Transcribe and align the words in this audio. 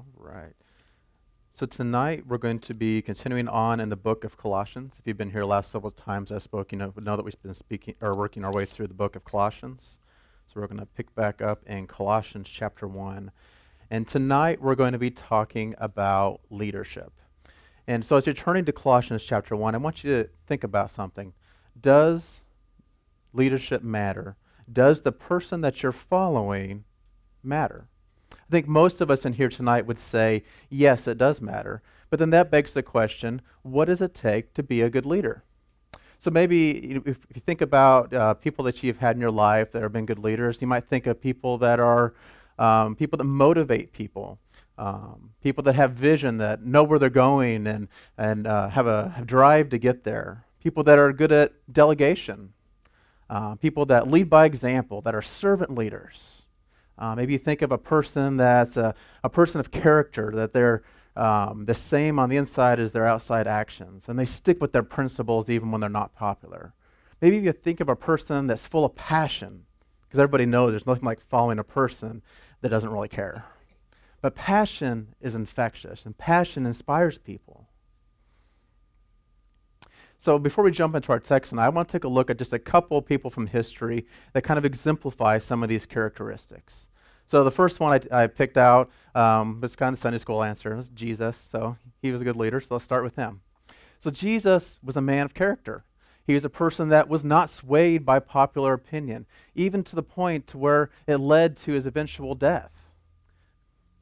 All 0.00 0.06
right. 0.16 0.54
So 1.52 1.66
tonight 1.66 2.26
we're 2.26 2.38
going 2.38 2.60
to 2.60 2.72
be 2.72 3.02
continuing 3.02 3.48
on 3.48 3.80
in 3.80 3.90
the 3.90 3.96
book 3.96 4.24
of 4.24 4.38
Colossians. 4.38 4.96
If 4.98 5.06
you've 5.06 5.18
been 5.18 5.32
here 5.32 5.44
last 5.44 5.70
several 5.70 5.90
times 5.90 6.32
I 6.32 6.38
spoke, 6.38 6.72
you 6.72 6.78
know, 6.78 6.94
know 6.96 7.16
that 7.16 7.22
we've 7.22 7.42
been 7.42 7.52
speaking 7.52 7.96
or 8.00 8.14
working 8.14 8.42
our 8.42 8.50
way 8.50 8.64
through 8.64 8.86
the 8.86 8.94
book 8.94 9.14
of 9.14 9.26
Colossians. 9.26 9.98
So 10.46 10.58
we're 10.58 10.68
going 10.68 10.80
to 10.80 10.86
pick 10.86 11.14
back 11.14 11.42
up 11.42 11.62
in 11.66 11.86
Colossians 11.86 12.48
chapter 12.48 12.88
1. 12.88 13.30
And 13.90 14.08
tonight 14.08 14.62
we're 14.62 14.74
going 14.74 14.94
to 14.94 14.98
be 14.98 15.10
talking 15.10 15.74
about 15.76 16.40
leadership. 16.48 17.12
And 17.86 18.06
so 18.06 18.16
as 18.16 18.24
you're 18.24 18.32
turning 18.32 18.64
to 18.64 18.72
Colossians 18.72 19.22
chapter 19.22 19.54
1, 19.54 19.74
I 19.74 19.78
want 19.78 20.02
you 20.02 20.22
to 20.22 20.30
think 20.46 20.64
about 20.64 20.90
something. 20.90 21.34
Does 21.78 22.42
leadership 23.34 23.82
matter? 23.82 24.38
Does 24.72 25.02
the 25.02 25.12
person 25.12 25.60
that 25.60 25.82
you're 25.82 25.92
following 25.92 26.84
matter? 27.42 27.89
I 28.50 28.52
think 28.52 28.66
most 28.66 29.00
of 29.00 29.12
us 29.12 29.24
in 29.24 29.34
here 29.34 29.48
tonight 29.48 29.86
would 29.86 30.00
say, 30.00 30.42
yes, 30.68 31.06
it 31.06 31.18
does 31.18 31.40
matter. 31.40 31.82
But 32.08 32.18
then 32.18 32.30
that 32.30 32.50
begs 32.50 32.74
the 32.74 32.82
question 32.82 33.42
what 33.62 33.84
does 33.84 34.00
it 34.00 34.12
take 34.12 34.54
to 34.54 34.64
be 34.64 34.82
a 34.82 34.90
good 34.90 35.06
leader? 35.06 35.44
So 36.18 36.32
maybe 36.32 36.96
if 37.06 37.18
you 37.32 37.40
think 37.46 37.60
about 37.60 38.12
uh, 38.12 38.34
people 38.34 38.64
that 38.64 38.82
you've 38.82 38.98
had 38.98 39.14
in 39.14 39.20
your 39.20 39.30
life 39.30 39.70
that 39.70 39.82
have 39.82 39.92
been 39.92 40.04
good 40.04 40.18
leaders, 40.18 40.60
you 40.60 40.66
might 40.66 40.88
think 40.88 41.06
of 41.06 41.20
people 41.20 41.58
that 41.58 41.78
are 41.78 42.12
um, 42.58 42.96
people 42.96 43.16
that 43.18 43.24
motivate 43.24 43.92
people, 43.92 44.40
um, 44.76 45.30
people 45.44 45.62
that 45.62 45.76
have 45.76 45.92
vision, 45.92 46.38
that 46.38 46.64
know 46.64 46.82
where 46.82 46.98
they're 46.98 47.08
going 47.08 47.68
and, 47.68 47.86
and 48.18 48.48
uh, 48.48 48.68
have 48.70 48.88
a 48.88 49.10
have 49.10 49.28
drive 49.28 49.68
to 49.68 49.78
get 49.78 50.02
there, 50.02 50.44
people 50.60 50.82
that 50.82 50.98
are 50.98 51.12
good 51.12 51.30
at 51.30 51.52
delegation, 51.72 52.52
uh, 53.30 53.54
people 53.54 53.86
that 53.86 54.10
lead 54.10 54.28
by 54.28 54.44
example, 54.44 55.00
that 55.02 55.14
are 55.14 55.22
servant 55.22 55.72
leaders. 55.72 56.39
Uh, 57.00 57.14
maybe 57.14 57.32
you 57.32 57.38
think 57.38 57.62
of 57.62 57.72
a 57.72 57.78
person 57.78 58.36
that's 58.36 58.76
a, 58.76 58.94
a 59.24 59.30
person 59.30 59.58
of 59.58 59.70
character, 59.70 60.30
that 60.34 60.52
they're 60.52 60.82
um, 61.16 61.64
the 61.64 61.74
same 61.74 62.18
on 62.18 62.28
the 62.28 62.36
inside 62.36 62.78
as 62.78 62.92
their 62.92 63.06
outside 63.06 63.46
actions, 63.46 64.04
and 64.06 64.18
they 64.18 64.26
stick 64.26 64.60
with 64.60 64.72
their 64.72 64.82
principles 64.82 65.48
even 65.48 65.70
when 65.70 65.80
they're 65.80 65.88
not 65.88 66.14
popular. 66.14 66.74
Maybe 67.22 67.38
you 67.38 67.52
think 67.52 67.80
of 67.80 67.88
a 67.88 67.96
person 67.96 68.46
that's 68.46 68.66
full 68.66 68.84
of 68.84 68.94
passion, 68.94 69.64
because 70.02 70.20
everybody 70.20 70.44
knows 70.44 70.72
there's 70.72 70.86
nothing 70.86 71.04
like 71.04 71.20
following 71.20 71.58
a 71.58 71.64
person 71.64 72.20
that 72.60 72.68
doesn't 72.68 72.92
really 72.92 73.08
care. 73.08 73.46
But 74.20 74.34
passion 74.34 75.14
is 75.22 75.34
infectious, 75.34 76.04
and 76.04 76.18
passion 76.18 76.66
inspires 76.66 77.16
people. 77.16 77.66
So 80.20 80.38
before 80.38 80.62
we 80.64 80.70
jump 80.70 80.94
into 80.94 81.12
our 81.12 81.18
text 81.18 81.50
and 81.50 81.58
I 81.58 81.70
want 81.70 81.88
to 81.88 81.92
take 81.92 82.04
a 82.04 82.08
look 82.08 82.28
at 82.28 82.36
just 82.36 82.52
a 82.52 82.58
couple 82.58 83.00
people 83.00 83.30
from 83.30 83.46
history 83.46 84.04
that 84.34 84.42
kind 84.42 84.58
of 84.58 84.66
exemplify 84.66 85.38
some 85.38 85.62
of 85.62 85.70
these 85.70 85.86
characteristics. 85.86 86.88
So 87.26 87.42
the 87.42 87.50
first 87.50 87.80
one 87.80 88.06
I, 88.12 88.24
I 88.24 88.26
picked 88.26 88.58
out 88.58 88.90
um, 89.14 89.62
was 89.62 89.74
kind 89.74 89.94
of 89.94 89.98
the 89.98 90.02
Sunday 90.02 90.18
school 90.18 90.44
answer. 90.44 90.74
It 90.74 90.76
was 90.76 90.90
Jesus. 90.90 91.38
So 91.38 91.78
he 92.02 92.12
was 92.12 92.20
a 92.20 92.24
good 92.24 92.36
leader. 92.36 92.60
So 92.60 92.74
let's 92.74 92.84
start 92.84 93.02
with 93.02 93.16
him. 93.16 93.40
So 93.98 94.10
Jesus 94.10 94.78
was 94.84 94.94
a 94.94 95.00
man 95.00 95.24
of 95.24 95.32
character. 95.32 95.84
He 96.26 96.34
was 96.34 96.44
a 96.44 96.50
person 96.50 96.90
that 96.90 97.08
was 97.08 97.24
not 97.24 97.48
swayed 97.48 98.04
by 98.04 98.18
popular 98.18 98.74
opinion, 98.74 99.24
even 99.54 99.82
to 99.84 99.96
the 99.96 100.02
point 100.02 100.46
to 100.48 100.58
where 100.58 100.90
it 101.06 101.16
led 101.16 101.56
to 101.58 101.72
his 101.72 101.86
eventual 101.86 102.34
death. 102.34 102.72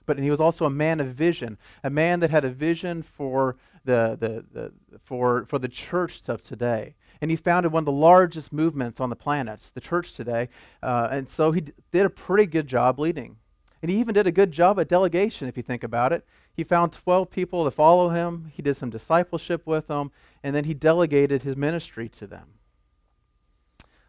But 0.04 0.18
he 0.18 0.30
was 0.30 0.40
also 0.40 0.64
a 0.64 0.70
man 0.70 0.98
of 0.98 1.08
vision, 1.08 1.58
a 1.84 1.90
man 1.90 2.18
that 2.20 2.30
had 2.30 2.44
a 2.44 2.50
vision 2.50 3.02
for 3.02 3.56
the, 3.84 4.16
the, 4.18 4.44
the, 4.52 4.98
for, 5.04 5.44
for 5.46 5.58
the 5.58 5.68
church 5.68 6.28
of 6.28 6.42
today 6.42 6.94
and 7.20 7.30
he 7.30 7.36
founded 7.36 7.72
one 7.72 7.82
of 7.82 7.86
the 7.86 7.92
largest 7.92 8.52
movements 8.52 9.00
on 9.00 9.10
the 9.10 9.16
planet, 9.16 9.70
the 9.74 9.80
church 9.80 10.14
today. 10.14 10.48
Uh, 10.82 11.08
and 11.10 11.28
so 11.28 11.52
he 11.52 11.60
d- 11.60 11.72
did 11.90 12.06
a 12.06 12.10
pretty 12.10 12.46
good 12.46 12.66
job 12.66 12.98
leading. 12.98 13.36
And 13.82 13.90
he 13.90 13.98
even 13.98 14.14
did 14.14 14.26
a 14.26 14.32
good 14.32 14.52
job 14.52 14.78
at 14.80 14.88
delegation, 14.88 15.48
if 15.48 15.56
you 15.56 15.62
think 15.62 15.84
about 15.84 16.12
it. 16.12 16.24
He 16.52 16.64
found 16.64 16.92
12 16.92 17.30
people 17.30 17.64
to 17.64 17.70
follow 17.70 18.10
him, 18.10 18.50
he 18.52 18.62
did 18.62 18.76
some 18.76 18.90
discipleship 18.90 19.66
with 19.66 19.86
them, 19.86 20.10
and 20.42 20.54
then 20.54 20.64
he 20.64 20.74
delegated 20.74 21.42
his 21.42 21.56
ministry 21.56 22.08
to 22.10 22.26
them. 22.26 22.54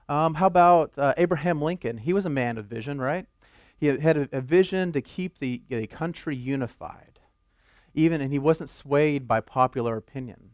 Um, 0.08 0.36
how 0.36 0.48
about 0.48 0.94
uh, 0.98 1.14
Abraham 1.18 1.62
Lincoln? 1.62 2.00
He 2.00 2.14
was 2.14 2.26
a 2.26 2.32
man 2.32 2.58
of 2.58 2.66
vision, 2.66 3.00
right? 3.00 3.28
He 3.78 3.88
had 3.88 4.18
a, 4.18 4.30
a 4.32 4.42
vision 4.42 4.92
to 4.94 5.02
keep 5.02 5.38
the, 5.38 5.62
the 5.70 5.86
country 5.86 6.36
unified, 6.36 7.19
even, 7.94 8.22
and 8.22 8.32
he 8.32 8.40
wasn't 8.40 8.70
swayed 8.70 9.28
by 9.28 9.42
popular 9.42 9.98
opinion. 9.98 10.52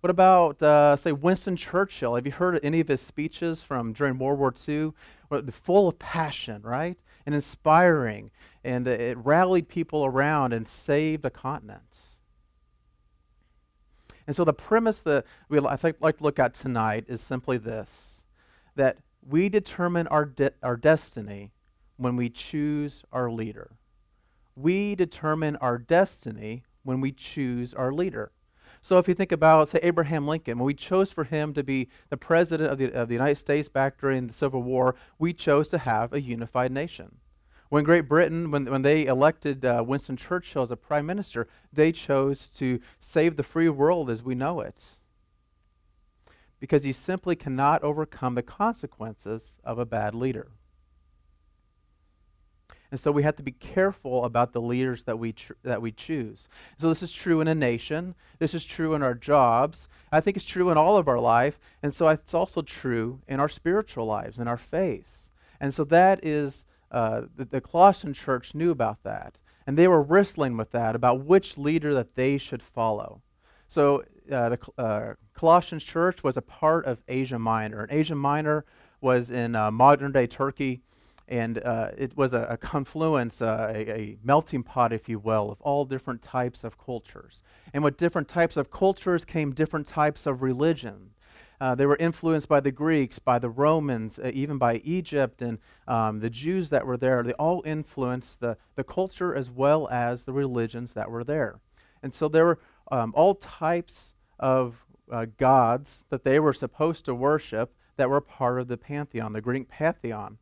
What 0.00 0.10
about, 0.10 0.62
uh, 0.62 0.96
say, 0.96 1.12
Winston 1.12 1.56
Churchill? 1.56 2.14
Have 2.14 2.26
you 2.26 2.32
heard 2.32 2.60
any 2.62 2.80
of 2.80 2.88
his 2.88 3.00
speeches 3.00 3.62
from 3.62 3.94
during 3.94 4.18
World 4.18 4.38
War 4.38 4.52
II? 4.68 4.92
Full 5.50 5.88
of 5.88 5.98
passion, 5.98 6.60
right? 6.62 6.98
And 7.24 7.34
inspiring. 7.34 8.30
And 8.62 8.86
it 8.86 9.16
rallied 9.16 9.68
people 9.68 10.04
around 10.04 10.52
and 10.52 10.68
saved 10.68 11.24
a 11.24 11.30
continent. 11.30 11.96
And 14.26 14.36
so 14.36 14.44
the 14.44 14.52
premise 14.52 15.00
that 15.00 15.24
we 15.48 15.58
I 15.58 15.76
think 15.76 15.96
like 16.00 16.18
to 16.18 16.22
look 16.22 16.38
at 16.38 16.54
tonight 16.54 17.04
is 17.08 17.20
simply 17.20 17.56
this 17.56 18.24
that 18.76 18.98
we 19.26 19.48
determine 19.48 20.06
our, 20.08 20.24
de- 20.24 20.52
our 20.62 20.76
destiny 20.76 21.52
when 21.96 22.16
we 22.16 22.28
choose 22.28 23.04
our 23.12 23.30
leader. 23.30 23.70
We 24.56 24.94
determine 24.94 25.56
our 25.56 25.78
destiny 25.78 26.64
when 26.82 27.00
we 27.00 27.12
choose 27.12 27.74
our 27.74 27.92
leader. 27.92 28.32
So 28.82 28.98
if 28.98 29.08
you 29.08 29.14
think 29.14 29.32
about, 29.32 29.70
say, 29.70 29.80
Abraham 29.82 30.28
Lincoln, 30.28 30.58
when 30.58 30.66
we 30.66 30.74
chose 30.74 31.10
for 31.10 31.24
him 31.24 31.54
to 31.54 31.64
be 31.64 31.88
the 32.10 32.18
president 32.18 32.70
of 32.70 32.78
the, 32.78 32.92
of 32.92 33.08
the 33.08 33.14
United 33.14 33.36
States 33.36 33.68
back 33.68 33.98
during 33.98 34.26
the 34.26 34.32
Civil 34.32 34.62
War, 34.62 34.94
we 35.18 35.32
chose 35.32 35.68
to 35.68 35.78
have 35.78 36.12
a 36.12 36.20
unified 36.20 36.70
nation. 36.70 37.16
When 37.70 37.82
Great 37.82 38.08
Britain, 38.08 38.50
when, 38.50 38.66
when 38.66 38.82
they 38.82 39.06
elected 39.06 39.64
uh, 39.64 39.82
Winston 39.86 40.16
Churchill 40.16 40.62
as 40.62 40.70
a 40.70 40.76
prime 40.76 41.06
minister, 41.06 41.48
they 41.72 41.92
chose 41.92 42.46
to 42.48 42.78
save 43.00 43.36
the 43.36 43.42
free 43.42 43.70
world 43.70 44.10
as 44.10 44.22
we 44.22 44.34
know 44.34 44.60
it. 44.60 44.90
Because 46.60 46.84
you 46.84 46.92
simply 46.92 47.36
cannot 47.36 47.82
overcome 47.82 48.34
the 48.34 48.42
consequences 48.42 49.58
of 49.64 49.78
a 49.78 49.86
bad 49.86 50.14
leader. 50.14 50.48
And 52.94 53.00
so 53.00 53.10
we 53.10 53.24
have 53.24 53.34
to 53.38 53.42
be 53.42 53.50
careful 53.50 54.24
about 54.24 54.52
the 54.52 54.60
leaders 54.60 55.02
that 55.02 55.18
we, 55.18 55.32
tr- 55.32 55.54
that 55.64 55.82
we 55.82 55.90
choose. 55.90 56.48
So 56.78 56.88
this 56.88 57.02
is 57.02 57.10
true 57.10 57.40
in 57.40 57.48
a 57.48 57.54
nation. 57.54 58.14
This 58.38 58.54
is 58.54 58.64
true 58.64 58.94
in 58.94 59.02
our 59.02 59.14
jobs. 59.14 59.88
I 60.12 60.20
think 60.20 60.36
it's 60.36 60.46
true 60.46 60.70
in 60.70 60.78
all 60.78 60.96
of 60.96 61.08
our 61.08 61.18
life. 61.18 61.58
And 61.82 61.92
so 61.92 62.06
it's 62.06 62.34
also 62.34 62.62
true 62.62 63.20
in 63.26 63.40
our 63.40 63.48
spiritual 63.48 64.06
lives, 64.06 64.38
in 64.38 64.46
our 64.46 64.56
faiths. 64.56 65.32
And 65.60 65.74
so 65.74 65.82
that 65.82 66.24
is, 66.24 66.64
uh, 66.92 67.22
the, 67.34 67.46
the 67.46 67.60
Colossian 67.60 68.14
church 68.14 68.54
knew 68.54 68.70
about 68.70 69.02
that. 69.02 69.38
And 69.66 69.76
they 69.76 69.88
were 69.88 70.00
wrestling 70.00 70.56
with 70.56 70.70
that, 70.70 70.94
about 70.94 71.24
which 71.24 71.58
leader 71.58 71.94
that 71.94 72.14
they 72.14 72.38
should 72.38 72.62
follow. 72.62 73.22
So 73.66 74.04
uh, 74.30 74.50
the 74.50 74.58
uh, 74.78 75.14
Colossian 75.34 75.80
church 75.80 76.22
was 76.22 76.36
a 76.36 76.42
part 76.42 76.86
of 76.86 77.02
Asia 77.08 77.40
Minor. 77.40 77.82
And 77.82 77.90
Asia 77.90 78.14
Minor 78.14 78.64
was 79.00 79.32
in 79.32 79.56
uh, 79.56 79.72
modern 79.72 80.12
day 80.12 80.28
Turkey 80.28 80.82
and 81.28 81.58
uh, 81.64 81.90
it 81.96 82.16
was 82.16 82.34
a, 82.34 82.42
a 82.50 82.56
confluence, 82.56 83.40
uh, 83.40 83.72
a, 83.74 83.90
a, 83.90 84.16
melting 84.22 84.62
pot, 84.62 84.92
if 84.92 85.08
you 85.08 85.18
will, 85.18 85.50
of 85.50 85.60
all 85.62 85.84
different 85.84 86.22
types 86.22 86.64
of 86.64 86.78
cultures. 86.78 87.42
And 87.72 87.82
with 87.82 87.96
different 87.96 88.28
types 88.28 88.56
of 88.56 88.70
cultures 88.70 89.24
came 89.24 89.52
different 89.52 89.86
types 89.86 90.26
of 90.26 90.42
religion. 90.42 91.10
Uh, 91.60 91.74
they 91.74 91.86
were 91.86 91.96
influenced 91.96 92.48
by 92.48 92.60
the 92.60 92.72
Greeks, 92.72 93.18
by 93.18 93.38
the 93.38 93.48
Romans, 93.48 94.18
uh, 94.18 94.30
even 94.34 94.58
by 94.58 94.82
Egypt, 94.84 95.40
and 95.40 95.58
um, 95.88 96.20
the 96.20 96.28
Jews 96.28 96.68
that 96.70 96.86
were 96.86 96.96
there. 96.96 97.22
They 97.22 97.32
all 97.34 97.62
influenced 97.64 98.40
the, 98.40 98.58
the 98.74 98.84
culture 98.84 99.34
as 99.34 99.50
well 99.50 99.88
as 99.88 100.24
the 100.24 100.32
religions 100.32 100.92
that 100.92 101.10
were 101.10 101.24
there. 101.24 101.60
And 102.02 102.12
so 102.12 102.28
there 102.28 102.44
were 102.44 102.58
um, 102.90 103.12
all 103.16 103.34
types 103.34 104.14
of 104.38 104.84
uh, 105.10 105.26
gods 105.38 106.04
that 106.10 106.24
they 106.24 106.38
were 106.38 106.52
supposed 106.52 107.04
to 107.06 107.14
worship 107.14 107.74
that 107.96 108.10
were 108.10 108.20
part 108.20 108.60
of 108.60 108.68
the 108.68 108.76
pantheon, 108.76 109.32
the 109.32 109.40
Greek 109.40 109.68
pantheon. 109.68 110.38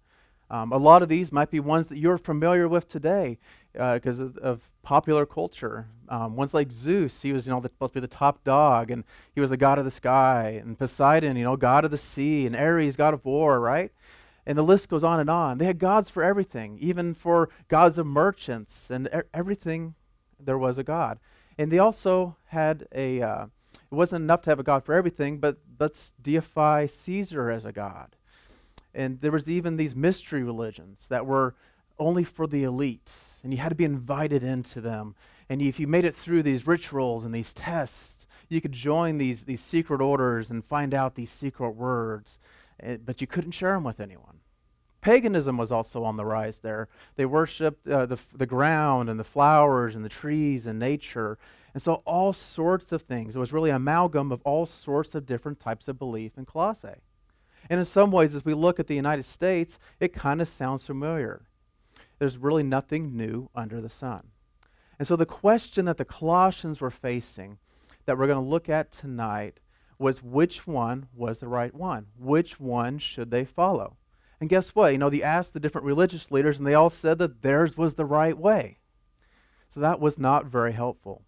Um, 0.52 0.70
a 0.70 0.76
lot 0.76 1.02
of 1.02 1.08
these 1.08 1.32
might 1.32 1.50
be 1.50 1.60
ones 1.60 1.88
that 1.88 1.96
you're 1.96 2.18
familiar 2.18 2.68
with 2.68 2.86
today 2.86 3.38
because 3.72 4.20
uh, 4.20 4.26
of, 4.26 4.38
of, 4.38 4.60
popular 4.82 5.24
culture. 5.24 5.86
Um, 6.08 6.36
ones 6.36 6.52
like 6.52 6.70
Zeus, 6.72 7.22
he 7.22 7.32
was 7.32 7.46
you 7.46 7.52
know 7.52 7.62
supposed 7.62 7.94
to 7.94 8.00
be 8.00 8.06
the 8.06 8.14
top 8.14 8.44
dog, 8.44 8.90
and 8.90 9.04
he 9.34 9.40
was 9.40 9.48
the 9.48 9.56
god 9.56 9.78
of 9.78 9.86
the 9.86 9.90
sky, 9.90 10.60
and 10.62 10.78
Poseidon, 10.78 11.36
you 11.36 11.44
know, 11.44 11.56
god 11.56 11.86
of 11.86 11.90
the 11.90 11.96
sea, 11.96 12.44
and 12.44 12.54
Ares, 12.54 12.96
god 12.96 13.14
of 13.14 13.24
war, 13.24 13.60
right? 13.60 13.92
And 14.44 14.58
the 14.58 14.62
list 14.62 14.88
goes 14.88 15.04
on 15.04 15.20
and 15.20 15.30
on. 15.30 15.58
They 15.58 15.64
had 15.64 15.78
gods 15.78 16.10
for 16.10 16.22
everything, 16.22 16.78
even 16.80 17.14
for 17.14 17.48
gods 17.68 17.96
of 17.96 18.06
merchants, 18.06 18.90
and 18.90 19.08
er- 19.14 19.28
everything. 19.32 19.94
There 20.38 20.58
was 20.58 20.76
a 20.76 20.84
god, 20.84 21.18
and 21.56 21.70
they 21.70 21.78
also 21.78 22.36
had 22.46 22.86
a. 22.94 23.22
Uh, 23.22 23.46
it 23.74 23.94
wasn't 23.94 24.24
enough 24.24 24.42
to 24.42 24.50
have 24.50 24.58
a 24.58 24.64
god 24.64 24.84
for 24.84 24.94
everything, 24.94 25.38
but 25.38 25.58
let's 25.78 26.12
deify 26.20 26.86
Caesar 26.86 27.50
as 27.50 27.64
a 27.64 27.72
god. 27.72 28.16
And 28.94 29.20
there 29.20 29.32
was 29.32 29.48
even 29.48 29.76
these 29.76 29.96
mystery 29.96 30.42
religions 30.42 31.06
that 31.08 31.26
were 31.26 31.54
only 31.98 32.24
for 32.24 32.46
the 32.46 32.64
elite, 32.64 33.12
and 33.42 33.52
you 33.52 33.58
had 33.58 33.70
to 33.70 33.74
be 33.74 33.84
invited 33.84 34.42
into 34.42 34.80
them. 34.80 35.14
And 35.48 35.62
if 35.62 35.78
you 35.78 35.86
made 35.86 36.04
it 36.04 36.16
through 36.16 36.42
these 36.42 36.66
rituals 36.66 37.24
and 37.24 37.34
these 37.34 37.54
tests, 37.54 38.26
you 38.48 38.60
could 38.60 38.72
join 38.72 39.18
these, 39.18 39.42
these 39.42 39.62
secret 39.62 40.00
orders 40.00 40.50
and 40.50 40.64
find 40.64 40.92
out 40.92 41.14
these 41.14 41.30
secret 41.30 41.70
words, 41.70 42.38
eh, 42.80 42.98
but 43.04 43.20
you 43.20 43.26
couldn't 43.26 43.52
share 43.52 43.74
them 43.74 43.84
with 43.84 44.00
anyone. 44.00 44.40
Paganism 45.00 45.56
was 45.56 45.72
also 45.72 46.04
on 46.04 46.16
the 46.16 46.24
rise 46.24 46.60
there. 46.60 46.88
They 47.16 47.26
worshiped 47.26 47.88
uh, 47.88 48.06
the, 48.06 48.18
the 48.34 48.46
ground 48.46 49.10
and 49.10 49.18
the 49.18 49.24
flowers 49.24 49.94
and 49.94 50.04
the 50.04 50.08
trees 50.08 50.66
and 50.66 50.78
nature. 50.78 51.38
And 51.74 51.82
so, 51.82 52.02
all 52.04 52.32
sorts 52.32 52.92
of 52.92 53.02
things. 53.02 53.34
It 53.34 53.38
was 53.38 53.52
really 53.52 53.70
an 53.70 53.76
amalgam 53.76 54.30
of 54.30 54.40
all 54.44 54.64
sorts 54.64 55.14
of 55.14 55.26
different 55.26 55.58
types 55.58 55.88
of 55.88 55.98
belief 55.98 56.38
in 56.38 56.44
Colossae. 56.44 57.00
And 57.72 57.78
in 57.78 57.86
some 57.86 58.10
ways, 58.10 58.34
as 58.34 58.44
we 58.44 58.52
look 58.52 58.78
at 58.78 58.86
the 58.86 58.94
United 58.94 59.24
States, 59.24 59.78
it 59.98 60.12
kind 60.12 60.42
of 60.42 60.48
sounds 60.48 60.86
familiar. 60.86 61.46
There's 62.18 62.36
really 62.36 62.62
nothing 62.62 63.16
new 63.16 63.48
under 63.54 63.80
the 63.80 63.88
sun. 63.88 64.24
And 64.98 65.08
so, 65.08 65.16
the 65.16 65.24
question 65.24 65.86
that 65.86 65.96
the 65.96 66.04
Colossians 66.04 66.82
were 66.82 66.90
facing, 66.90 67.56
that 68.04 68.18
we're 68.18 68.26
going 68.26 68.44
to 68.44 68.50
look 68.50 68.68
at 68.68 68.92
tonight, 68.92 69.58
was 69.98 70.22
which 70.22 70.66
one 70.66 71.06
was 71.14 71.40
the 71.40 71.48
right 71.48 71.74
one? 71.74 72.08
Which 72.18 72.60
one 72.60 72.98
should 72.98 73.30
they 73.30 73.46
follow? 73.46 73.96
And 74.38 74.50
guess 74.50 74.74
what? 74.74 74.92
You 74.92 74.98
know, 74.98 75.08
they 75.08 75.22
asked 75.22 75.54
the 75.54 75.60
different 75.60 75.86
religious 75.86 76.30
leaders, 76.30 76.58
and 76.58 76.66
they 76.66 76.74
all 76.74 76.90
said 76.90 77.16
that 77.20 77.40
theirs 77.40 77.78
was 77.78 77.94
the 77.94 78.04
right 78.04 78.36
way. 78.36 78.80
So 79.70 79.80
that 79.80 79.98
was 79.98 80.18
not 80.18 80.44
very 80.44 80.72
helpful. 80.72 81.22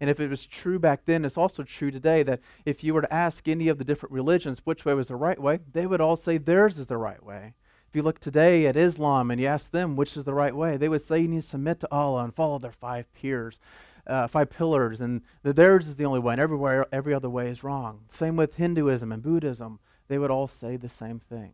And 0.00 0.10
if 0.10 0.20
it 0.20 0.30
was 0.30 0.46
true 0.46 0.78
back 0.78 1.04
then, 1.04 1.24
it's 1.24 1.38
also 1.38 1.62
true 1.62 1.90
today 1.90 2.22
that 2.22 2.40
if 2.64 2.82
you 2.82 2.94
were 2.94 3.02
to 3.02 3.14
ask 3.14 3.48
any 3.48 3.68
of 3.68 3.78
the 3.78 3.84
different 3.84 4.12
religions 4.12 4.60
which 4.64 4.84
way 4.84 4.94
was 4.94 5.08
the 5.08 5.16
right 5.16 5.40
way, 5.40 5.60
they 5.72 5.86
would 5.86 6.00
all 6.00 6.16
say 6.16 6.38
theirs 6.38 6.78
is 6.78 6.88
the 6.88 6.96
right 6.96 7.22
way. 7.22 7.54
If 7.88 7.96
you 7.96 8.02
look 8.02 8.18
today 8.18 8.66
at 8.66 8.76
Islam 8.76 9.30
and 9.30 9.40
you 9.40 9.46
ask 9.46 9.70
them 9.70 9.94
which 9.94 10.16
is 10.16 10.24
the 10.24 10.34
right 10.34 10.54
way, 10.54 10.76
they 10.76 10.88
would 10.88 11.02
say 11.02 11.20
you 11.20 11.28
need 11.28 11.42
to 11.42 11.48
submit 11.48 11.80
to 11.80 11.92
Allah 11.92 12.24
and 12.24 12.34
follow 12.34 12.58
their 12.58 12.72
five 12.72 13.12
peers, 13.14 13.60
uh, 14.06 14.26
five 14.26 14.50
pillars, 14.50 15.00
and 15.00 15.22
theirs 15.42 15.86
is 15.86 15.96
the 15.96 16.04
only 16.04 16.18
way, 16.18 16.32
and 16.34 16.40
everywhere 16.40 16.86
every 16.90 17.14
other 17.14 17.30
way 17.30 17.48
is 17.48 17.62
wrong. 17.62 18.00
Same 18.10 18.36
with 18.36 18.54
Hinduism 18.54 19.12
and 19.12 19.22
Buddhism 19.22 19.78
they 20.08 20.18
would 20.18 20.30
all 20.30 20.48
say 20.48 20.76
the 20.76 20.88
same 20.88 21.18
thing. 21.18 21.52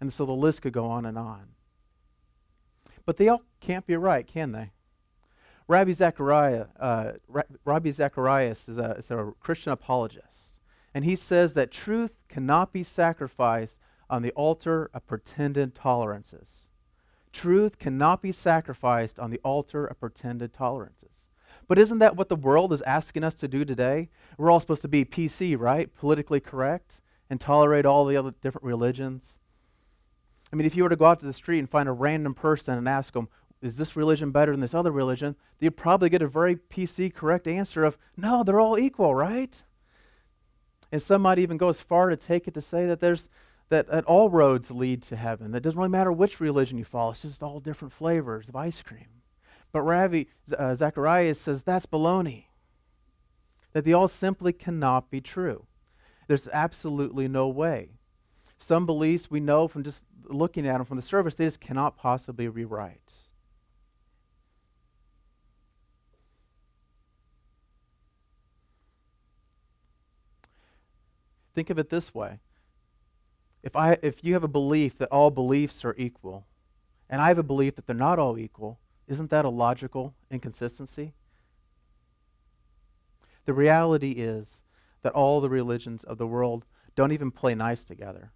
And 0.00 0.12
so 0.12 0.24
the 0.24 0.32
list 0.32 0.62
could 0.62 0.72
go 0.72 0.86
on 0.86 1.04
and 1.04 1.18
on. 1.18 1.48
But 3.04 3.16
they 3.16 3.28
all 3.28 3.42
can't 3.60 3.86
be 3.86 3.96
right, 3.96 4.26
can 4.26 4.52
they? 4.52 4.70
Ravi 5.70 5.92
Zachariah, 5.92 6.66
uh, 6.80 7.12
Ravi 7.64 7.92
Zacharias 7.92 8.68
is 8.68 8.76
a, 8.76 8.90
is 8.98 9.08
a 9.12 9.32
Christian 9.38 9.70
apologist, 9.70 10.58
and 10.92 11.04
he 11.04 11.14
says 11.14 11.54
that 11.54 11.70
truth 11.70 12.10
cannot 12.28 12.72
be 12.72 12.82
sacrificed 12.82 13.78
on 14.10 14.22
the 14.22 14.32
altar 14.32 14.90
of 14.92 15.06
pretended 15.06 15.76
tolerances. 15.76 16.66
Truth 17.32 17.78
cannot 17.78 18.20
be 18.20 18.32
sacrificed 18.32 19.20
on 19.20 19.30
the 19.30 19.38
altar 19.44 19.86
of 19.86 20.00
pretended 20.00 20.52
tolerances. 20.52 21.28
But 21.68 21.78
isn't 21.78 22.00
that 22.00 22.16
what 22.16 22.28
the 22.28 22.34
world 22.34 22.72
is 22.72 22.82
asking 22.82 23.22
us 23.22 23.34
to 23.34 23.46
do 23.46 23.64
today? 23.64 24.08
We're 24.36 24.50
all 24.50 24.58
supposed 24.58 24.82
to 24.82 24.88
be 24.88 25.04
PC, 25.04 25.56
right? 25.56 25.94
Politically 25.94 26.40
correct 26.40 27.00
and 27.30 27.40
tolerate 27.40 27.86
all 27.86 28.04
the 28.06 28.16
other 28.16 28.34
different 28.42 28.64
religions? 28.64 29.38
I 30.52 30.56
mean, 30.56 30.66
if 30.66 30.74
you 30.74 30.82
were 30.82 30.88
to 30.88 30.96
go 30.96 31.04
out 31.04 31.20
to 31.20 31.26
the 31.26 31.32
street 31.32 31.60
and 31.60 31.70
find 31.70 31.88
a 31.88 31.92
random 31.92 32.34
person 32.34 32.76
and 32.76 32.88
ask 32.88 33.12
them, 33.12 33.28
is 33.62 33.76
this 33.76 33.96
religion 33.96 34.30
better 34.30 34.52
than 34.52 34.60
this 34.60 34.74
other 34.74 34.90
religion? 34.90 35.36
You'd 35.58 35.76
probably 35.76 36.08
get 36.08 36.22
a 36.22 36.28
very 36.28 36.56
PC 36.56 37.12
correct 37.12 37.46
answer 37.46 37.84
of, 37.84 37.98
no, 38.16 38.42
they're 38.42 38.60
all 38.60 38.78
equal, 38.78 39.14
right? 39.14 39.62
And 40.90 41.02
some 41.02 41.22
might 41.22 41.38
even 41.38 41.56
go 41.56 41.68
as 41.68 41.80
far 41.80 42.08
to 42.08 42.16
take 42.16 42.48
it 42.48 42.54
to 42.54 42.60
say 42.60 42.86
that 42.86 43.00
there's 43.00 43.28
that, 43.68 43.86
that 43.86 44.04
all 44.04 44.28
roads 44.28 44.70
lead 44.70 45.02
to 45.04 45.16
heaven. 45.16 45.52
That 45.52 45.62
doesn't 45.62 45.78
really 45.78 45.90
matter 45.90 46.10
which 46.10 46.40
religion 46.40 46.76
you 46.76 46.84
follow. 46.84 47.12
It's 47.12 47.22
just 47.22 47.42
all 47.42 47.60
different 47.60 47.92
flavors 47.92 48.48
of 48.48 48.56
ice 48.56 48.82
cream. 48.82 49.22
But 49.72 49.82
Ravi 49.82 50.28
uh, 50.58 50.74
Zacharias 50.74 51.40
says 51.40 51.62
that's 51.62 51.86
baloney. 51.86 52.46
That 53.72 53.84
they 53.84 53.92
all 53.92 54.08
simply 54.08 54.52
cannot 54.52 55.10
be 55.10 55.20
true. 55.20 55.66
There's 56.26 56.48
absolutely 56.48 57.28
no 57.28 57.48
way. 57.48 57.90
Some 58.58 58.86
beliefs 58.86 59.30
we 59.30 59.38
know 59.38 59.68
from 59.68 59.84
just 59.84 60.02
looking 60.24 60.66
at 60.66 60.78
them 60.78 60.84
from 60.84 60.96
the 60.96 61.02
surface, 61.02 61.36
they 61.36 61.44
just 61.44 61.60
cannot 61.60 61.96
possibly 61.96 62.48
be 62.48 62.64
Think 71.54 71.70
of 71.70 71.78
it 71.78 71.90
this 71.90 72.14
way. 72.14 72.40
If, 73.62 73.76
I, 73.76 73.98
if 74.02 74.24
you 74.24 74.34
have 74.34 74.44
a 74.44 74.48
belief 74.48 74.96
that 74.98 75.10
all 75.10 75.30
beliefs 75.30 75.84
are 75.84 75.94
equal, 75.98 76.46
and 77.08 77.20
I 77.20 77.28
have 77.28 77.38
a 77.38 77.42
belief 77.42 77.74
that 77.76 77.86
they're 77.86 77.96
not 77.96 78.18
all 78.18 78.38
equal, 78.38 78.78
isn't 79.06 79.30
that 79.30 79.44
a 79.44 79.50
logical 79.50 80.14
inconsistency? 80.30 81.12
The 83.44 83.52
reality 83.52 84.12
is 84.12 84.62
that 85.02 85.12
all 85.12 85.40
the 85.40 85.50
religions 85.50 86.04
of 86.04 86.18
the 86.18 86.26
world 86.26 86.64
don't 86.94 87.12
even 87.12 87.30
play 87.30 87.54
nice 87.54 87.84
together. 87.84 88.32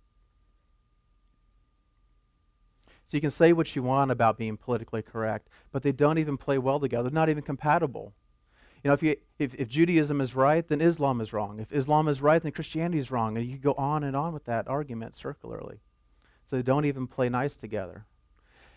So 3.07 3.17
you 3.17 3.21
can 3.21 3.31
say 3.31 3.53
what 3.53 3.77
you 3.77 3.83
want 3.83 4.11
about 4.11 4.39
being 4.39 4.57
politically 4.57 5.03
correct, 5.03 5.49
but 5.71 5.83
they 5.83 5.93
don't 5.93 6.19
even 6.19 6.37
play 6.37 6.59
well 6.59 6.81
together. 6.81 7.05
They're 7.05 7.15
not 7.15 7.29
even 7.29 7.43
compatible. 7.43 8.15
You 8.85 8.89
know, 8.89 8.95
if, 8.95 9.03
you, 9.03 9.17
if, 9.39 9.55
if 9.55 9.69
Judaism 9.69 10.21
is 10.21 10.35
right, 10.35 10.67
then 10.69 10.81
Islam 10.81 11.21
is 11.21 11.33
wrong. 11.33 11.59
If 11.59 11.73
Islam 11.73 12.07
is 12.07 12.21
right, 12.21 12.41
then 12.41 12.53
Christianity 12.53 12.99
is 12.99 13.11
wrong. 13.11 13.37
And 13.37 13.47
you 13.47 13.57
go 13.57 13.73
on 13.75 14.05
and 14.05 14.15
on 14.15 14.35
with 14.35 14.45
that 14.45 14.69
argument 14.69 15.17
circularly. 15.17 15.81
So 16.47 16.57
they 16.57 16.63
don't 16.63 16.85
even 16.85 17.07
play 17.07 17.31
nice 17.31 17.57
together. 17.57 18.05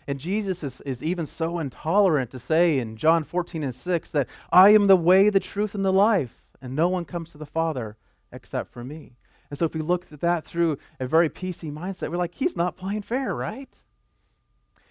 And 0.06 0.18
Jesus 0.18 0.64
is, 0.64 0.80
is 0.80 1.04
even 1.04 1.26
so 1.26 1.58
intolerant 1.58 2.30
to 2.30 2.38
say 2.38 2.78
in 2.78 2.96
John 2.96 3.22
14 3.22 3.62
and 3.62 3.74
6 3.74 4.10
that 4.12 4.26
I 4.50 4.70
am 4.70 4.86
the 4.86 4.96
way, 4.96 5.28
the 5.28 5.38
truth, 5.38 5.74
and 5.74 5.84
the 5.84 5.92
life 5.92 6.42
and 6.60 6.74
no 6.74 6.88
one 6.88 7.04
comes 7.04 7.30
to 7.32 7.38
the 7.38 7.46
Father 7.46 7.96
except 8.32 8.72
for 8.72 8.84
me. 8.84 9.16
And 9.50 9.58
so 9.58 9.64
if 9.64 9.74
we 9.74 9.80
look 9.80 10.10
at 10.12 10.20
that 10.20 10.44
through 10.44 10.78
a 11.00 11.06
very 11.06 11.30
PC 11.30 11.72
mindset, 11.72 12.10
we're 12.10 12.16
like, 12.16 12.34
he's 12.34 12.56
not 12.56 12.76
playing 12.76 13.02
fair, 13.02 13.34
right? 13.34 13.74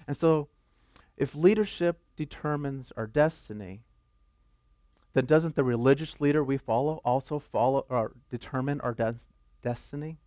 And 0.07 0.17
so 0.17 0.47
if 1.15 1.35
leadership 1.35 1.99
determines 2.15 2.91
our 2.97 3.07
destiny, 3.07 3.81
then 5.17 5.25
doesn't 5.25 5.55
the 5.55 5.63
religious 5.63 6.21
leader 6.21 6.43
we 6.43 6.57
follow 6.57 7.01
also 7.03 7.39
follow 7.39 7.87
or 7.89 8.11
determine 8.29 8.79
our 8.81 8.93
des- 8.93 9.27
destiny? 9.63 10.19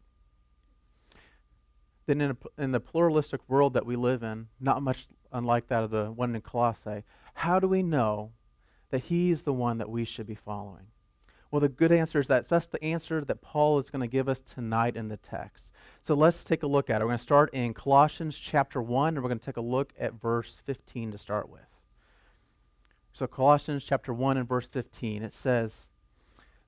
Then 2.06 2.20
in, 2.20 2.30
a, 2.32 2.36
in 2.60 2.72
the 2.72 2.80
pluralistic 2.80 3.40
world 3.46 3.72
that 3.74 3.86
we 3.86 3.94
live 3.94 4.24
in, 4.24 4.48
not 4.58 4.82
much 4.82 5.06
unlike 5.30 5.68
that 5.68 5.84
of 5.84 5.90
the 5.90 6.10
one 6.10 6.34
in 6.34 6.40
Colossae, 6.40 7.04
how 7.34 7.60
do 7.60 7.68
we 7.68 7.84
know 7.84 8.32
that 8.90 9.04
he's 9.04 9.44
the 9.44 9.52
one 9.52 9.78
that 9.78 9.88
we 9.88 10.04
should 10.04 10.26
be 10.26 10.34
following? 10.34 10.86
Well, 11.52 11.60
the 11.60 11.68
good 11.68 11.92
answer 11.92 12.18
is 12.18 12.26
that 12.26 12.48
that's 12.48 12.66
the 12.66 12.82
answer 12.82 13.24
that 13.24 13.42
Paul 13.42 13.78
is 13.78 13.90
going 13.90 14.02
to 14.02 14.08
give 14.08 14.28
us 14.28 14.40
tonight 14.40 14.96
in 14.96 15.06
the 15.06 15.16
text. 15.16 15.70
So 16.02 16.14
let's 16.14 16.42
take 16.42 16.64
a 16.64 16.66
look 16.66 16.90
at 16.90 17.00
it. 17.00 17.04
We're 17.04 17.10
going 17.10 17.18
to 17.18 17.22
start 17.22 17.50
in 17.52 17.74
Colossians 17.74 18.36
chapter 18.36 18.82
1, 18.82 19.14
and 19.14 19.22
we're 19.22 19.28
going 19.28 19.38
to 19.38 19.46
take 19.46 19.56
a 19.56 19.60
look 19.60 19.92
at 20.00 20.14
verse 20.14 20.60
15 20.66 21.12
to 21.12 21.18
start 21.18 21.48
with. 21.48 21.69
So, 23.12 23.26
Colossians 23.26 23.84
chapter 23.84 24.12
1 24.12 24.36
and 24.36 24.48
verse 24.48 24.68
15, 24.68 25.22
it 25.22 25.34
says, 25.34 25.88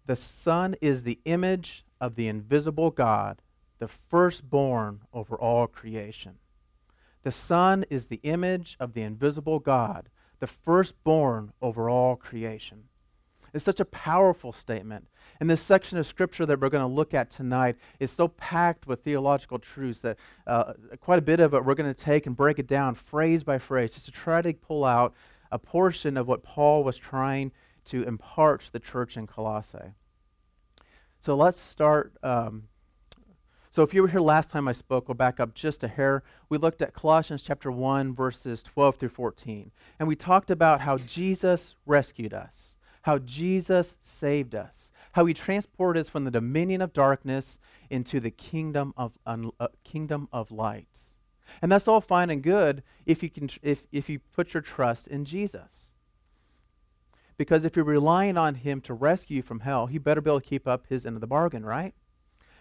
The 0.06 0.16
Son 0.16 0.74
is 0.80 1.02
the 1.02 1.20
image 1.24 1.84
of 2.00 2.16
the 2.16 2.28
invisible 2.28 2.90
God, 2.90 3.42
the 3.78 3.88
firstborn 3.88 5.02
over 5.12 5.36
all 5.36 5.66
creation. 5.66 6.38
The 7.22 7.30
Son 7.30 7.84
is 7.88 8.06
the 8.06 8.20
image 8.22 8.76
of 8.80 8.94
the 8.94 9.02
invisible 9.02 9.60
God, 9.60 10.08
the 10.40 10.48
firstborn 10.48 11.52
over 11.62 11.88
all 11.88 12.16
creation. 12.16 12.84
It's 13.54 13.64
such 13.64 13.80
a 13.80 13.84
powerful 13.84 14.52
statement. 14.52 15.06
And 15.38 15.50
this 15.50 15.60
section 15.60 15.98
of 15.98 16.06
scripture 16.06 16.46
that 16.46 16.60
we're 16.60 16.70
going 16.70 16.88
to 16.88 16.92
look 16.92 17.12
at 17.12 17.30
tonight 17.30 17.76
is 18.00 18.10
so 18.10 18.28
packed 18.28 18.86
with 18.86 19.02
theological 19.02 19.58
truths 19.58 20.00
that 20.00 20.18
uh, 20.46 20.72
quite 21.00 21.18
a 21.18 21.22
bit 21.22 21.40
of 21.40 21.52
it 21.52 21.64
we're 21.64 21.74
going 21.74 21.92
to 21.92 22.00
take 22.02 22.26
and 22.26 22.36
break 22.36 22.58
it 22.58 22.66
down 22.66 22.94
phrase 22.94 23.44
by 23.44 23.58
phrase 23.58 23.92
just 23.92 24.06
to 24.06 24.12
try 24.12 24.40
to 24.40 24.52
pull 24.54 24.84
out 24.84 25.14
a 25.52 25.58
portion 25.58 26.16
of 26.16 26.26
what 26.26 26.42
Paul 26.42 26.82
was 26.82 26.96
trying 26.98 27.52
to 27.84 28.02
impart 28.02 28.62
to 28.62 28.72
the 28.72 28.80
church 28.80 29.16
in 29.16 29.26
Colossae. 29.26 29.94
So 31.20 31.36
let's 31.36 31.60
start. 31.60 32.14
Um, 32.22 32.64
so 33.70 33.82
if 33.82 33.94
you 33.94 34.02
were 34.02 34.08
here 34.08 34.20
last 34.20 34.50
time 34.50 34.66
I 34.66 34.72
spoke, 34.72 35.08
we'll 35.08 35.14
back 35.14 35.38
up 35.38 35.54
just 35.54 35.84
a 35.84 35.88
hair. 35.88 36.22
We 36.48 36.58
looked 36.58 36.82
at 36.82 36.92
Colossians 36.92 37.42
chapter 37.42 37.70
1, 37.70 38.14
verses 38.14 38.62
12 38.62 38.96
through 38.96 39.08
14. 39.10 39.70
And 39.98 40.08
we 40.08 40.16
talked 40.16 40.50
about 40.50 40.80
how 40.80 40.98
Jesus 40.98 41.76
rescued 41.86 42.34
us 42.34 42.72
how 43.02 43.18
Jesus 43.18 43.96
saved 44.00 44.54
us, 44.54 44.90
how 45.12 45.26
he 45.26 45.34
transported 45.34 46.00
us 46.00 46.08
from 46.08 46.24
the 46.24 46.30
dominion 46.30 46.80
of 46.80 46.92
darkness 46.92 47.58
into 47.90 48.18
the 48.20 48.30
kingdom 48.30 48.94
of, 48.96 49.12
uh, 49.26 49.68
kingdom 49.84 50.28
of 50.32 50.50
light. 50.50 51.11
And 51.60 51.70
that's 51.70 51.88
all 51.88 52.00
fine 52.00 52.30
and 52.30 52.42
good 52.42 52.82
if 53.04 53.22
you, 53.22 53.30
can, 53.30 53.50
if, 53.62 53.84
if 53.92 54.08
you 54.08 54.18
put 54.18 54.54
your 54.54 54.62
trust 54.62 55.08
in 55.08 55.24
Jesus. 55.24 55.90
Because 57.36 57.64
if 57.64 57.76
you're 57.76 57.84
relying 57.84 58.36
on 58.36 58.56
him 58.56 58.80
to 58.82 58.94
rescue 58.94 59.36
you 59.36 59.42
from 59.42 59.60
hell, 59.60 59.86
he 59.86 59.98
better 59.98 60.20
be 60.20 60.30
able 60.30 60.40
to 60.40 60.46
keep 60.46 60.68
up 60.68 60.86
his 60.88 61.04
end 61.04 61.16
of 61.16 61.20
the 61.20 61.26
bargain, 61.26 61.64
right? 61.64 61.94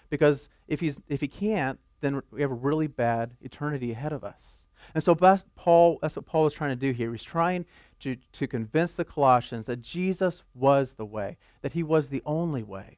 Because 0.10 0.50
if, 0.68 0.80
he's, 0.80 1.00
if 1.08 1.22
he 1.22 1.28
can't, 1.28 1.80
then 2.02 2.22
we 2.32 2.42
have 2.42 2.52
a 2.52 2.56
really 2.56 2.88
bad 2.88 3.36
eternity 3.42 3.92
ahead 3.92 4.12
of 4.12 4.24
us. 4.24 4.66
And 4.96 5.04
so 5.04 5.14
that's, 5.14 5.46
Paul, 5.56 6.00
that's 6.02 6.16
what 6.16 6.26
Paul 6.26 6.48
is 6.48 6.54
trying 6.54 6.72
to 6.72 6.76
do 6.76 6.92
here. 6.92 7.12
He's 7.12 7.24
trying 7.24 7.66
to, 8.00 8.18
to 8.34 8.48
convince 8.48 8.94
the 8.94 9.06
Colossians 9.06 9.68
that 9.68 9.82
Jesus 9.82 10.44
was 10.56 10.96
the 10.96 11.06
way, 11.06 11.38
that 11.62 11.74
he 11.74 11.84
was 11.84 12.08
the 12.08 12.24
only 12.26 12.64
way, 12.64 12.98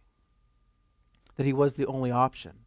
that 1.35 1.45
he 1.45 1.53
was 1.53 1.73
the 1.73 1.85
only 1.85 2.11
option. 2.11 2.62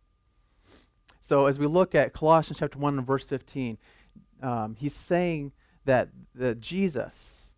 So 1.26 1.47
as 1.47 1.59
we 1.59 1.66
look 1.66 1.92
at 1.97 2.12
Colossians 2.12 2.61
chapter 2.61 2.78
1 2.78 2.99
and 2.99 3.04
verse 3.04 3.25
15, 3.25 3.78
um, 4.45 4.76
he's 4.78 4.95
saying 4.95 5.50
that, 5.85 6.09
that 6.37 6.61
Jesus, 6.61 7.56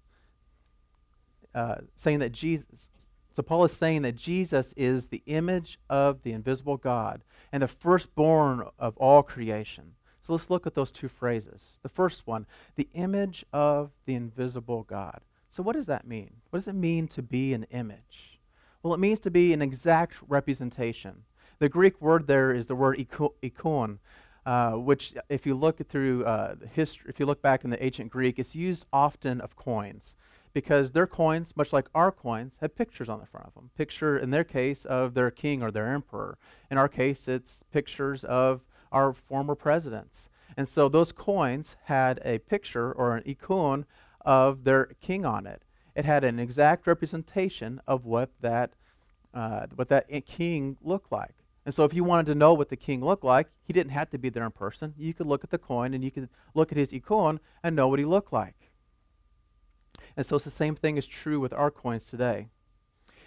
uh, 1.55 1.75
saying 1.95 2.21
that 2.21 2.33
Jesus, 2.33 2.89
so 3.31 3.43
Paul 3.43 3.65
is 3.65 3.73
saying 3.73 4.01
that 4.03 4.17
Jesus 4.17 4.73
is 4.75 5.09
the 5.09 5.23
image 5.27 5.79
of 5.91 6.23
the 6.23 6.33
invisible 6.33 6.79
God 6.79 7.21
and 7.53 7.63
the 7.63 7.69
firstborn 7.69 8.67
of 8.79 8.97
all 8.97 9.23
creation. 9.23 9.97
So 10.23 10.33
let's 10.33 10.49
look 10.49 10.67
at 10.67 10.75
those 10.75 10.91
two 10.91 11.09
phrases. 11.09 11.79
The 11.83 11.91
first 11.91 12.27
one, 12.27 12.47
the 12.77 12.89
image 12.95 13.45
of 13.53 13.91
the 14.07 14.15
invisible 14.15 14.85
God. 14.85 15.21
So 15.51 15.63
what 15.63 15.77
does 15.77 15.85
that 15.85 16.07
mean? 16.07 16.37
What 16.49 16.61
does 16.61 16.69
it 16.69 16.75
mean 16.75 17.07
to 17.09 17.21
be 17.21 17.53
an 17.53 17.65
image? 17.65 18.41
Well, 18.83 18.95
it 18.95 19.01
means 19.01 19.21
to 19.21 19.31
be 19.31 19.53
an 19.53 19.61
exact 19.61 20.15
representation. 20.27 21.25
The 21.61 21.69
Greek 21.69 22.01
word 22.01 22.29
there 22.29 22.53
is 22.53 22.69
the 22.69 22.77
word 22.77 22.99
ikon, 22.99 23.99
uh, 24.47 24.73
which, 24.73 25.15
if 25.29 25.45
you 25.45 25.57
look 25.57 25.87
through 25.89 26.25
uh, 26.25 26.55
history, 26.73 27.11
if 27.11 27.19
you 27.19 27.27
look 27.27 27.43
back 27.43 27.65
in 27.65 27.71
the 27.71 27.85
ancient 27.85 28.11
Greek, 28.11 28.39
it's 28.39 28.55
used 28.55 28.87
often 28.93 29.41
of 29.41 29.57
coins 29.57 30.15
because 30.53 30.93
their 30.93 31.07
coins, 31.07 31.57
much 31.57 31.73
like 31.73 31.89
our 31.97 32.13
coins, 32.13 32.59
have 32.61 32.77
pictures 32.77 33.09
on 33.09 33.19
the 33.19 33.27
front 33.27 33.49
of 33.49 33.55
them. 33.55 33.71
Picture, 33.77 34.17
in 34.17 34.31
their 34.31 34.45
case, 34.45 34.85
of 34.85 35.15
their 35.15 35.33
king 35.33 35.61
or 35.61 35.73
their 35.73 35.93
emperor. 35.93 36.39
In 36.71 36.79
our 36.79 36.89
case, 36.89 37.27
it's 37.27 37.65
pictures 37.73 38.25
of 38.25 38.65
our 38.93 39.13
former 39.13 39.57
presidents. 39.57 40.31
And 40.57 40.69
so 40.69 40.89
those 40.89 41.11
coins 41.11 41.77
had 41.85 42.21
a 42.25 42.39
picture 42.39 42.93
or 42.93 43.17
an 43.17 43.25
ikon 43.25 43.85
of 44.25 44.63
their 44.63 44.93
king 45.01 45.27
on 45.27 45.47
it. 45.47 45.63
It 45.97 46.05
had 46.05 46.23
an 46.23 46.39
exact 46.39 46.87
representation 46.87 47.81
of 47.87 48.05
what 48.05 48.31
that, 48.43 48.75
uh, 49.35 49.67
what 49.75 49.89
that 49.89 50.09
king 50.25 50.77
looked 50.83 51.11
like. 51.11 51.35
And 51.69 51.75
so 51.75 51.85
if 51.85 51.93
you 51.93 52.03
wanted 52.03 52.25
to 52.33 52.35
know 52.35 52.55
what 52.55 52.71
the 52.71 52.79
king 52.79 53.05
looked 53.05 53.25
like, 53.25 53.49
he 53.63 53.75
didn't 53.75 53.93
have 53.93 54.09
to 54.13 54.19
be 54.19 54.31
there 54.31 54.47
in 54.47 54.53
person. 54.53 54.95
You 54.97 55.13
could 55.13 55.27
look 55.27 55.45
at 55.45 55.51
the 55.51 55.59
coin 55.59 55.93
and 55.93 56.03
you 56.03 56.11
could 56.11 56.31
look 56.55 56.73
at 56.73 56.79
his 56.79 56.95
ikon 56.95 57.41
and 57.63 57.77
know 57.77 57.89
what 57.89 57.99
he 57.99 58.07
looked 58.07 58.33
like. 58.33 58.71
And 60.17 60.25
so 60.25 60.37
it's 60.37 60.47
the 60.47 60.51
same 60.51 60.75
thing 60.75 60.97
is 60.97 61.07
true 61.07 61.39
with 61.39 61.53
our 61.53 61.71
coins 61.71 62.09
today. 62.09 62.49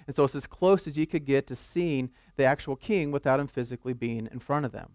And 0.08 0.16
so 0.16 0.24
it's 0.24 0.34
as 0.34 0.48
close 0.48 0.88
as 0.88 0.98
you 0.98 1.06
could 1.06 1.24
get 1.24 1.46
to 1.46 1.56
seeing 1.56 2.10
the 2.36 2.44
actual 2.44 2.76
king 2.76 3.12
without 3.12 3.40
him 3.40 3.46
physically 3.46 3.94
being 3.94 4.28
in 4.32 4.40
front 4.40 4.66
of 4.66 4.72
them. 4.72 4.94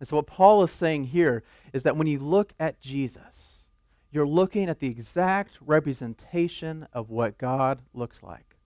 And 0.00 0.08
so 0.08 0.16
what 0.16 0.26
Paul 0.26 0.62
is 0.62 0.70
saying 0.70 1.08
here 1.08 1.44
is 1.74 1.82
that 1.82 1.98
when 1.98 2.06
you 2.06 2.18
look 2.18 2.54
at 2.58 2.80
Jesus, 2.80 3.66
you're 4.10 4.26
looking 4.26 4.70
at 4.70 4.80
the 4.80 4.88
exact 4.88 5.58
representation 5.60 6.88
of 6.94 7.10
what 7.10 7.36
God 7.36 7.82
looks 7.92 8.22
like. 8.22 8.56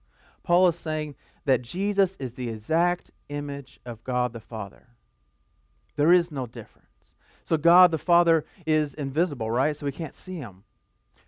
Paul 0.41 0.69
is 0.69 0.77
saying 0.77 1.15
that 1.45 1.61
Jesus 1.61 2.15
is 2.17 2.33
the 2.33 2.49
exact 2.49 3.11
image 3.29 3.79
of 3.85 4.03
God 4.03 4.33
the 4.33 4.39
Father. 4.39 4.87
There 5.95 6.13
is 6.13 6.31
no 6.31 6.45
difference. 6.45 6.87
So 7.43 7.57
God 7.57 7.91
the 7.91 7.97
Father 7.97 8.45
is 8.65 8.93
invisible, 8.93 9.49
right? 9.49 9.75
So 9.75 9.85
we 9.85 9.91
can't 9.91 10.15
see 10.15 10.37
him. 10.37 10.63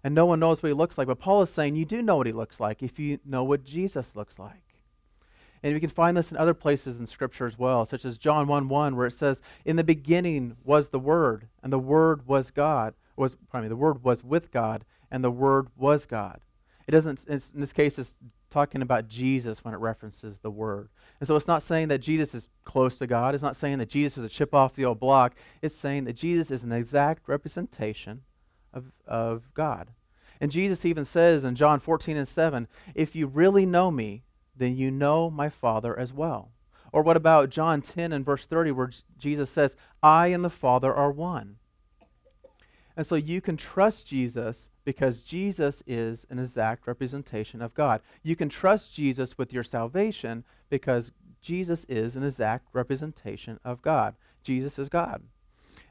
And 0.03 0.13
no 0.13 0.25
one 0.25 0.39
knows 0.39 0.61
what 0.61 0.69
he 0.69 0.73
looks 0.73 0.97
like. 0.97 1.07
But 1.07 1.19
Paul 1.19 1.41
is 1.41 1.49
saying 1.49 1.75
you 1.75 1.85
do 1.85 2.01
know 2.01 2.17
what 2.17 2.27
he 2.27 2.33
looks 2.33 2.59
like 2.59 2.83
if 2.83 2.99
you 2.99 3.19
know 3.25 3.43
what 3.43 3.63
Jesus 3.63 4.15
looks 4.15 4.37
like. 4.37 4.63
And 5.63 5.73
we 5.73 5.79
can 5.79 5.89
find 5.89 6.17
this 6.17 6.29
in 6.29 6.37
other 6.37 6.53
places 6.53 6.99
in 6.99 7.07
Scripture 7.07 7.47
as 7.47 7.57
well, 7.57 7.85
such 7.85 8.03
as 8.03 8.17
John 8.17 8.47
1 8.47 8.67
1, 8.67 8.95
where 8.97 9.07
it 9.07 9.13
says, 9.13 9.41
In 9.63 9.77
the 9.77 9.83
beginning 9.83 10.57
was 10.65 10.89
the 10.89 10.99
Word, 10.99 11.47
and 11.63 11.71
the 11.71 11.79
Word 11.79 12.27
was 12.27 12.51
God. 12.51 12.95
Was, 13.15 13.37
pardon 13.49 13.65
me, 13.65 13.69
the 13.69 13.77
Word 13.77 14.03
was 14.03 14.23
with 14.23 14.51
God, 14.51 14.83
and 15.09 15.23
the 15.23 15.31
Word 15.31 15.67
was 15.77 16.05
God. 16.05 16.41
It 16.87 16.91
doesn't, 16.91 17.23
in 17.25 17.41
this 17.53 17.73
case, 17.73 17.97
it's 17.97 18.15
talking 18.49 18.81
about 18.81 19.07
Jesus 19.07 19.63
when 19.63 19.73
it 19.73 19.79
references 19.79 20.39
the 20.39 20.51
Word. 20.51 20.89
And 21.19 21.27
so 21.27 21.35
it's 21.35 21.47
not 21.47 21.63
saying 21.63 21.87
that 21.87 21.99
Jesus 21.99 22.35
is 22.35 22.49
close 22.65 22.97
to 22.99 23.07
God. 23.07 23.33
It's 23.33 23.43
not 23.43 23.55
saying 23.55 23.79
that 23.79 23.89
Jesus 23.89 24.17
is 24.17 24.25
a 24.25 24.29
chip 24.29 24.53
off 24.53 24.75
the 24.75 24.85
old 24.85 24.99
block. 24.99 25.33
It's 25.61 25.75
saying 25.75 26.03
that 26.05 26.13
Jesus 26.13 26.51
is 26.51 26.63
an 26.63 26.71
exact 26.71 27.27
representation 27.27 28.21
of, 28.73 28.91
of 29.07 29.53
God. 29.53 29.91
And 30.39 30.51
Jesus 30.51 30.85
even 30.85 31.05
says 31.05 31.43
in 31.43 31.55
John 31.55 31.79
14 31.79 32.17
and 32.17 32.27
7, 32.27 32.67
If 32.93 33.15
you 33.15 33.27
really 33.27 33.65
know 33.65 33.89
me, 33.89 34.23
then 34.55 34.75
you 34.75 34.91
know 34.91 35.29
my 35.29 35.49
Father 35.49 35.97
as 35.97 36.13
well. 36.13 36.51
Or 36.91 37.01
what 37.01 37.17
about 37.17 37.49
John 37.49 37.81
10 37.81 38.11
and 38.11 38.25
verse 38.25 38.45
30, 38.45 38.71
where 38.71 38.91
Jesus 39.17 39.49
says, 39.49 39.75
I 40.03 40.27
and 40.27 40.43
the 40.43 40.49
Father 40.49 40.93
are 40.93 41.11
one? 41.11 41.57
And 42.95 43.07
so 43.07 43.15
you 43.15 43.41
can 43.41 43.57
trust 43.57 44.05
Jesus 44.05 44.69
because 44.85 45.21
Jesus 45.21 45.81
is 45.87 46.25
an 46.29 46.39
exact 46.39 46.87
representation 46.87 47.61
of 47.61 47.73
God. 47.73 48.01
You 48.21 48.35
can 48.35 48.49
trust 48.49 48.93
Jesus 48.93 49.37
with 49.37 49.53
your 49.53 49.63
salvation 49.63 50.43
because 50.69 51.11
Jesus 51.41 51.85
is 51.85 52.15
an 52.15 52.23
exact 52.23 52.67
representation 52.73 53.59
of 53.63 53.81
God. 53.81 54.15
Jesus 54.43 54.79
is 54.79 54.89
God. 54.89 55.23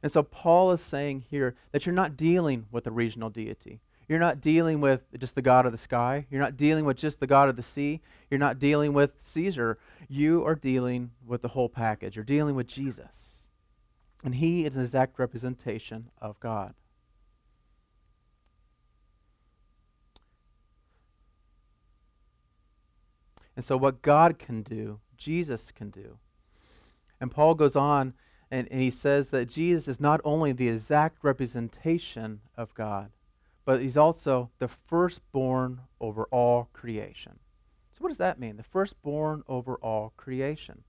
And 0.03 0.11
so 0.11 0.23
Paul 0.23 0.73
is 0.73 0.81
saying 0.81 1.25
here 1.31 1.55
that 1.71 1.87
you're 1.87 1.95
not 1.95 2.17
dealing 2.17 2.67
with 2.71 2.87
a 2.87 2.91
regional 2.91 3.31
deity. 3.31 3.81
You're 4.09 4.19
not 4.19 4.41
dealing 4.41 4.81
with 4.81 5.03
just 5.19 5.35
the 5.35 5.43
God 5.43 5.65
of 5.65 5.73
the 5.73 5.79
sky. 5.79 6.27
You're 6.31 6.41
not 6.41 6.57
dealing 6.57 6.85
with 6.85 6.97
just 6.97 7.21
the 7.21 7.27
God 7.27 7.49
of 7.49 7.57
the 7.57 7.63
sea. 7.63 8.01
You're 8.31 8.39
not 8.39 8.59
dealing 8.59 8.93
with 8.93 9.13
Caesar. 9.23 9.79
You 10.09 10.45
are 10.45 10.55
dealing 10.55 11.13
with 11.25 11.41
the 11.43 11.49
whole 11.49 11.69
package. 11.69 12.17
You're 12.17 12.25
dealing 12.25 12.55
with 12.55 12.67
Jesus. 12.67 13.49
And 14.25 14.35
he 14.35 14.65
is 14.65 14.77
an 14.77 14.83
exact 14.83 15.19
representation 15.19 16.11
of 16.21 16.39
God. 16.41 16.75
And 23.57 23.65
so, 23.65 23.77
what 23.77 24.03
God 24.03 24.39
can 24.39 24.63
do, 24.63 25.01
Jesus 25.17 25.71
can 25.71 25.91
do. 25.91 26.19
And 27.21 27.31
Paul 27.31 27.55
goes 27.55 27.77
on 27.77 28.15
and, 28.51 28.69
and 28.71 28.81
he 28.81 28.91
says 28.91 29.31
that 29.31 29.49
Jesus 29.49 29.89
is 29.89 30.01
not 30.01 30.21
only 30.25 30.53
the 30.53 30.69
exact 30.69 31.19
representation 31.23 32.41
of 32.57 32.75
God, 32.75 33.11
but 33.65 33.81
he's 33.81 33.97
also 33.97 34.51
the 34.59 34.69
firstborn 34.69 35.83
over 36.01 36.25
all 36.25 36.69
creation. 36.73 37.39
So, 37.93 37.99
what 38.01 38.09
does 38.09 38.19
that 38.19 38.41
mean? 38.41 38.57
The 38.57 38.63
firstborn 38.63 39.43
over 39.49 39.77
all 39.77 40.13
creation. 40.17 40.83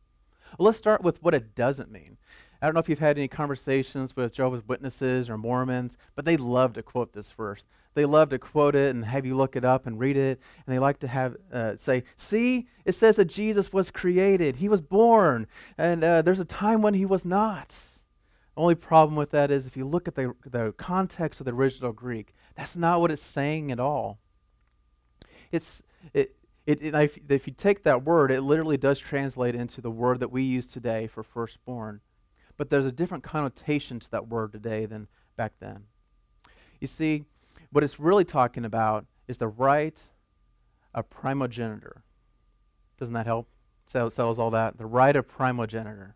Well, 0.58 0.67
let's 0.67 0.77
start 0.77 1.03
with 1.03 1.22
what 1.22 1.34
it 1.34 1.55
doesn't 1.55 1.91
mean. 1.91 2.17
I 2.63 2.65
don't 2.67 2.75
know 2.75 2.79
if 2.79 2.88
you've 2.88 3.00
had 3.00 3.17
any 3.17 3.27
conversations 3.27 4.15
with 4.15 4.32
Jehovah's 4.32 4.65
Witnesses 4.65 5.29
or 5.29 5.38
Mormons, 5.38 5.98
but 6.15 6.24
they 6.24 6.38
love 6.38 6.72
to 6.74 6.82
quote 6.82 7.12
this 7.12 7.29
verse. 7.29 7.65
They 7.93 8.05
love 8.05 8.29
to 8.29 8.39
quote 8.39 8.74
it 8.74 8.96
and 8.96 9.03
have 9.03 9.25
you 9.25 9.36
look 9.36 9.58
it 9.58 9.65
up 9.65 9.86
and 9.86 10.00
read 10.00 10.15
it, 10.15 10.39
and 10.65 10.74
they 10.74 10.79
like 10.79 10.98
to 11.00 11.10
have 11.10 11.36
uh, 11.51 11.75
say, 11.75 12.05
"See, 12.15 12.70
it 12.86 12.96
says 12.96 13.17
that 13.17 13.25
Jesus 13.25 13.74
was 13.74 13.91
created. 13.91 14.55
He 14.55 14.70
was 14.70 14.79
born, 14.79 15.46
and 15.77 16.05
uh, 16.05 16.22
there's 16.22 16.39
a 16.39 16.46
time 16.46 16.82
when 16.82 16.93
he 16.93 17.05
was 17.05 17.25
not." 17.25 17.75
Only 18.55 18.75
problem 18.75 19.17
with 19.17 19.32
that 19.32 19.51
is 19.51 19.67
if 19.67 19.75
you 19.75 19.86
look 19.86 20.08
at 20.08 20.15
the, 20.15 20.34
the 20.50 20.74
context 20.77 21.41
of 21.41 21.46
the 21.46 21.51
original 21.51 21.91
Greek, 21.91 22.34
that's 22.55 22.77
not 22.77 23.01
what 23.01 23.12
it's 23.12 23.22
saying 23.22 23.74
at 23.74 23.79
all. 23.82 24.20
It's, 25.51 25.84
it, 26.13 26.38
it, 26.65 26.82
it, 26.82 26.96
if, 26.96 27.20
if 27.27 27.46
you 27.46 27.53
take 27.53 27.84
that 27.84 28.05
word, 28.05 28.32
it 28.32 28.39
literally 28.39 28.77
does 28.77 29.00
translate 29.00 29.53
into 29.53 29.82
the 29.82 29.91
word 29.91 30.22
that 30.22 30.32
we 30.32 30.43
use 30.43 30.67
today 30.67 31.08
for 31.08 31.24
firstborn. 31.24 32.00
But 32.57 32.69
there's 32.69 32.86
a 32.86 32.91
different 32.91 33.24
connotation 33.24 34.00
to 34.00 34.12
that 34.12 34.27
word 34.27 34.51
today 34.51 34.86
than 34.86 35.07
back 35.36 35.53
then. 35.60 35.86
You 36.79 36.88
see, 36.88 37.25
what 37.72 37.83
it's 37.83 38.00
really 38.00 38.25
talking 38.25 38.65
about 38.65 39.05
is 39.27 39.38
the 39.38 39.48
right 39.48 40.01
of 40.93 41.10
primogeniture. 41.10 42.03
Doesn't 43.00 43.13
that 43.13 43.25
help? 43.25 43.48
Settles 43.88 44.39
all 44.39 44.51
that. 44.51 44.77
The 44.77 44.86
right 44.86 45.15
of 45.15 45.27
primogeniture. 45.27 46.15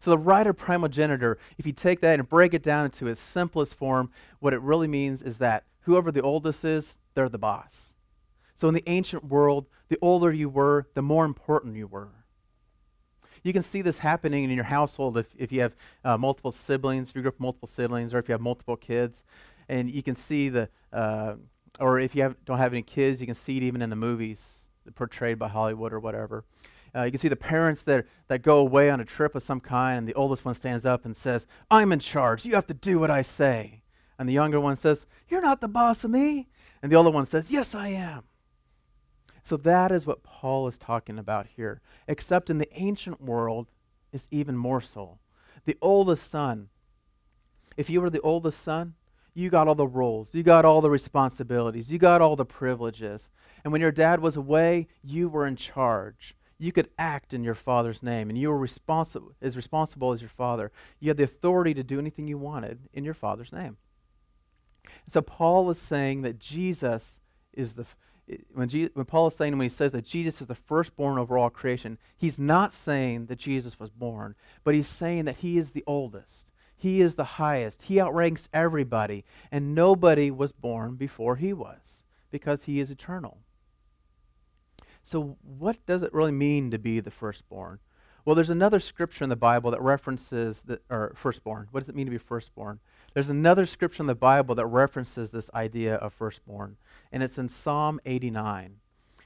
So 0.00 0.10
the 0.10 0.18
right 0.18 0.46
of 0.46 0.56
primogeniture, 0.56 1.38
if 1.58 1.66
you 1.66 1.72
take 1.72 2.00
that 2.00 2.18
and 2.18 2.28
break 2.28 2.54
it 2.54 2.62
down 2.62 2.86
into 2.86 3.06
its 3.06 3.20
simplest 3.20 3.74
form, 3.74 4.10
what 4.40 4.52
it 4.52 4.60
really 4.60 4.88
means 4.88 5.22
is 5.22 5.38
that 5.38 5.64
whoever 5.82 6.10
the 6.10 6.22
oldest 6.22 6.64
is, 6.64 6.98
they're 7.14 7.28
the 7.28 7.38
boss. 7.38 7.92
So 8.54 8.68
in 8.68 8.74
the 8.74 8.82
ancient 8.86 9.24
world, 9.24 9.66
the 9.88 9.98
older 10.02 10.32
you 10.32 10.48
were, 10.48 10.88
the 10.94 11.02
more 11.02 11.24
important 11.24 11.76
you 11.76 11.86
were. 11.86 12.08
You 13.46 13.52
can 13.52 13.62
see 13.62 13.80
this 13.80 13.98
happening 13.98 14.42
in 14.42 14.50
your 14.50 14.64
household 14.64 15.16
if, 15.16 15.26
if 15.38 15.52
you 15.52 15.60
have 15.60 15.76
uh, 16.04 16.18
multiple 16.18 16.50
siblings, 16.50 17.10
if 17.10 17.14
you 17.14 17.22
grew 17.22 17.28
up 17.28 17.38
multiple 17.38 17.68
siblings, 17.68 18.12
or 18.12 18.18
if 18.18 18.28
you 18.28 18.32
have 18.32 18.40
multiple 18.40 18.76
kids. 18.76 19.22
And 19.68 19.88
you 19.88 20.02
can 20.02 20.16
see 20.16 20.48
the, 20.48 20.68
uh, 20.92 21.34
or 21.78 22.00
if 22.00 22.16
you 22.16 22.22
have, 22.22 22.44
don't 22.44 22.58
have 22.58 22.72
any 22.72 22.82
kids, 22.82 23.20
you 23.20 23.26
can 23.26 23.36
see 23.36 23.58
it 23.58 23.62
even 23.62 23.82
in 23.82 23.90
the 23.90 23.96
movies 23.96 24.66
portrayed 24.96 25.38
by 25.38 25.46
Hollywood 25.46 25.92
or 25.92 26.00
whatever. 26.00 26.44
Uh, 26.92 27.04
you 27.04 27.12
can 27.12 27.20
see 27.20 27.28
the 27.28 27.36
parents 27.36 27.82
that, 27.82 28.06
that 28.26 28.42
go 28.42 28.58
away 28.58 28.90
on 28.90 28.98
a 29.00 29.04
trip 29.04 29.36
of 29.36 29.44
some 29.44 29.60
kind, 29.60 29.98
and 29.98 30.08
the 30.08 30.14
oldest 30.14 30.44
one 30.44 30.54
stands 30.56 30.84
up 30.84 31.04
and 31.04 31.16
says, 31.16 31.46
I'm 31.70 31.92
in 31.92 32.00
charge. 32.00 32.44
You 32.44 32.56
have 32.56 32.66
to 32.66 32.74
do 32.74 32.98
what 32.98 33.12
I 33.12 33.22
say. 33.22 33.82
And 34.18 34.28
the 34.28 34.32
younger 34.32 34.58
one 34.58 34.76
says, 34.76 35.06
You're 35.28 35.42
not 35.42 35.60
the 35.60 35.68
boss 35.68 36.02
of 36.02 36.10
me. 36.10 36.48
And 36.82 36.90
the 36.90 36.96
older 36.96 37.10
one 37.10 37.26
says, 37.26 37.50
Yes, 37.50 37.76
I 37.76 37.88
am. 37.88 38.24
So 39.46 39.56
that 39.58 39.92
is 39.92 40.06
what 40.06 40.24
Paul 40.24 40.66
is 40.66 40.76
talking 40.76 41.20
about 41.20 41.46
here. 41.54 41.80
Except 42.08 42.50
in 42.50 42.58
the 42.58 42.68
ancient 42.72 43.20
world, 43.20 43.68
is 44.12 44.26
even 44.32 44.56
more 44.56 44.80
so. 44.80 45.18
The 45.66 45.78
oldest 45.80 46.28
son, 46.28 46.68
if 47.76 47.88
you 47.88 48.00
were 48.00 48.10
the 48.10 48.20
oldest 48.22 48.60
son, 48.60 48.94
you 49.34 49.48
got 49.48 49.68
all 49.68 49.76
the 49.76 49.86
roles, 49.86 50.34
you 50.34 50.42
got 50.42 50.64
all 50.64 50.80
the 50.80 50.90
responsibilities, 50.90 51.92
you 51.92 51.98
got 51.98 52.20
all 52.20 52.34
the 52.34 52.44
privileges. 52.44 53.30
And 53.62 53.72
when 53.72 53.80
your 53.80 53.92
dad 53.92 54.18
was 54.18 54.36
away, 54.36 54.88
you 55.04 55.28
were 55.28 55.46
in 55.46 55.54
charge. 55.54 56.34
you 56.58 56.72
could 56.72 56.88
act 56.98 57.34
in 57.34 57.44
your 57.44 57.54
father's 57.54 58.02
name 58.02 58.30
and 58.30 58.38
you 58.38 58.48
were 58.48 58.58
responsible 58.58 59.32
as 59.42 59.56
responsible 59.56 60.12
as 60.12 60.20
your 60.20 60.30
father. 60.30 60.72
You 61.00 61.10
had 61.10 61.16
the 61.16 61.24
authority 61.24 61.74
to 61.74 61.82
do 61.82 61.98
anything 61.98 62.26
you 62.28 62.38
wanted 62.38 62.88
in 62.92 63.04
your 63.04 63.14
father's 63.14 63.52
name. 63.52 63.76
So 65.06 65.20
Paul 65.20 65.70
is 65.70 65.78
saying 65.78 66.22
that 66.22 66.38
Jesus 66.38 67.20
is 67.52 67.74
the 67.74 67.86
when, 68.52 68.68
when 68.68 69.04
Paul 69.04 69.28
is 69.28 69.36
saying 69.36 69.52
when 69.52 69.64
he 69.64 69.68
says 69.68 69.92
that 69.92 70.04
Jesus 70.04 70.40
is 70.40 70.46
the 70.46 70.54
firstborn 70.54 71.18
over 71.18 71.38
all 71.38 71.50
creation, 71.50 71.98
he's 72.16 72.38
not 72.38 72.72
saying 72.72 73.26
that 73.26 73.38
Jesus 73.38 73.78
was 73.78 73.90
born, 73.90 74.34
but 74.64 74.74
he's 74.74 74.88
saying 74.88 75.26
that 75.26 75.36
he 75.36 75.58
is 75.58 75.70
the 75.70 75.84
oldest. 75.86 76.52
He 76.76 77.00
is 77.00 77.14
the 77.14 77.24
highest. 77.24 77.82
He 77.82 78.00
outranks 78.00 78.48
everybody, 78.52 79.24
and 79.50 79.74
nobody 79.74 80.30
was 80.30 80.52
born 80.52 80.96
before 80.96 81.36
he 81.36 81.52
was 81.52 82.04
because 82.30 82.64
he 82.64 82.80
is 82.80 82.90
eternal. 82.90 83.38
So, 85.02 85.38
what 85.42 85.84
does 85.86 86.02
it 86.02 86.12
really 86.12 86.32
mean 86.32 86.70
to 86.72 86.78
be 86.78 87.00
the 87.00 87.12
firstborn? 87.12 87.78
Well, 88.26 88.34
there's 88.34 88.50
another 88.50 88.80
scripture 88.80 89.22
in 89.22 89.30
the 89.30 89.36
Bible 89.36 89.70
that 89.70 89.80
references 89.80 90.62
the 90.62 90.80
or 90.90 91.12
firstborn. 91.14 91.68
What 91.70 91.80
does 91.80 91.88
it 91.88 91.94
mean 91.94 92.06
to 92.06 92.10
be 92.10 92.18
firstborn? 92.18 92.80
There's 93.14 93.30
another 93.30 93.66
scripture 93.66 94.02
in 94.02 94.08
the 94.08 94.16
Bible 94.16 94.56
that 94.56 94.66
references 94.66 95.30
this 95.30 95.48
idea 95.54 95.94
of 95.94 96.12
firstborn, 96.12 96.76
and 97.12 97.22
it's 97.22 97.38
in 97.38 97.48
Psalm 97.48 98.00
89. 98.04 98.78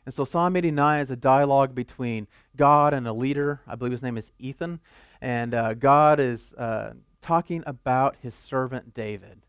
And 0.04 0.14
so 0.14 0.24
Psalm 0.24 0.54
89 0.54 1.00
is 1.00 1.10
a 1.10 1.16
dialogue 1.16 1.74
between 1.74 2.28
God 2.56 2.92
and 2.92 3.08
a 3.08 3.14
leader. 3.14 3.62
I 3.66 3.74
believe 3.74 3.92
his 3.92 4.02
name 4.02 4.18
is 4.18 4.32
Ethan. 4.38 4.80
And 5.22 5.54
uh, 5.54 5.74
God 5.74 6.20
is 6.20 6.52
uh, 6.54 6.92
talking 7.22 7.62
about 7.66 8.16
his 8.20 8.34
servant 8.34 8.92
David. 8.92 9.42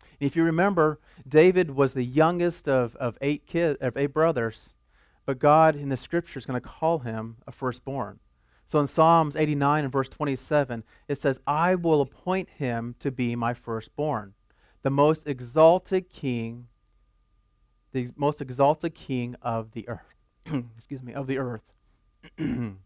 And 0.00 0.26
if 0.26 0.34
you 0.34 0.42
remember, 0.42 0.98
David 1.26 1.70
was 1.70 1.94
the 1.94 2.04
youngest 2.04 2.68
of, 2.68 2.96
of 2.96 3.16
eight 3.20 3.46
kids, 3.46 3.78
of 3.80 3.96
eight 3.96 4.12
brothers, 4.12 4.74
but 5.24 5.38
God 5.38 5.76
in 5.76 5.88
the 5.88 5.96
scripture 5.96 6.38
is 6.38 6.46
going 6.46 6.60
to 6.60 6.68
call 6.68 7.00
him 7.00 7.36
a 7.46 7.52
firstborn. 7.52 8.18
So 8.68 8.78
in 8.78 8.86
Psalms 8.86 9.34
89 9.34 9.84
and 9.84 9.92
verse 9.92 10.10
27, 10.10 10.84
it 11.08 11.16
says, 11.16 11.40
I 11.46 11.74
will 11.74 12.02
appoint 12.02 12.50
him 12.50 12.94
to 13.00 13.10
be 13.10 13.34
my 13.34 13.54
firstborn, 13.54 14.34
the 14.82 14.90
most 14.90 15.26
exalted 15.26 16.10
king, 16.10 16.68
the 17.92 18.10
most 18.14 18.42
exalted 18.42 18.94
king 18.94 19.36
of 19.40 19.72
the 19.72 19.88
earth. 19.88 20.14
Excuse 20.76 21.02
me, 21.02 21.14
of 21.14 21.26
the 21.26 21.38
earth. 21.38 21.62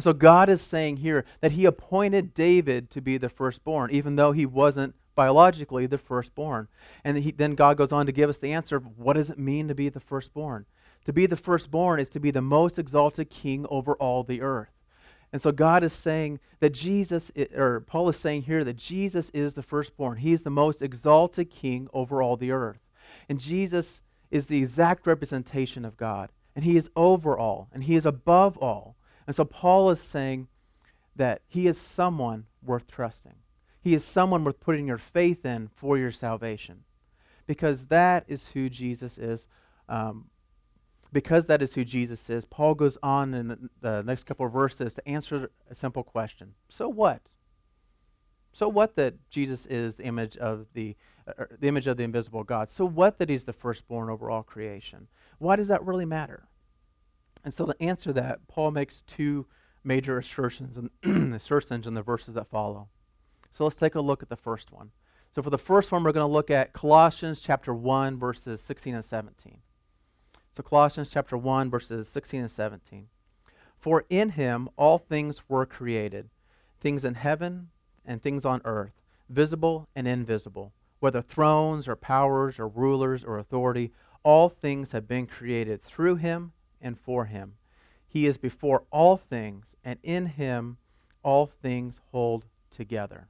so 0.00 0.12
God 0.12 0.48
is 0.48 0.60
saying 0.60 0.96
here 0.96 1.24
that 1.40 1.52
he 1.52 1.66
appointed 1.66 2.34
David 2.34 2.90
to 2.90 3.00
be 3.00 3.16
the 3.16 3.28
firstborn, 3.28 3.92
even 3.92 4.16
though 4.16 4.32
he 4.32 4.44
wasn't 4.44 4.96
biologically 5.14 5.86
the 5.86 5.98
firstborn. 5.98 6.66
And 7.04 7.16
he, 7.18 7.30
then 7.30 7.54
God 7.54 7.76
goes 7.76 7.92
on 7.92 8.06
to 8.06 8.12
give 8.12 8.28
us 8.28 8.38
the 8.38 8.52
answer 8.52 8.74
of 8.74 8.98
what 8.98 9.12
does 9.12 9.30
it 9.30 9.38
mean 9.38 9.68
to 9.68 9.74
be 9.74 9.88
the 9.88 10.00
firstborn? 10.00 10.66
To 11.04 11.12
be 11.12 11.26
the 11.26 11.36
firstborn 11.36 12.00
is 12.00 12.08
to 12.08 12.18
be 12.18 12.32
the 12.32 12.42
most 12.42 12.76
exalted 12.76 13.30
king 13.30 13.66
over 13.70 13.94
all 13.94 14.24
the 14.24 14.42
earth. 14.42 14.79
And 15.32 15.40
so 15.40 15.52
God 15.52 15.84
is 15.84 15.92
saying 15.92 16.40
that 16.58 16.72
Jesus, 16.72 17.30
or 17.54 17.80
Paul 17.80 18.08
is 18.08 18.16
saying 18.16 18.42
here 18.42 18.64
that 18.64 18.76
Jesus 18.76 19.30
is 19.30 19.54
the 19.54 19.62
firstborn. 19.62 20.18
He 20.18 20.32
is 20.32 20.42
the 20.42 20.50
most 20.50 20.82
exalted 20.82 21.50
king 21.50 21.88
over 21.92 22.20
all 22.20 22.36
the 22.36 22.50
earth. 22.50 22.80
And 23.28 23.38
Jesus 23.38 24.00
is 24.30 24.46
the 24.46 24.58
exact 24.58 25.06
representation 25.06 25.84
of 25.84 25.96
God. 25.96 26.30
And 26.56 26.64
he 26.64 26.76
is 26.76 26.90
over 26.96 27.38
all, 27.38 27.68
and 27.72 27.84
he 27.84 27.94
is 27.94 28.04
above 28.04 28.58
all. 28.58 28.96
And 29.26 29.36
so 29.36 29.44
Paul 29.44 29.90
is 29.90 30.00
saying 30.00 30.48
that 31.14 31.42
he 31.46 31.68
is 31.68 31.78
someone 31.78 32.46
worth 32.62 32.88
trusting. 32.88 33.36
He 33.80 33.94
is 33.94 34.04
someone 34.04 34.44
worth 34.44 34.60
putting 34.60 34.88
your 34.88 34.98
faith 34.98 35.46
in 35.46 35.70
for 35.74 35.96
your 35.96 36.12
salvation. 36.12 36.84
Because 37.46 37.86
that 37.86 38.24
is 38.26 38.48
who 38.48 38.68
Jesus 38.68 39.16
is 39.16 39.46
um, 39.88 40.26
because 41.12 41.46
that 41.46 41.62
is 41.62 41.74
who 41.74 41.84
Jesus 41.84 42.30
is, 42.30 42.44
Paul 42.44 42.74
goes 42.74 42.96
on 43.02 43.34
in 43.34 43.48
the, 43.48 43.58
the, 43.80 44.02
next 44.02 44.24
couple 44.24 44.46
of 44.46 44.52
verses 44.52 44.94
to 44.94 45.08
answer 45.08 45.50
a 45.68 45.74
simple 45.74 46.02
question. 46.02 46.54
So 46.68 46.88
what? 46.88 47.22
So 48.52 48.68
what 48.68 48.96
that 48.96 49.14
Jesus 49.30 49.66
is 49.66 49.96
the 49.96 50.04
image 50.04 50.36
of 50.36 50.66
the 50.74 50.96
uh, 51.26 51.44
the 51.58 51.68
image 51.68 51.86
of 51.86 51.96
the 51.96 52.02
invisible 52.02 52.42
God? 52.42 52.68
So 52.68 52.84
what 52.84 53.18
that 53.18 53.28
he's 53.28 53.44
the 53.44 53.52
firstborn 53.52 54.10
over 54.10 54.30
all 54.30 54.42
creation? 54.42 55.08
Why 55.38 55.56
does 55.56 55.68
that 55.68 55.84
really 55.84 56.04
matter? 56.04 56.48
And 57.44 57.54
so 57.54 57.66
to 57.66 57.80
answer 57.80 58.12
that, 58.12 58.48
Paul 58.48 58.70
makes 58.72 59.02
two 59.02 59.46
major 59.84 60.18
assertions 60.18 60.76
and 60.76 61.34
assertions 61.34 61.86
in 61.86 61.94
the 61.94 62.02
verses 62.02 62.34
that 62.34 62.48
follow. 62.48 62.88
So 63.52 63.64
let's 63.64 63.76
take 63.76 63.94
a 63.94 64.00
look 64.00 64.22
at 64.22 64.28
the 64.28 64.36
first 64.36 64.72
one. 64.72 64.90
So 65.34 65.42
for 65.42 65.50
the 65.50 65.58
first 65.58 65.92
one, 65.92 66.02
we're 66.02 66.12
going 66.12 66.26
to 66.26 66.32
look 66.32 66.50
at 66.50 66.72
Colossians 66.72 67.40
chapter 67.40 67.72
1, 67.72 68.18
verses 68.18 68.60
16 68.60 68.94
and 68.94 69.04
17. 69.04 69.58
So 70.52 70.62
Colossians 70.64 71.10
chapter 71.10 71.36
1 71.36 71.70
verses 71.70 72.08
16 72.08 72.40
and 72.40 72.50
17. 72.50 73.06
For 73.78 74.04
in 74.10 74.30
him 74.30 74.68
all 74.76 74.98
things 74.98 75.48
were 75.48 75.64
created, 75.64 76.28
things 76.80 77.04
in 77.04 77.14
heaven 77.14 77.68
and 78.04 78.20
things 78.20 78.44
on 78.44 78.60
earth, 78.64 79.00
visible 79.28 79.88
and 79.94 80.08
invisible, 80.08 80.72
whether 80.98 81.22
thrones 81.22 81.86
or 81.86 81.96
powers 81.96 82.58
or 82.58 82.68
rulers 82.68 83.24
or 83.24 83.38
authority, 83.38 83.92
all 84.22 84.48
things 84.48 84.92
have 84.92 85.08
been 85.08 85.26
created 85.26 85.80
through 85.80 86.16
him 86.16 86.52
and 86.80 86.98
for 86.98 87.26
him. 87.26 87.54
He 88.08 88.26
is 88.26 88.36
before 88.36 88.84
all 88.90 89.16
things, 89.16 89.76
and 89.84 89.98
in 90.02 90.26
him 90.26 90.78
all 91.22 91.46
things 91.46 92.00
hold 92.10 92.44
together. 92.70 93.28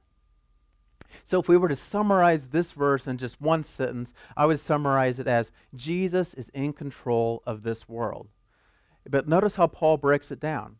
So, 1.25 1.39
if 1.39 1.47
we 1.47 1.57
were 1.57 1.67
to 1.67 1.75
summarize 1.75 2.49
this 2.49 2.71
verse 2.71 3.07
in 3.07 3.17
just 3.17 3.41
one 3.41 3.63
sentence, 3.63 4.13
I 4.35 4.45
would 4.45 4.59
summarize 4.59 5.19
it 5.19 5.27
as 5.27 5.51
Jesus 5.75 6.33
is 6.33 6.49
in 6.49 6.73
control 6.73 7.41
of 7.45 7.63
this 7.63 7.87
world. 7.87 8.27
But 9.09 9.27
notice 9.27 9.55
how 9.55 9.67
Paul 9.67 9.97
breaks 9.97 10.31
it 10.31 10.39
down. 10.39 10.77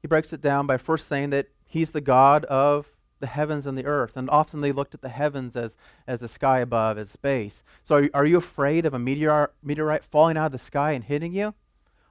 He 0.00 0.08
breaks 0.08 0.32
it 0.32 0.40
down 0.40 0.66
by 0.66 0.76
first 0.76 1.08
saying 1.08 1.30
that 1.30 1.48
he's 1.64 1.90
the 1.90 2.00
God 2.00 2.44
of 2.44 2.96
the 3.18 3.26
heavens 3.26 3.66
and 3.66 3.76
the 3.76 3.86
earth. 3.86 4.16
And 4.16 4.28
often 4.30 4.60
they 4.60 4.72
looked 4.72 4.94
at 4.94 5.00
the 5.02 5.08
heavens 5.08 5.56
as, 5.56 5.76
as 6.06 6.20
the 6.20 6.28
sky 6.28 6.60
above, 6.60 6.98
as 6.98 7.10
space. 7.10 7.62
So, 7.82 7.96
are, 7.96 8.10
are 8.14 8.26
you 8.26 8.36
afraid 8.36 8.86
of 8.86 8.94
a 8.94 8.98
meteor, 8.98 9.52
meteorite 9.62 10.04
falling 10.04 10.36
out 10.36 10.46
of 10.46 10.52
the 10.52 10.58
sky 10.58 10.92
and 10.92 11.04
hitting 11.04 11.32
you? 11.32 11.54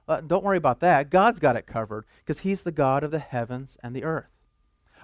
Uh, 0.08 0.20
don't 0.20 0.44
worry 0.44 0.56
about 0.56 0.80
that. 0.80 1.10
God's 1.10 1.38
got 1.38 1.56
it 1.56 1.66
covered 1.66 2.04
because 2.24 2.40
he's 2.40 2.62
the 2.62 2.72
God 2.72 3.02
of 3.02 3.10
the 3.10 3.18
heavens 3.18 3.76
and 3.82 3.94
the 3.94 4.04
earth. 4.04 4.35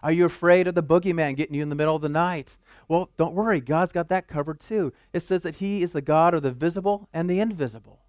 Are 0.02 0.12
you 0.12 0.24
afraid 0.24 0.66
of 0.66 0.74
the 0.74 0.82
boogeyman 0.82 1.36
getting 1.36 1.54
you 1.54 1.62
in 1.62 1.68
the 1.68 1.76
middle 1.76 1.94
of 1.94 2.02
the 2.02 2.08
night? 2.08 2.56
Well, 2.88 3.10
don't 3.16 3.34
worry. 3.34 3.60
God's 3.60 3.92
got 3.92 4.08
that 4.08 4.26
covered 4.26 4.58
too. 4.58 4.92
It 5.12 5.20
says 5.20 5.42
that 5.42 5.56
He 5.56 5.82
is 5.82 5.92
the 5.92 6.02
God 6.02 6.34
of 6.34 6.42
the 6.42 6.50
visible 6.50 7.08
and 7.12 7.30
the 7.30 7.38
invisible. 7.38 8.00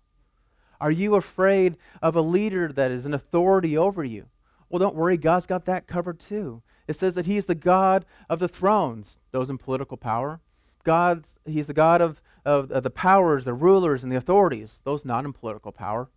Are 0.82 0.92
you 0.92 1.16
afraid 1.16 1.78
of 2.02 2.16
a 2.16 2.22
leader 2.22 2.72
that 2.72 2.92
is 2.92 3.06
an 3.06 3.14
authority 3.14 3.78
over 3.78 4.04
you? 4.04 4.26
Well, 4.70 4.80
don't 4.80 4.96
worry. 4.96 5.18
God's 5.18 5.46
got 5.46 5.66
that 5.66 5.86
covered 5.88 6.20
too. 6.20 6.64
It 6.88 6.96
says 6.96 7.14
that 7.16 7.28
He 7.28 7.38
is 7.38 7.46
the 7.46 7.56
God 7.56 8.06
of 8.28 8.40
the 8.40 8.48
thrones, 8.48 9.20
those 9.32 9.50
in 9.50 9.60
political 9.60 9.98
power. 9.98 10.42
God, 10.84 11.26
He's 11.46 11.68
the 11.68 11.74
God 11.74 12.02
of, 12.02 12.22
of, 12.44 12.72
of 12.72 12.82
the 12.82 12.90
powers, 12.90 13.46
the 13.46 13.54
rulers, 13.54 14.04
and 14.04 14.12
the 14.12 14.18
authorities, 14.18 14.82
those 14.84 15.06
not 15.06 15.26
in 15.26 15.34
political 15.34 15.72
power. 15.72 16.10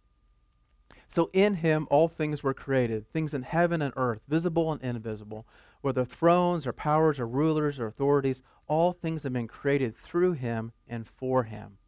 So 1.09 1.31
in 1.33 1.55
him 1.55 1.87
all 1.91 2.09
things 2.09 2.43
were 2.43 2.55
created, 2.55 3.11
things 3.13 3.33
in 3.33 3.43
heaven 3.43 3.81
and 3.81 3.93
earth, 3.97 4.21
visible 4.29 4.73
and 4.73 4.83
invisible, 4.83 5.47
whether 5.81 6.05
thrones 6.05 6.67
or 6.67 6.73
powers 6.73 7.19
or 7.19 7.27
rulers 7.27 7.79
or 7.79 7.87
authorities, 7.87 8.43
all 8.67 8.93
things 8.93 9.23
have 9.23 9.33
been 9.33 9.49
created 9.49 9.97
through 9.97 10.33
him 10.33 10.73
and 10.89 11.07
for 11.07 11.45
him. 11.45 11.79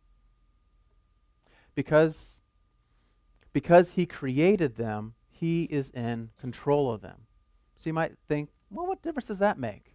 Because, 1.74 2.40
because 3.52 3.92
he 3.92 4.06
created 4.06 4.76
them, 4.76 5.14
he 5.28 5.64
is 5.64 5.90
in 5.90 6.30
control 6.40 6.92
of 6.92 7.00
them. 7.00 7.26
So 7.76 7.88
you 7.88 7.94
might 7.94 8.12
think, 8.28 8.50
well, 8.70 8.86
what 8.86 9.02
difference 9.02 9.28
does 9.28 9.38
that 9.38 9.58
make? 9.58 9.94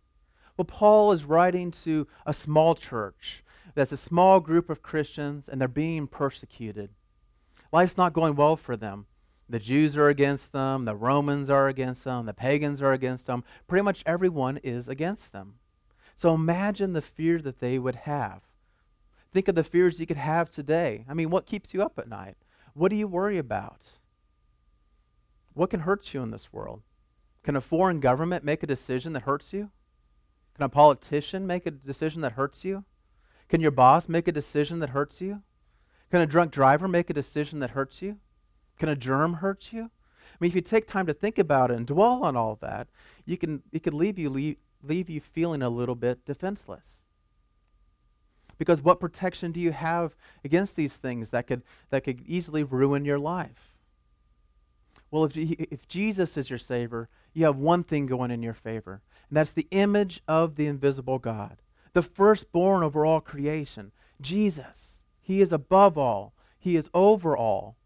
Well, 0.55 0.65
Paul 0.65 1.11
is 1.11 1.25
writing 1.25 1.71
to 1.71 2.07
a 2.25 2.33
small 2.33 2.75
church 2.75 3.43
that's 3.75 3.91
a 3.91 3.97
small 3.97 4.39
group 4.39 4.69
of 4.69 4.81
Christians 4.81 5.49
and 5.49 5.59
they're 5.59 5.67
being 5.67 6.07
persecuted. 6.07 6.91
Life's 7.71 7.97
not 7.97 8.13
going 8.13 8.35
well 8.35 8.55
for 8.55 8.77
them. 8.77 9.07
The 9.49 9.59
Jews 9.59 9.97
are 9.97 10.07
against 10.07 10.51
them, 10.51 10.85
the 10.85 10.95
Romans 10.95 11.49
are 11.49 11.67
against 11.67 12.03
them, 12.03 12.25
the 12.25 12.33
pagans 12.33 12.81
are 12.81 12.93
against 12.93 13.27
them. 13.27 13.43
Pretty 13.67 13.83
much 13.83 14.03
everyone 14.05 14.57
is 14.57 14.87
against 14.87 15.31
them. 15.31 15.55
So 16.15 16.33
imagine 16.33 16.93
the 16.93 17.01
fear 17.01 17.39
that 17.39 17.59
they 17.59 17.77
would 17.77 17.95
have. 17.95 18.41
Think 19.33 19.47
of 19.47 19.55
the 19.55 19.63
fears 19.63 19.99
you 19.99 20.05
could 20.05 20.17
have 20.17 20.49
today. 20.49 21.05
I 21.09 21.13
mean, 21.13 21.29
what 21.29 21.45
keeps 21.45 21.73
you 21.73 21.81
up 21.81 21.97
at 21.97 22.07
night? 22.07 22.35
What 22.73 22.89
do 22.89 22.95
you 22.95 23.07
worry 23.07 23.37
about? 23.37 23.81
What 25.53 25.69
can 25.69 25.81
hurt 25.81 26.13
you 26.13 26.21
in 26.21 26.31
this 26.31 26.53
world? 26.53 26.81
Can 27.43 27.55
a 27.55 27.61
foreign 27.61 27.99
government 27.99 28.45
make 28.45 28.63
a 28.63 28.67
decision 28.67 29.13
that 29.13 29.23
hurts 29.23 29.53
you? 29.53 29.71
Can 30.55 30.63
a 30.63 30.69
politician 30.69 31.45
make 31.45 31.65
a 31.65 31.71
decision 31.71 32.21
that 32.21 32.33
hurts 32.33 32.63
you? 32.63 32.85
Can 33.49 33.59
your 33.59 33.71
boss 33.71 34.07
make 34.07 34.27
a 34.27 34.31
decision 34.31 34.79
that 34.79 34.91
hurts 34.91 35.19
you? 35.19 35.41
Can 36.09 36.21
a 36.21 36.27
drunk 36.27 36.51
driver 36.51 36.87
make 36.87 37.09
a 37.09 37.13
decision 37.13 37.59
that 37.59 37.71
hurts 37.71 38.01
you? 38.01 38.17
Can 38.83 38.89
a 38.89 38.97
germ 38.97 39.35
hurt 39.35 39.71
you? 39.71 39.83
I 39.83 40.35
mean, 40.41 40.49
if 40.49 40.55
you 40.55 40.59
take 40.59 40.87
time 40.87 41.05
to 41.05 41.13
think 41.13 41.39
about 41.39 41.71
it 41.71 41.77
and 41.77 41.87
dwell 41.87 42.21
on 42.21 42.35
all 42.35 42.57
that, 42.59 42.89
you 43.25 43.37
can, 43.37 43.63
it 43.71 43.81
could 43.81 43.93
leave 43.93 44.19
you, 44.19 44.29
leave, 44.29 44.57
leave 44.81 45.09
you 45.09 45.21
feeling 45.21 45.61
a 45.61 45.69
little 45.69 45.95
bit 45.95 46.25
defenseless. 46.25 47.03
Because 48.57 48.81
what 48.81 48.99
protection 48.99 49.53
do 49.53 49.61
you 49.61 49.71
have 49.71 50.17
against 50.43 50.75
these 50.75 50.97
things 50.97 51.29
that 51.29 51.47
could, 51.47 51.61
that 51.91 52.03
could 52.03 52.23
easily 52.27 52.61
ruin 52.61 53.05
your 53.05 53.19
life? 53.19 53.77
Well, 55.09 55.23
if, 55.23 55.37
if 55.37 55.87
Jesus 55.87 56.35
is 56.35 56.49
your 56.49 56.59
Savior, 56.59 57.07
you 57.33 57.45
have 57.45 57.55
one 57.55 57.85
thing 57.85 58.05
going 58.05 58.31
in 58.31 58.43
your 58.43 58.53
favor, 58.53 59.01
and 59.29 59.37
that's 59.37 59.53
the 59.53 59.69
image 59.71 60.21
of 60.27 60.57
the 60.57 60.67
invisible 60.67 61.19
God, 61.19 61.61
the 61.93 62.01
firstborn 62.01 62.83
over 62.83 63.05
all 63.05 63.21
creation, 63.21 63.93
Jesus. 64.19 65.05
He 65.21 65.39
is 65.39 65.53
above 65.53 65.97
all, 65.97 66.33
He 66.59 66.75
is 66.75 66.89
over 66.93 67.37
all. 67.37 67.77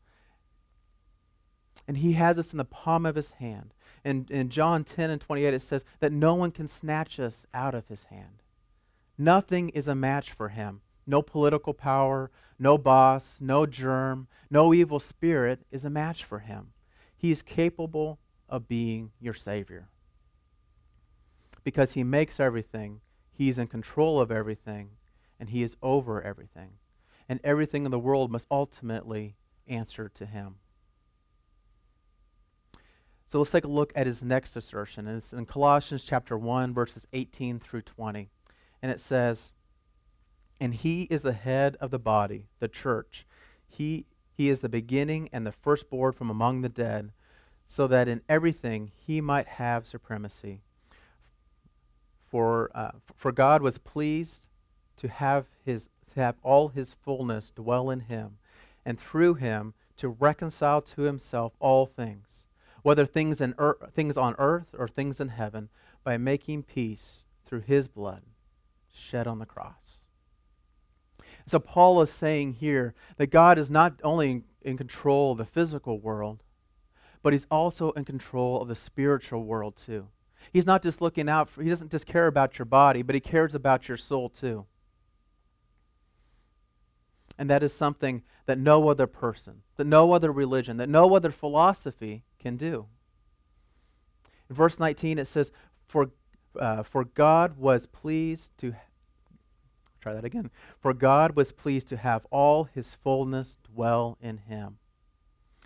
And 1.88 1.98
He 1.98 2.14
has 2.14 2.38
us 2.38 2.52
in 2.52 2.58
the 2.58 2.66
palm 2.66 3.06
of 3.06 3.16
His 3.16 3.34
hand. 3.34 3.74
And 4.04 4.30
in 4.30 4.50
John 4.50 4.84
10 4.84 5.10
and 5.10 5.22
28, 5.22 5.54
it 5.54 5.62
says 5.62 5.86
that 6.00 6.12
no 6.12 6.34
one 6.36 6.52
can 6.52 6.68
snatch 6.68 7.20
us 7.20 7.46
out 7.54 7.74
of 7.74 7.88
His 7.88 8.06
hand. 8.06 8.44
Nothing 9.18 9.70
is 9.70 9.88
a 9.88 9.96
match 9.96 10.32
for 10.32 10.50
Him. 10.50 10.82
No 11.06 11.22
political 11.22 11.74
power, 11.74 12.30
no 12.60 12.78
boss, 12.78 13.40
no 13.40 13.66
germ, 13.66 14.28
no 14.50 14.74
evil 14.74 15.00
spirit 15.00 15.62
is 15.72 15.86
a 15.86 15.90
match 15.90 16.24
for 16.24 16.40
Him. 16.40 16.74
He 17.16 17.32
is 17.32 17.42
capable 17.42 18.20
of 18.50 18.68
being 18.68 19.12
your 19.20 19.34
Savior. 19.34 19.88
Because 21.64 21.94
He 21.94 22.04
makes 22.04 22.40
everything, 22.40 23.00
He's 23.32 23.58
in 23.58 23.68
control 23.68 24.20
of 24.20 24.32
everything, 24.32 24.90
and 25.40 25.50
He 25.50 25.64
is 25.64 25.78
over 25.82 26.22
everything. 26.22 26.72
And 27.30 27.40
everything 27.44 27.86
in 27.86 27.92
the 27.92 28.00
world 28.00 28.32
must 28.32 28.48
ultimately 28.52 29.36
answer 29.68 30.10
to 30.10 30.26
Him. 30.26 30.56
So 33.30 33.40
let's 33.40 33.52
take 33.52 33.66
a 33.66 33.70
look 33.70 33.92
at 33.94 34.08
his 34.08 34.24
next 34.24 34.56
assertion. 34.56 35.06
It's 35.06 35.34
in 35.34 35.46
Colossians 35.46 36.06
chapter 36.06 36.38
1, 36.38 36.74
verses 36.74 37.06
18 37.12 37.60
through 37.60 37.82
20. 37.82 38.30
And 38.82 38.92
it 38.92 39.02
says, 39.02 39.52
And 40.62 40.74
he 40.74 41.04
is 41.04 41.24
the 41.24 41.34
head 41.34 41.76
of 41.82 41.92
the 41.92 42.00
body, 42.00 42.46
the 42.60 42.70
church. 42.70 43.26
He, 43.68 44.06
he 44.32 44.50
is 44.50 44.62
the 44.62 44.70
beginning 44.70 45.28
and 45.34 45.46
the 45.46 45.52
firstborn 45.52 46.14
from 46.14 46.30
among 46.30 46.62
the 46.62 46.70
dead, 46.70 47.12
so 47.66 47.86
that 47.88 48.08
in 48.08 48.22
everything 48.30 48.92
he 48.96 49.20
might 49.20 49.48
have 49.48 49.86
supremacy. 49.86 50.62
For, 52.32 52.72
uh, 52.74 52.92
for 53.14 53.34
God 53.34 53.62
was 53.62 53.78
pleased 53.78 54.48
to 54.96 55.10
have, 55.10 55.48
his, 55.66 55.90
to 56.14 56.22
have 56.22 56.36
all 56.44 56.70
his 56.70 56.94
fullness 56.94 57.52
dwell 57.52 57.90
in 57.90 58.02
him, 58.02 58.38
and 58.86 58.98
through 58.98 59.34
him 59.34 59.74
to 59.98 60.08
reconcile 60.08 60.82
to 60.82 61.02
himself 61.02 61.54
all 61.60 61.86
things, 61.86 62.46
whether 62.88 63.06
things, 63.06 63.42
in 63.42 63.54
er, 63.60 63.78
things 63.94 64.16
on 64.16 64.34
earth 64.38 64.74
or 64.80 64.88
things 64.88 65.20
in 65.20 65.28
heaven, 65.28 65.68
by 66.06 66.16
making 66.16 66.64
peace 66.64 67.26
through 67.46 67.60
his 67.60 67.90
blood 67.90 68.22
shed 68.90 69.28
on 69.28 69.40
the 69.40 69.46
cross. 69.46 69.98
So 71.46 71.60
Paul 71.60 72.02
is 72.02 72.10
saying 72.10 72.54
here 72.54 72.94
that 73.18 73.28
God 73.28 73.58
is 73.58 73.70
not 73.70 74.00
only 74.06 74.44
in 74.62 74.78
control 74.78 75.34
of 75.34 75.38
the 75.38 75.44
physical 75.44 76.00
world, 76.00 76.44
but 77.22 77.34
he's 77.34 77.46
also 77.52 77.92
in 77.92 78.06
control 78.06 78.62
of 78.62 78.70
the 78.70 78.74
spiritual 78.74 79.44
world 79.44 79.76
too. 79.76 80.08
He's 80.54 80.66
not 80.66 80.82
just 80.82 81.02
looking 81.02 81.28
out 81.28 81.50
for, 81.50 81.64
he 81.64 81.70
doesn't 81.70 81.92
just 81.92 82.06
care 82.06 82.28
about 82.28 82.58
your 82.58 82.68
body, 82.68 83.02
but 83.02 83.16
he 83.16 83.20
cares 83.20 83.54
about 83.54 83.90
your 83.90 83.98
soul 83.98 84.30
too. 84.30 84.66
And 87.38 87.50
that 87.50 87.64
is 87.64 87.74
something 87.74 88.24
that 88.46 88.58
no 88.58 88.88
other 88.88 89.08
person, 89.08 89.64
that 89.76 89.88
no 89.88 90.14
other 90.14 90.32
religion, 90.32 90.78
that 90.78 90.88
no 90.88 91.18
other 91.18 91.32
philosophy 91.32 92.24
can 92.40 92.58
do. 92.58 92.88
In 94.50 94.56
verse 94.56 94.80
19, 94.80 95.20
it 95.20 95.26
says, 95.26 95.52
For, 95.86 96.12
uh, 96.60 96.84
for 96.84 97.04
God 97.04 97.58
was 97.58 97.86
pleased 97.86 98.52
to, 98.60 98.76
try 100.02 100.14
that 100.14 100.26
again, 100.26 100.50
for 100.80 100.94
God 100.94 101.36
was 101.36 101.52
pleased 101.52 101.88
to 101.90 101.98
have 101.98 102.26
all 102.32 102.66
his 102.66 102.94
fullness 102.94 103.58
dwell 103.64 104.18
in 104.22 104.38
him. 104.38 104.78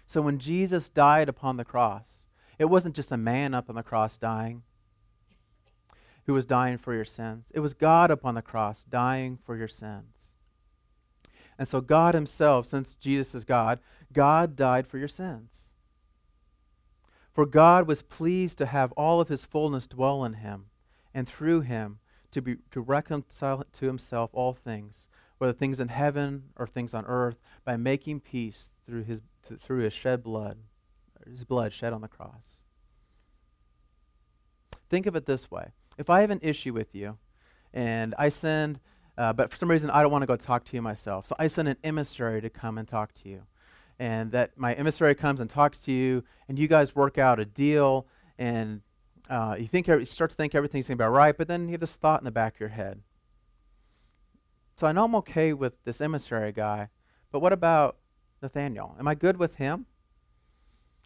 So 0.07 0.21
when 0.21 0.39
Jesus 0.39 0.89
died 0.89 1.29
upon 1.29 1.57
the 1.57 1.65
cross, 1.65 2.27
it 2.59 2.65
wasn't 2.65 2.95
just 2.95 3.11
a 3.11 3.17
man 3.17 3.53
up 3.53 3.69
on 3.69 3.75
the 3.75 3.83
cross 3.83 4.17
dying 4.17 4.63
who 6.25 6.33
was 6.33 6.45
dying 6.45 6.77
for 6.77 6.93
your 6.93 7.05
sins. 7.05 7.47
It 7.53 7.59
was 7.59 7.73
God 7.73 8.11
upon 8.11 8.35
the 8.35 8.41
cross 8.41 8.83
dying 8.83 9.39
for 9.43 9.55
your 9.55 9.67
sins. 9.67 10.31
And 11.57 11.67
so 11.67 11.81
God 11.81 12.13
himself, 12.13 12.65
since 12.65 12.95
Jesus 12.95 13.33
is 13.35 13.45
God, 13.45 13.79
God 14.13 14.55
died 14.55 14.87
for 14.87 14.97
your 14.97 15.07
sins. 15.07 15.70
For 17.33 17.45
God 17.45 17.87
was 17.87 18.01
pleased 18.01 18.57
to 18.57 18.65
have 18.65 18.91
all 18.93 19.21
of 19.21 19.29
his 19.29 19.45
fullness 19.45 19.87
dwell 19.87 20.25
in 20.25 20.33
him, 20.33 20.65
and 21.13 21.27
through 21.27 21.61
him 21.61 21.99
to, 22.31 22.41
be, 22.41 22.57
to 22.71 22.81
reconcile 22.81 23.63
to 23.71 23.85
himself 23.85 24.31
all 24.33 24.53
things, 24.53 25.07
whether 25.37 25.53
things 25.53 25.79
in 25.79 25.87
heaven 25.89 26.43
or 26.57 26.67
things 26.67 26.93
on 26.93 27.05
earth, 27.05 27.39
by 27.63 27.77
making 27.77 28.19
peace 28.19 28.71
through 28.85 29.03
his 29.03 29.21
through 29.59 29.79
his 29.79 29.91
shed 29.91 30.23
blood, 30.23 30.57
his 31.29 31.43
blood 31.43 31.73
shed 31.73 31.93
on 31.93 32.01
the 32.01 32.07
cross. 32.07 32.63
Think 34.89 35.05
of 35.05 35.15
it 35.15 35.25
this 35.25 35.49
way. 35.49 35.71
If 35.97 36.09
I 36.09 36.21
have 36.21 36.29
an 36.29 36.39
issue 36.41 36.73
with 36.73 36.93
you 36.93 37.17
and 37.73 38.13
I 38.19 38.29
send, 38.29 38.79
uh, 39.17 39.33
but 39.33 39.49
for 39.49 39.57
some 39.57 39.69
reason 39.69 39.89
I 39.89 40.01
don't 40.01 40.11
want 40.11 40.21
to 40.21 40.27
go 40.27 40.35
talk 40.35 40.63
to 40.65 40.75
you 40.75 40.81
myself, 40.81 41.25
so 41.25 41.35
I 41.39 41.47
send 41.47 41.67
an 41.67 41.77
emissary 41.83 42.41
to 42.41 42.49
come 42.49 42.77
and 42.77 42.87
talk 42.87 43.13
to 43.15 43.29
you. 43.29 43.43
And 44.01 44.31
that 44.31 44.57
my 44.57 44.73
emissary 44.73 45.13
comes 45.13 45.39
and 45.39 45.47
talks 45.47 45.77
to 45.81 45.91
you, 45.91 46.23
and 46.47 46.57
you 46.57 46.67
guys 46.67 46.95
work 46.95 47.19
out 47.19 47.39
a 47.39 47.45
deal, 47.45 48.07
and 48.35 48.81
uh, 49.29 49.55
you 49.59 49.67
think 49.67 49.85
you 49.85 50.05
start 50.05 50.31
to 50.31 50.35
think 50.35 50.55
everything's 50.55 50.87
going 50.87 50.97
to 50.97 51.03
be 51.03 51.05
all 51.05 51.11
right, 51.11 51.37
but 51.37 51.47
then 51.47 51.67
you 51.67 51.73
have 51.73 51.81
this 51.81 51.97
thought 51.97 52.19
in 52.19 52.25
the 52.25 52.31
back 52.31 52.55
of 52.55 52.59
your 52.59 52.69
head. 52.69 53.01
So 54.75 54.87
I 54.87 54.91
know 54.91 55.03
I'm 55.03 55.13
okay 55.17 55.53
with 55.53 55.83
this 55.83 56.01
emissary 56.01 56.51
guy, 56.51 56.89
but 57.31 57.41
what 57.41 57.53
about 57.53 57.97
Nathaniel? 58.41 58.95
Am 58.97 59.07
I 59.07 59.13
good 59.13 59.37
with 59.37 59.57
him? 59.57 59.85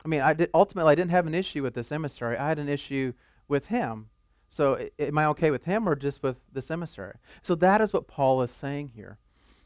I 0.05 0.07
mean, 0.07 0.21
I 0.21 0.31
did, 0.31 0.49
ultimately, 0.53 0.93
I 0.93 0.95
didn't 0.95 1.11
have 1.11 1.27
an 1.27 1.35
issue 1.35 1.63
with 1.63 1.73
this 1.73 1.91
emissary. 1.91 2.37
I 2.37 2.47
had 2.47 2.59
an 2.59 2.69
issue 2.69 3.11
with 3.49 3.67
him. 3.67 4.07
So, 4.47 4.77
I- 4.77 4.91
am 4.99 5.17
I 5.17 5.25
okay 5.25 5.51
with 5.51 5.65
him 5.65 5.89
or 5.89 5.97
just 5.97 6.23
with 6.23 6.37
this 6.49 6.71
emissary? 6.71 7.17
So, 7.41 7.55
that 7.55 7.81
is 7.81 7.91
what 7.91 8.07
Paul 8.07 8.41
is 8.41 8.51
saying 8.51 8.93
here. 8.95 9.17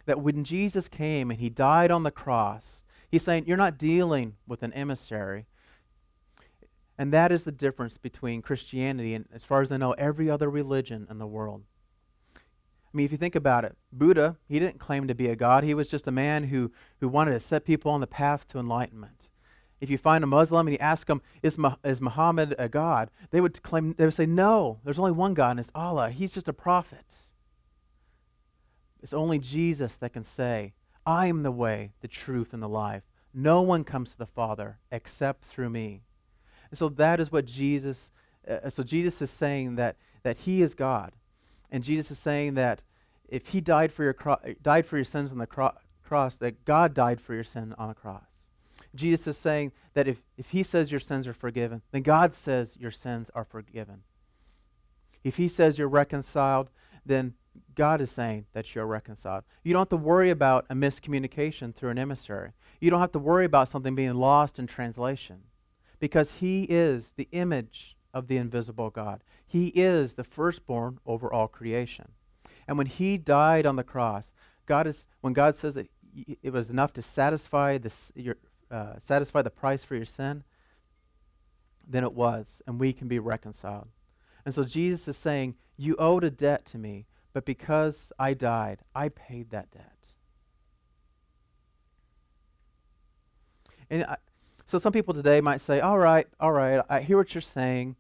That 0.07 0.19
when 0.19 0.43
Jesus 0.43 0.87
came 0.87 1.29
and 1.29 1.39
he 1.39 1.51
died 1.51 1.91
on 1.91 2.01
the 2.01 2.09
cross, 2.09 2.87
he's 3.10 3.24
saying, 3.24 3.45
You're 3.48 3.58
not 3.58 3.78
dealing 3.78 4.36
with 4.48 4.63
an 4.63 4.74
emissary. 4.74 5.45
And 6.98 7.13
that 7.13 7.32
is 7.32 7.45
the 7.45 7.52
difference 7.52 7.98
between 7.98 8.41
Christianity 8.41 9.13
and, 9.13 9.26
as 9.34 9.45
far 9.45 9.62
as 9.62 9.72
I 9.72 9.78
know, 9.78 9.93
every 9.93 10.30
other 10.30 10.50
religion 10.50 11.08
in 11.10 11.17
the 11.17 11.28
world. 11.28 11.63
I 12.36 12.98
mean, 12.98 13.06
if 13.06 13.12
you 13.12 13.17
think 13.17 13.36
about 13.36 13.63
it, 13.63 13.78
Buddha, 13.93 14.36
he 14.48 14.60
didn't 14.60 14.80
claim 14.80 15.08
to 15.08 15.15
be 15.15 15.28
a 15.28 15.36
god. 15.36 15.63
He 15.63 15.74
was 15.74 15.89
just 15.89 16.08
a 16.08 16.12
man 16.12 16.45
who, 16.45 16.72
who 17.00 17.08
wanted 17.08 17.32
to 17.32 17.39
set 17.39 17.63
people 17.63 17.91
on 17.91 18.02
the 18.02 18.08
path 18.08 18.48
to 18.48 18.60
enlightenment. 18.60 19.30
If 19.80 19.89
you 19.89 19.98
find 19.98 20.24
a 20.24 20.28
Muslim 20.28 20.67
and 20.67 20.74
you 20.74 20.80
ask 20.82 21.08
them, 21.08 21.22
is, 21.41 21.58
is 21.86 22.02
Muhammad 22.02 22.54
a 22.60 22.67
god? 22.67 23.12
They 23.30 23.39
would 23.39 23.62
claim, 23.62 23.93
they 23.93 24.06
would 24.06 24.13
say, 24.13 24.26
no, 24.26 24.80
there's 24.84 25.00
only 25.00 25.12
one 25.12 25.34
God, 25.34 25.52
and 25.52 25.60
it's 25.60 25.72
Allah. 25.74 26.10
He's 26.10 26.34
just 26.34 26.50
a 26.50 26.54
prophet. 26.54 27.15
It's 29.02 29.13
only 29.13 29.39
Jesus 29.39 29.95
that 29.98 30.12
can 30.12 30.26
say, 30.26 30.74
I 31.10 31.26
am 31.26 31.41
the 31.41 31.52
way, 31.52 31.93
the 32.02 32.08
truth, 32.08 32.54
and 32.54 32.62
the 32.62 32.69
life. 32.69 33.02
No 33.34 33.63
one 33.63 33.84
comes 33.84 34.12
to 34.12 34.17
the 34.19 34.28
Father 34.28 34.78
except 34.91 35.43
through 35.43 35.72
me. 35.72 36.04
And 36.69 36.78
so 36.78 36.88
that 36.88 37.19
is 37.19 37.32
what 37.32 37.45
Jesus, 37.45 38.12
uh, 38.48 38.69
so 38.69 38.84
Jesus 38.84 39.19
is 39.19 39.32
saying 39.32 39.76
that, 39.78 39.95
that 40.22 40.38
he 40.38 40.62
is 40.62 40.76
God. 40.76 41.13
And 41.72 41.84
Jesus 41.84 42.12
is 42.12 42.19
saying 42.19 42.54
that 42.54 42.84
if 43.28 43.48
he 43.48 43.60
died 43.60 43.91
for 43.91 44.04
your, 44.04 44.13
cro- 44.13 44.38
died 44.62 44.86
for 44.86 44.98
your 44.98 45.06
sins 45.06 45.32
on 45.32 45.39
the 45.39 45.48
cro- 45.48 45.74
cross, 46.04 46.36
that 46.38 46.63
God 46.63 46.93
died 46.93 47.19
for 47.19 47.34
your 47.34 47.43
sin 47.43 47.74
on 47.80 47.88
the 47.88 47.95
cross. 47.95 48.22
Jesus 48.93 49.26
is 49.26 49.38
saying 49.38 49.72
that 49.95 50.08
if, 50.08 50.22
if 50.38 50.52
he 50.52 50.62
says 50.62 50.91
your 50.91 51.00
sins 51.00 51.28
are 51.28 51.34
forgiven, 51.34 51.82
then 51.91 52.04
God 52.04 52.34
says 52.34 52.78
your 52.80 52.91
sins 52.91 53.32
are 53.34 53.45
forgiven. 53.45 54.04
If 55.24 55.38
he 55.38 55.48
says 55.48 55.80
you're 55.80 55.88
reconciled, 55.88 56.69
then 57.10 57.34
God 57.76 58.00
is 58.00 58.12
saying 58.12 58.45
that 58.54 58.74
you're 58.74 58.86
reconciled. 58.86 59.43
You 59.63 59.74
don't 59.74 59.82
have 59.82 59.89
to 59.89 59.98
worry 59.98 60.30
about 60.30 60.65
a 60.69 60.76
miscommunication 60.76 61.76
through 61.76 61.89
an 61.89 61.98
emissary. 61.98 62.52
You 62.80 62.89
don't 62.89 63.02
have 63.02 63.12
to 63.13 63.19
worry 63.19 63.45
about 63.45 63.67
something 63.67 63.95
being 63.95 64.13
lost 64.13 64.60
in 64.60 64.67
translation 64.67 65.41
because 66.00 66.34
he 66.34 66.63
is 66.63 67.12
the 67.17 67.28
image 67.32 67.98
of 68.13 68.28
the 68.28 68.38
invisible 68.38 68.89
God. 68.89 69.24
He 69.45 69.67
is 69.67 70.13
the 70.13 70.24
firstborn 70.24 71.00
over 71.06 71.32
all 71.32 71.48
creation. 71.48 72.12
And 72.67 72.78
when 72.78 72.88
he 72.88 73.17
died 73.17 73.65
on 73.65 73.76
the 73.76 73.84
cross, 73.84 74.32
God 74.65 74.86
is 74.88 75.06
when 75.22 75.34
God 75.34 75.56
says 75.56 75.74
that 75.76 75.89
it 76.43 76.54
was 76.54 76.69
enough 76.69 76.93
to 76.93 77.02
satisfy 77.02 77.78
this, 77.78 78.12
your, 78.15 78.38
uh, 78.69 78.93
satisfy 78.98 79.41
the 79.41 79.50
price 79.50 79.84
for 79.84 79.95
your 79.95 80.06
sin, 80.06 80.43
then 81.88 82.04
it 82.04 82.13
was, 82.13 82.62
and 82.67 82.80
we 82.80 82.93
can 82.93 83.08
be 83.08 83.19
reconciled. 83.19 83.88
And 84.45 84.54
so 84.54 84.63
Jesus 84.63 85.08
is 85.08 85.17
saying, 85.17 85.56
"You 85.79 85.95
owed 85.95 86.25
a 86.25 86.29
debt 86.29 86.65
to 86.67 86.77
me, 86.77 87.05
but 87.31 87.45
because 87.45 88.11
I 88.19 88.33
died, 88.33 88.81
I 88.93 89.07
paid 89.09 89.49
that 89.51 89.71
debt." 89.71 90.13
And 93.89 94.03
I, 94.03 94.17
so 94.65 94.77
some 94.77 94.91
people 94.91 95.13
today 95.13 95.39
might 95.39 95.61
say, 95.61 95.79
"All 95.79 95.97
right, 95.97 96.27
all 96.39 96.51
right, 96.51 96.83
I 96.89 96.99
hear 96.99 97.17
what 97.17 97.33
you're 97.33 97.41
saying." 97.41 97.95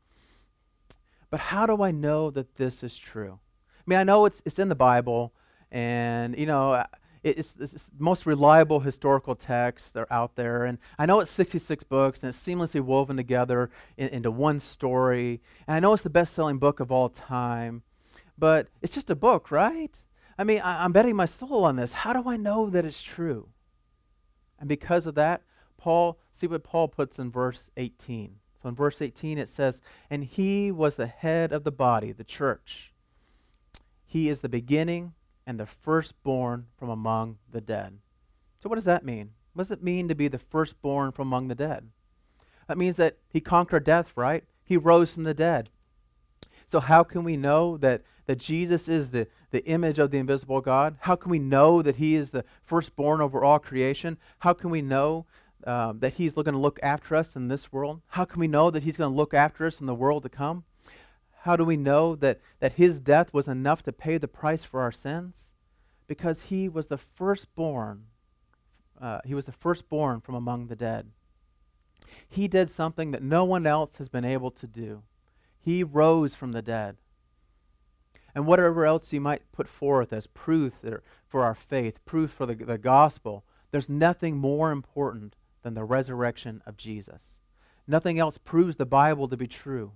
But 1.29 1.39
how 1.39 1.65
do 1.65 1.81
I 1.81 1.91
know 1.91 2.29
that 2.31 2.55
this 2.55 2.83
is 2.83 2.97
true? 2.97 3.39
I 3.77 3.83
mean, 3.85 3.99
I 3.99 4.03
know 4.03 4.25
it's, 4.25 4.41
it's 4.45 4.59
in 4.59 4.67
the 4.67 4.75
Bible, 4.75 5.33
and, 5.71 6.37
you 6.37 6.45
know, 6.45 6.83
it's, 7.23 7.55
it's 7.59 7.85
the 7.85 8.03
most 8.03 8.25
reliable 8.25 8.79
historical 8.79 9.35
text 9.35 9.93
that 9.93 10.01
are 10.01 10.13
out 10.13 10.35
there. 10.35 10.65
And 10.65 10.77
I 10.97 11.05
know 11.05 11.19
it's 11.19 11.31
66 11.31 11.83
books 11.83 12.23
and 12.23 12.29
it's 12.29 12.39
seamlessly 12.39 12.81
woven 12.81 13.17
together 13.17 13.69
in, 13.97 14.09
into 14.09 14.31
one 14.31 14.59
story. 14.59 15.41
And 15.67 15.75
I 15.75 15.79
know 15.79 15.93
it's 15.93 16.03
the 16.03 16.09
best 16.09 16.33
selling 16.33 16.57
book 16.57 16.79
of 16.79 16.91
all 16.91 17.09
time. 17.09 17.83
But 18.37 18.67
it's 18.81 18.93
just 18.93 19.09
a 19.09 19.15
book, 19.15 19.51
right? 19.51 19.91
I 20.37 20.45
mean, 20.45 20.61
I, 20.61 20.85
I'm 20.85 20.93
betting 20.93 21.15
my 21.15 21.25
soul 21.25 21.65
on 21.65 21.75
this. 21.75 21.91
How 21.91 22.13
do 22.13 22.29
I 22.29 22.37
know 22.37 22.69
that 22.69 22.85
it's 22.85 23.03
true? 23.03 23.49
And 24.57 24.69
because 24.69 25.05
of 25.05 25.15
that, 25.15 25.41
Paul, 25.77 26.19
see 26.31 26.47
what 26.47 26.63
Paul 26.63 26.87
puts 26.87 27.19
in 27.19 27.31
verse 27.31 27.69
18. 27.75 28.35
So 28.61 28.69
in 28.69 28.75
verse 28.75 29.01
18 29.01 29.37
it 29.37 29.49
says, 29.49 29.81
And 30.09 30.23
he 30.23 30.71
was 30.71 30.95
the 30.95 31.07
head 31.07 31.51
of 31.51 31.63
the 31.63 31.71
body, 31.71 32.11
the 32.11 32.23
church. 32.23 32.93
He 34.05 34.29
is 34.29 34.39
the 34.39 34.49
beginning 34.49 35.13
and 35.49 35.59
the 35.59 35.65
firstborn 35.65 36.67
from 36.77 36.89
among 36.89 37.39
the 37.51 37.59
dead. 37.59 37.97
So 38.59 38.69
what 38.69 38.75
does 38.75 38.85
that 38.85 39.03
mean? 39.03 39.31
What 39.53 39.63
does 39.63 39.71
it 39.71 39.81
mean 39.81 40.07
to 40.07 40.13
be 40.13 40.27
the 40.27 40.37
firstborn 40.37 41.11
from 41.11 41.27
among 41.27 41.47
the 41.47 41.55
dead? 41.55 41.89
That 42.67 42.77
means 42.77 42.97
that 42.97 43.17
he 43.27 43.41
conquered 43.41 43.83
death, 43.83 44.11
right? 44.15 44.43
He 44.63 44.77
rose 44.77 45.15
from 45.15 45.23
the 45.23 45.33
dead. 45.33 45.71
So 46.67 46.79
how 46.79 47.01
can 47.01 47.23
we 47.23 47.35
know 47.35 47.77
that, 47.77 48.03
that 48.27 48.37
Jesus 48.37 48.87
is 48.87 49.09
the, 49.09 49.27
the 49.49 49.65
image 49.65 49.97
of 49.97 50.11
the 50.11 50.19
invisible 50.19 50.61
God? 50.61 50.97
How 50.99 51.15
can 51.15 51.31
we 51.31 51.39
know 51.39 51.81
that 51.81 51.95
he 51.95 52.13
is 52.13 52.29
the 52.29 52.45
firstborn 52.63 53.19
over 53.19 53.43
all 53.43 53.57
creation? 53.57 54.19
How 54.41 54.53
can 54.53 54.69
we 54.69 54.83
know 54.83 55.25
um, 55.63 55.97
that 55.97 56.13
he's 56.13 56.33
going 56.33 56.45
to 56.45 56.59
look 56.59 56.79
after 56.83 57.15
us 57.15 57.35
in 57.35 57.47
this 57.47 57.73
world? 57.73 58.01
How 58.09 58.23
can 58.23 58.39
we 58.39 58.47
know 58.47 58.69
that 58.69 58.83
he's 58.83 58.97
going 58.97 59.11
to 59.11 59.17
look 59.17 59.33
after 59.33 59.65
us 59.65 59.81
in 59.81 59.87
the 59.87 59.95
world 59.95 60.21
to 60.21 60.29
come? 60.29 60.63
How 61.43 61.55
do 61.55 61.63
we 61.63 61.77
know 61.77 62.15
that, 62.15 62.41
that 62.59 62.73
his 62.73 62.99
death 62.99 63.33
was 63.33 63.47
enough 63.47 63.81
to 63.83 63.93
pay 63.93 64.17
the 64.17 64.27
price 64.27 64.63
for 64.63 64.81
our 64.81 64.91
sins? 64.91 65.53
Because 66.07 66.43
he 66.43 66.67
was 66.67 66.87
the 66.87 66.97
firstborn. 66.97 68.05
Uh, 68.99 69.19
he 69.23 69.33
was 69.33 69.45
the 69.45 69.53
firstborn 69.53 70.19
from 70.19 70.35
among 70.35 70.67
the 70.67 70.75
dead. 70.75 71.11
He 72.27 72.47
did 72.47 72.69
something 72.69 73.11
that 73.11 73.23
no 73.23 73.45
one 73.45 73.65
else 73.65 73.97
has 73.97 74.09
been 74.09 74.25
able 74.25 74.51
to 74.51 74.67
do. 74.67 75.03
He 75.59 75.83
rose 75.83 76.35
from 76.35 76.51
the 76.51 76.61
dead. 76.61 76.97
And 78.35 78.45
whatever 78.45 78.85
else 78.85 79.13
you 79.13 79.21
might 79.21 79.51
put 79.51 79.67
forth 79.67 80.11
as 80.11 80.27
proof 80.27 80.81
for 81.25 81.43
our 81.43 81.55
faith, 81.55 82.03
proof 82.05 82.31
for 82.31 82.45
the, 82.45 82.55
the 82.55 82.77
gospel, 82.77 83.45
there's 83.71 83.89
nothing 83.89 84.37
more 84.37 84.71
important 84.71 85.35
than 85.63 85.73
the 85.73 85.83
resurrection 85.83 86.61
of 86.65 86.77
Jesus. 86.77 87.39
Nothing 87.87 88.19
else 88.19 88.37
proves 88.37 88.75
the 88.75 88.85
Bible 88.85 89.27
to 89.27 89.37
be 89.37 89.47
true. 89.47 89.93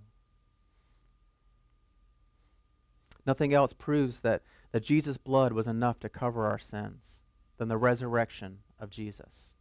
Nothing 3.25 3.53
else 3.53 3.73
proves 3.73 4.19
that, 4.21 4.41
that 4.71 4.83
Jesus' 4.83 5.17
blood 5.17 5.53
was 5.53 5.67
enough 5.67 5.99
to 6.01 6.09
cover 6.09 6.45
our 6.45 6.59
sins 6.59 7.21
than 7.57 7.67
the 7.67 7.77
resurrection 7.77 8.59
of 8.79 8.89
Jesus. 8.89 9.53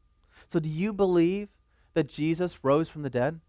So, 0.49 0.59
do 0.59 0.69
you 0.69 0.93
believe 0.93 1.49
that 1.95 2.09
Jesus 2.09 2.65
rose 2.65 2.89
from 2.89 3.03
the 3.03 3.11
dead? 3.11 3.41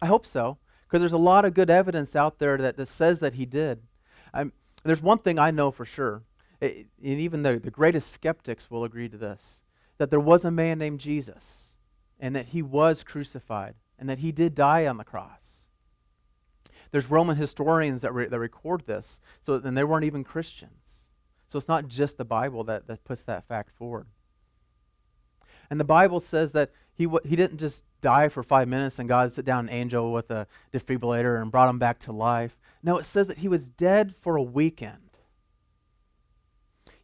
I 0.00 0.06
hope 0.06 0.26
so, 0.26 0.58
because 0.86 1.00
there's 1.00 1.12
a 1.12 1.18
lot 1.18 1.44
of 1.44 1.54
good 1.54 1.70
evidence 1.70 2.14
out 2.14 2.38
there 2.38 2.56
that, 2.58 2.76
that 2.76 2.86
says 2.86 3.18
that 3.20 3.34
he 3.34 3.46
did. 3.46 3.82
I'm, 4.32 4.52
there's 4.84 5.02
one 5.02 5.18
thing 5.18 5.38
I 5.38 5.50
know 5.50 5.70
for 5.70 5.84
sure, 5.84 6.22
it, 6.60 6.86
and 7.02 7.20
even 7.20 7.42
the, 7.42 7.58
the 7.58 7.70
greatest 7.70 8.12
skeptics 8.12 8.70
will 8.70 8.84
agree 8.84 9.08
to 9.08 9.16
this 9.16 9.62
that 9.98 10.10
there 10.10 10.20
was 10.20 10.44
a 10.44 10.50
man 10.50 10.78
named 10.78 11.00
Jesus, 11.00 11.76
and 12.20 12.36
that 12.36 12.48
he 12.48 12.60
was 12.60 13.02
crucified, 13.02 13.74
and 13.98 14.10
that 14.10 14.18
he 14.18 14.30
did 14.30 14.54
die 14.54 14.86
on 14.86 14.98
the 14.98 15.04
cross. 15.04 15.45
There's 16.90 17.10
Roman 17.10 17.36
historians 17.36 18.02
that, 18.02 18.12
re- 18.12 18.28
that 18.28 18.38
record 18.38 18.86
this, 18.86 19.20
so 19.42 19.54
and 19.54 19.76
they 19.76 19.84
weren't 19.84 20.04
even 20.04 20.24
Christians. 20.24 21.08
So 21.48 21.58
it's 21.58 21.68
not 21.68 21.88
just 21.88 22.18
the 22.18 22.24
Bible 22.24 22.64
that, 22.64 22.86
that 22.88 23.04
puts 23.04 23.22
that 23.24 23.46
fact 23.46 23.70
forward. 23.70 24.06
And 25.70 25.80
the 25.80 25.84
Bible 25.84 26.20
says 26.20 26.52
that 26.52 26.70
he, 26.94 27.08
he 27.24 27.36
didn't 27.36 27.58
just 27.58 27.84
die 28.00 28.28
for 28.28 28.42
five 28.42 28.68
minutes 28.68 28.98
and 28.98 29.08
God 29.08 29.32
sit 29.32 29.44
down 29.44 29.68
an 29.68 29.74
angel 29.74 30.12
with 30.12 30.30
a 30.30 30.46
defibrillator 30.72 31.40
and 31.40 31.50
brought 31.50 31.68
him 31.68 31.78
back 31.78 31.98
to 32.00 32.12
life. 32.12 32.56
No, 32.82 32.98
it 32.98 33.04
says 33.04 33.26
that 33.26 33.38
he 33.38 33.48
was 33.48 33.68
dead 33.68 34.14
for 34.14 34.36
a 34.36 34.42
weekend. 34.42 35.18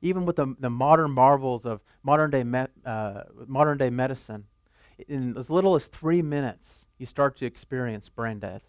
Even 0.00 0.24
with 0.24 0.36
the, 0.36 0.54
the 0.58 0.70
modern 0.70 1.12
marvels 1.12 1.64
of 1.64 1.80
modern 2.02 2.30
day, 2.30 2.44
me- 2.44 2.66
uh, 2.84 3.22
modern 3.46 3.78
day 3.78 3.90
medicine, 3.90 4.46
in 5.08 5.36
as 5.36 5.50
little 5.50 5.74
as 5.74 5.86
three 5.86 6.22
minutes, 6.22 6.86
you 6.98 7.06
start 7.06 7.36
to 7.36 7.46
experience 7.46 8.08
brain 8.08 8.38
death. 8.38 8.62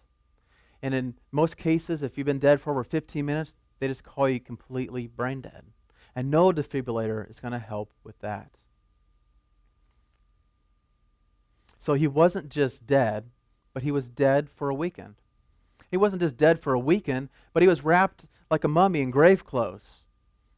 And 0.84 0.92
in 0.92 1.14
most 1.32 1.56
cases, 1.56 2.02
if 2.02 2.18
you've 2.18 2.26
been 2.26 2.38
dead 2.38 2.60
for 2.60 2.70
over 2.70 2.84
15 2.84 3.24
minutes, 3.24 3.54
they 3.78 3.88
just 3.88 4.04
call 4.04 4.28
you 4.28 4.38
completely 4.38 5.06
brain 5.06 5.40
dead. 5.40 5.64
And 6.14 6.30
no 6.30 6.52
defibrillator 6.52 7.28
is 7.30 7.40
going 7.40 7.52
to 7.52 7.58
help 7.58 7.94
with 8.04 8.18
that. 8.18 8.58
So 11.78 11.94
he 11.94 12.06
wasn't 12.06 12.50
just 12.50 12.86
dead, 12.86 13.30
but 13.72 13.82
he 13.82 13.90
was 13.90 14.10
dead 14.10 14.50
for 14.50 14.68
a 14.68 14.74
weekend. 14.74 15.14
He 15.90 15.96
wasn't 15.96 16.20
just 16.20 16.36
dead 16.36 16.60
for 16.60 16.74
a 16.74 16.78
weekend, 16.78 17.30
but 17.54 17.62
he 17.62 17.68
was 17.68 17.82
wrapped 17.82 18.26
like 18.50 18.62
a 18.62 18.68
mummy 18.68 19.00
in 19.00 19.10
grave 19.10 19.46
clothes. 19.46 20.02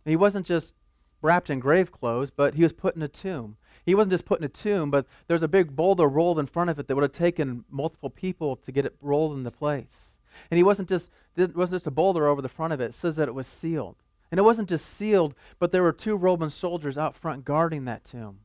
And 0.05 0.11
he 0.11 0.17
wasn't 0.17 0.45
just 0.45 0.75
wrapped 1.23 1.51
in 1.51 1.61
grave 1.61 1.93
clothes, 1.93 2.33
but 2.33 2.55
he 2.55 2.65
was 2.65 2.73
put 2.73 2.97
in 2.97 3.03
a 3.03 3.07
tomb. 3.07 3.59
He 3.85 3.95
wasn't 3.95 4.15
just 4.15 4.25
put 4.25 4.41
in 4.41 4.45
a 4.45 4.49
tomb, 4.49 4.91
but 4.91 5.07
there's 5.29 5.45
a 5.45 5.49
big 5.49 5.77
boulder 5.77 6.09
rolled 6.09 6.41
in 6.41 6.47
front 6.47 6.69
of 6.69 6.81
it 6.81 6.89
that 6.89 6.97
would 6.97 7.03
have 7.03 7.13
taken 7.13 7.65
multiple 7.71 8.11
people 8.11 8.57
to 8.57 8.73
get 8.73 8.85
it 8.85 8.97
rolled 9.01 9.37
into 9.39 9.53
place. 9.53 10.16
And 10.51 10.59
he 10.59 10.65
wasn't 10.65 10.89
just 10.89 11.11
it 11.37 11.57
wasn't 11.57 11.77
just 11.77 11.87
a 11.87 11.91
boulder 11.91 12.27
over 12.27 12.43
the 12.43 12.49
front 12.49 12.73
of 12.73 12.81
it. 12.81 12.87
It 12.87 12.95
says 12.95 13.17
that 13.17 13.29
it 13.29 13.35
was 13.35 13.47
sealed. 13.47 13.97
And 14.31 14.41
it 14.41 14.43
wasn't 14.43 14.69
just 14.69 14.87
sealed, 14.87 15.35
but 15.59 15.71
there 15.71 15.83
were 15.83 15.93
two 15.93 16.17
Roman 16.17 16.51
soldiers 16.51 16.99
out 16.99 17.15
front 17.15 17.45
guarding 17.45 17.85
that 17.85 18.05
tomb. 18.05 18.41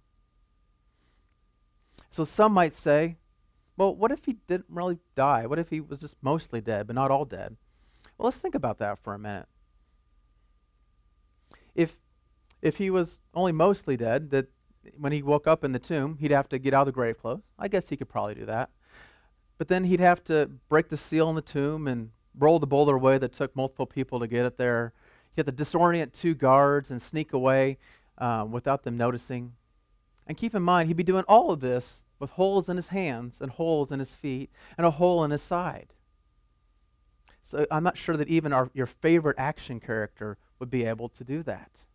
So 2.12 2.24
some 2.24 2.52
might 2.54 2.76
say, 2.76 3.16
well, 3.78 3.96
what 3.96 4.12
if 4.12 4.26
he 4.26 4.34
didn't 4.48 4.68
really 4.70 5.00
die? 5.16 5.46
What 5.48 5.58
if 5.58 5.70
he 5.70 5.80
was 5.80 6.02
just 6.02 6.18
mostly 6.22 6.62
dead, 6.62 6.86
but 6.86 6.96
not 6.96 7.10
all 7.10 7.26
dead? 7.26 7.56
Well, 8.18 8.26
let's 8.26 8.38
think 8.38 8.54
about 8.54 8.78
that 8.78 9.00
for 9.00 9.14
a 9.14 9.20
minute. 9.20 9.48
If 11.74 11.98
if 12.62 12.78
he 12.78 12.92
was 12.92 13.20
only 13.34 13.54
mostly 13.54 13.98
dead, 13.98 14.30
that 14.30 14.48
when 14.98 15.12
he 15.12 15.24
woke 15.24 15.48
up 15.48 15.64
in 15.64 15.72
the 15.72 15.80
tomb, 15.80 16.18
he'd 16.20 16.32
have 16.32 16.50
to 16.50 16.60
get 16.60 16.74
out 16.74 16.82
of 16.82 16.88
the 16.88 16.92
grave 16.92 17.18
clothes. 17.18 17.42
I 17.58 17.68
guess 17.68 17.90
he 17.90 17.98
could 17.98 18.10
probably 18.10 18.36
do 18.36 18.46
that. 18.46 18.70
But 19.62 19.68
then 19.68 19.84
he'd 19.84 20.00
have 20.00 20.24
to 20.24 20.50
break 20.70 20.90
the 20.90 20.98
seal 20.98 21.30
in 21.30 21.36
the 21.36 21.42
tomb 21.44 21.88
and 21.88 22.10
roll 22.36 22.58
the 22.58 22.66
boulder 22.66 22.96
away 22.96 23.20
that 23.20 23.32
took 23.32 23.56
multiple 23.56 23.86
people 23.86 24.20
to 24.20 24.26
get 24.26 24.44
it 24.44 24.58
there. 24.58 24.92
He'd 25.36 25.46
have 25.46 25.56
to 25.56 25.64
disorient 25.64 26.14
two 26.14 26.34
guards 26.34 26.90
and 26.90 27.00
sneak 27.00 27.32
away 27.32 27.78
um, 28.18 28.52
without 28.52 28.82
them 28.82 28.98
noticing. 28.98 29.54
And 30.26 30.36
keep 30.36 30.56
in 30.56 30.64
mind, 30.64 30.88
he'd 30.88 30.98
be 30.98 31.04
doing 31.04 31.26
all 31.28 31.52
of 31.52 31.60
this 31.60 32.02
with 32.18 32.32
holes 32.32 32.70
in 32.70 32.76
his 32.76 32.88
hands 32.88 33.40
and 33.40 33.52
holes 33.52 33.92
in 33.92 34.00
his 34.00 34.16
feet 34.16 34.50
and 34.80 34.88
a 34.88 34.90
hole 34.90 35.24
in 35.24 35.30
his 35.30 35.44
side. 35.44 35.94
So 37.44 37.68
I'm 37.70 37.84
not 37.84 38.00
sure 38.00 38.18
that 38.18 38.30
even 38.30 38.54
our, 38.54 38.72
your 38.74 38.88
favorite 38.88 39.38
action 39.38 39.80
character 39.80 40.40
would 40.58 40.72
be 40.72 40.86
able 40.86 41.08
to 41.10 41.24
do 41.24 41.44
that. 41.44 41.86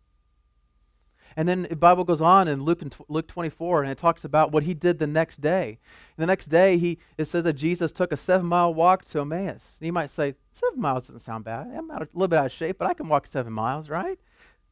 And 1.37 1.47
then 1.47 1.67
the 1.69 1.75
Bible 1.75 2.03
goes 2.03 2.19
on 2.19 2.47
in 2.47 2.63
Luke, 2.63 2.81
Luke 3.07 3.27
24, 3.27 3.83
and 3.83 3.91
it 3.91 3.97
talks 3.99 4.25
about 4.25 4.51
what 4.51 4.63
he 4.63 4.73
did 4.73 4.97
the 4.97 5.05
next 5.05 5.39
day. 5.39 5.77
And 6.17 6.23
the 6.23 6.25
next 6.25 6.47
day, 6.47 6.79
he, 6.79 6.97
it 7.15 7.25
says 7.25 7.43
that 7.43 7.53
Jesus 7.53 7.91
took 7.91 8.11
a 8.11 8.17
seven 8.17 8.47
mile 8.47 8.73
walk 8.73 9.05
to 9.05 9.19
Emmaus. 9.19 9.75
And 9.79 9.85
you 9.85 9.93
might 9.93 10.09
say, 10.09 10.33
seven 10.51 10.81
miles 10.81 11.05
doesn't 11.05 11.19
sound 11.19 11.45
bad. 11.45 11.67
I'm 11.67 11.91
out, 11.91 12.01
a 12.01 12.07
little 12.11 12.27
bit 12.27 12.39
out 12.39 12.47
of 12.47 12.51
shape, 12.51 12.79
but 12.79 12.87
I 12.87 12.95
can 12.95 13.07
walk 13.07 13.27
seven 13.27 13.53
miles, 13.53 13.87
right? 13.87 14.17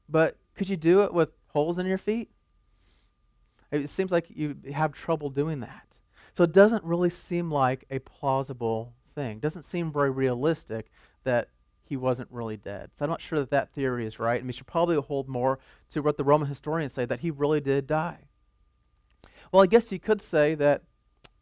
But 0.10 0.38
could 0.56 0.68
you 0.68 0.76
do 0.76 1.04
it 1.04 1.14
with 1.14 1.30
holes 1.50 1.78
in 1.78 1.86
your 1.86 2.00
feet? 2.00 2.32
It 3.72 3.88
seems 3.92 4.12
like 4.12 4.26
you 4.30 4.56
have 4.74 4.92
trouble 4.92 5.30
doing 5.30 5.60
that. 5.60 5.86
So 6.34 6.44
it 6.44 6.52
doesn't 6.52 6.84
really 6.84 7.12
seem 7.12 7.52
like 7.52 7.86
a 7.92 8.00
plausible 8.00 8.94
thing. 9.14 9.38
It 9.38 9.42
doesn't 9.42 9.64
seem 9.64 9.92
very 9.92 10.10
realistic 10.10 10.90
that 11.26 11.50
he 11.88 11.96
wasn't 11.96 12.32
really 12.32 12.58
dead. 12.58 12.92
So 12.94 13.06
I'm 13.06 13.12
not 13.12 13.22
sure 13.22 13.40
that 13.40 13.52
that 13.52 13.74
theory 13.74 14.06
is 14.06 14.20
right, 14.20 14.40
and 14.40 14.48
we 14.48 14.54
should 14.54 14.68
probably 14.68 14.96
hold 14.96 15.28
more 15.30 15.60
to 15.92 16.02
what 16.02 16.18
the 16.18 16.24
Roman 16.24 16.48
historians 16.48 16.94
say 16.94 17.06
that 17.06 17.20
he 17.20 17.32
really 17.32 17.62
did 17.62 17.88
die. 17.88 18.26
Well, 19.52 19.64
I 19.64 19.68
guess 19.68 19.92
you 19.92 20.00
could 20.00 20.22
say 20.22 20.56
that 20.56 20.84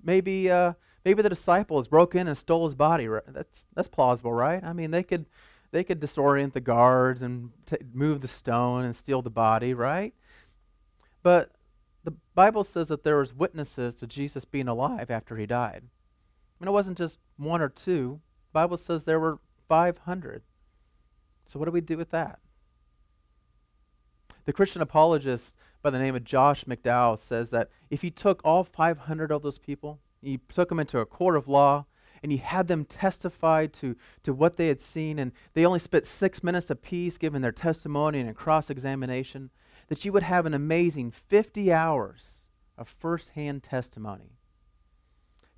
maybe 0.03 0.51
uh, 0.51 0.73
maybe 1.06 1.21
the 1.21 1.29
disciples 1.29 1.88
broke 1.88 2.15
in 2.15 2.27
and 2.27 2.38
stole 2.38 2.65
his 2.65 2.75
body. 2.75 3.08
That's 3.27 3.65
that's 3.73 3.88
plausible, 3.88 4.34
right? 4.34 4.63
I 4.63 4.73
mean, 4.73 4.91
they 4.91 5.03
could 5.03 5.25
they 5.71 5.84
could 5.84 5.99
disorient 5.99 6.53
the 6.53 6.62
guards 6.62 7.21
and 7.21 7.51
t- 7.65 7.77
move 7.93 8.21
the 8.21 8.27
stone 8.27 8.84
and 8.84 8.95
steal 8.95 9.21
the 9.21 9.32
body, 9.32 9.73
right? 9.73 10.13
But 11.23 11.51
the 12.03 12.13
Bible 12.36 12.63
says 12.63 12.89
that 12.89 13.03
there 13.03 13.17
was 13.17 13.34
witnesses 13.34 13.95
to 13.95 14.08
Jesus 14.08 14.45
being 14.45 14.67
alive 14.67 15.10
after 15.10 15.38
he 15.38 15.45
died. 15.45 15.84
I 15.84 16.63
mean, 16.63 16.67
it 16.67 16.71
wasn't 16.71 16.97
just 16.97 17.17
one 17.38 17.62
or 17.62 17.69
two. 17.69 18.21
The 18.51 18.60
Bible 18.60 18.77
says 18.77 19.06
there 19.06 19.19
were 19.19 19.39
500. 19.67 20.43
So, 21.45 21.60
what 21.60 21.65
do 21.65 21.71
we 21.71 21.82
do 21.82 21.97
with 21.97 22.12
that? 22.12 22.39
The 24.45 24.54
Christian 24.54 24.82
apologist 24.82 25.56
by 25.82 25.89
the 25.89 25.99
name 25.99 26.15
of 26.15 26.23
Josh 26.23 26.63
McDowell 26.65 27.17
says 27.17 27.49
that 27.52 27.69
if 27.89 28.04
you 28.04 28.10
took 28.10 28.41
all 28.43 28.63
500 28.63 29.32
of 29.32 29.41
those 29.41 29.58
people, 29.58 29.99
you 30.21 30.39
took 30.49 30.69
them 30.69 30.80
into 30.80 30.99
a 30.99 31.06
court 31.06 31.36
of 31.36 31.47
law, 31.47 31.86
and 32.21 32.32
you 32.32 32.38
had 32.38 32.67
them 32.67 32.86
testify 32.86 33.67
to, 33.67 33.95
to 34.23 34.34
what 34.34 34.56
they 34.56 34.69
had 34.69 34.80
seen, 34.80 35.19
and 35.19 35.34
they 35.54 35.65
only 35.65 35.80
spent 35.80 36.08
six 36.08 36.41
minutes 36.41 36.69
apiece 36.69 37.17
giving 37.17 37.41
their 37.41 37.52
testimony 37.52 38.21
and 38.21 38.36
cross 38.36 38.69
examination, 38.69 39.49
that 39.89 40.06
you 40.06 40.13
would 40.13 40.23
have 40.23 40.45
an 40.45 40.54
amazing 40.54 41.12
50 41.12 41.73
hours 41.73 42.47
of 42.78 42.88
firsthand 42.88 43.62
testimony. 43.62 44.38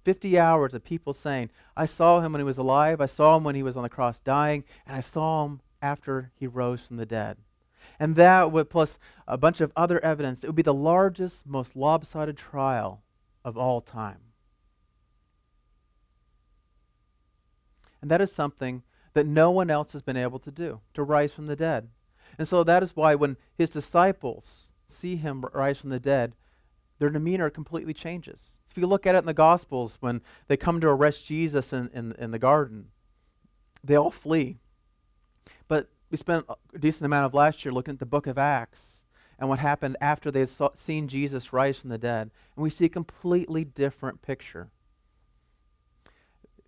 50 0.05 0.37
hours 0.37 0.75
of 0.75 0.83
people 0.83 1.13
saying, 1.13 1.49
I 1.75 1.85
saw 1.85 2.21
him 2.21 2.31
when 2.31 2.39
he 2.39 2.45
was 2.45 2.59
alive, 2.59 3.01
I 3.01 3.07
saw 3.07 3.35
him 3.35 3.43
when 3.43 3.55
he 3.55 3.63
was 3.63 3.75
on 3.75 3.83
the 3.83 3.89
cross 3.89 4.19
dying, 4.19 4.63
and 4.85 4.95
I 4.95 5.01
saw 5.01 5.45
him 5.45 5.61
after 5.81 6.31
he 6.35 6.47
rose 6.47 6.85
from 6.85 6.97
the 6.97 7.07
dead. 7.07 7.37
And 7.99 8.15
that 8.15 8.51
would, 8.51 8.69
plus 8.69 8.99
a 9.27 9.37
bunch 9.37 9.61
of 9.61 9.71
other 9.75 10.03
evidence, 10.05 10.43
it 10.43 10.47
would 10.47 10.55
be 10.55 10.61
the 10.61 10.73
largest, 10.73 11.45
most 11.47 11.75
lopsided 11.75 12.37
trial 12.37 13.01
of 13.43 13.57
all 13.57 13.81
time. 13.81 14.19
And 18.01 18.11
that 18.11 18.21
is 18.21 18.31
something 18.31 18.83
that 19.13 19.25
no 19.25 19.49
one 19.49 19.71
else 19.71 19.93
has 19.93 20.03
been 20.03 20.17
able 20.17 20.39
to 20.39 20.51
do, 20.51 20.81
to 20.93 21.01
rise 21.01 21.31
from 21.31 21.47
the 21.47 21.55
dead. 21.55 21.89
And 22.37 22.47
so 22.47 22.63
that 22.63 22.83
is 22.83 22.95
why 22.95 23.15
when 23.15 23.37
his 23.57 23.71
disciples 23.71 24.73
see 24.85 25.15
him 25.15 25.45
rise 25.53 25.79
from 25.79 25.89
the 25.89 25.99
dead, 25.99 26.35
their 26.99 27.09
demeanor 27.09 27.49
completely 27.49 27.93
changes. 27.93 28.54
If 28.75 28.81
you 28.81 28.87
look 28.87 29.07
at 29.07 29.15
it 29.15 29.19
in 29.19 29.25
the 29.25 29.33
Gospels, 29.33 29.97
when 30.01 30.21
they 30.49 30.57
come 30.57 30.81
to 30.81 30.89
arrest 30.89 31.23
Jesus 31.25 31.71
in, 31.71 31.89
in, 31.93 32.11
in 32.19 32.31
the 32.31 32.39
garden, 32.39 32.87
they 33.81 33.95
all 33.95 34.11
flee. 34.11 34.57
But 35.69 35.87
we 36.11 36.17
spent 36.17 36.45
a 36.49 36.77
decent 36.77 37.05
amount 37.05 37.25
of 37.25 37.33
last 37.33 37.63
year 37.63 37.71
looking 37.71 37.93
at 37.93 37.99
the 37.99 38.05
book 38.05 38.27
of 38.27 38.37
Acts 38.37 39.05
and 39.39 39.47
what 39.47 39.59
happened 39.59 39.95
after 40.01 40.29
they 40.29 40.41
had 40.41 40.49
seen 40.75 41.07
Jesus 41.07 41.53
rise 41.53 41.77
from 41.77 41.89
the 41.89 41.97
dead. 41.97 42.31
And 42.57 42.63
we 42.63 42.69
see 42.69 42.83
a 42.83 42.89
completely 42.89 43.63
different 43.63 44.21
picture. 44.21 44.67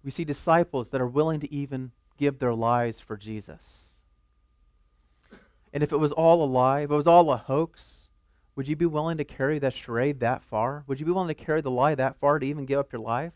We 0.02 0.10
see 0.10 0.24
disciples 0.24 0.91
that 0.91 1.02
are 1.02 1.08
willing 1.08 1.41
to 1.41 1.54
even 1.54 1.91
give 2.17 2.39
their 2.39 2.54
lives 2.54 3.02
for 3.02 3.17
Jesus. 3.17 4.00
And 5.74 5.84
if 5.84 5.91
it 5.91 5.98
was 5.98 6.13
all 6.13 6.41
a 6.41 6.48
lie, 6.48 6.82
if 6.84 6.89
it 6.89 6.96
was 6.96 7.06
all 7.06 7.30
a 7.34 7.38
hoax, 7.38 7.96
would 8.58 8.67
you 8.67 8.76
be 8.76 8.88
willing 8.88 9.17
to 9.20 9.24
carry 9.24 9.60
that 9.60 9.76
charade 9.76 10.20
that 10.20 10.41
far? 10.41 10.84
Would 10.88 11.00
you 11.00 11.06
be 11.06 11.12
willing 11.12 11.28
to 11.28 11.36
carry 11.36 11.62
the 11.62 11.70
lie 11.70 11.93
that 11.93 12.20
far 12.20 12.39
to 12.39 12.46
even 12.46 12.65
give 12.65 12.80
up 12.80 12.91
your 12.91 13.02
life? 13.02 13.34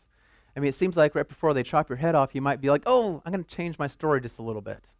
I 0.56 0.60
mean, 0.60 0.68
it 0.68 0.74
seems 0.74 0.96
like 0.96 1.14
right 1.14 1.26
before 1.26 1.54
they 1.54 1.62
chop 1.62 1.88
your 1.88 1.96
head 1.96 2.16
off, 2.16 2.34
you 2.34 2.42
might 2.42 2.60
be 2.60 2.68
like, 2.68 2.82
oh, 2.86 3.22
I'm 3.24 3.32
going 3.32 3.44
to 3.44 3.48
change 3.48 3.78
my 3.78 3.86
story 3.86 4.20
just 4.20 4.38
a 4.38 4.42
little 4.42 4.60
bit. 4.60 4.90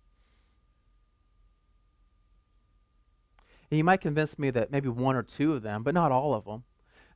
And 3.68 3.78
you 3.78 3.82
might 3.82 4.00
convince 4.00 4.38
me 4.38 4.50
that 4.50 4.70
maybe 4.70 4.88
one 4.88 5.16
or 5.16 5.24
two 5.24 5.54
of 5.54 5.62
them, 5.62 5.82
but 5.82 5.92
not 5.92 6.12
all 6.12 6.34
of 6.34 6.44
them. 6.44 6.62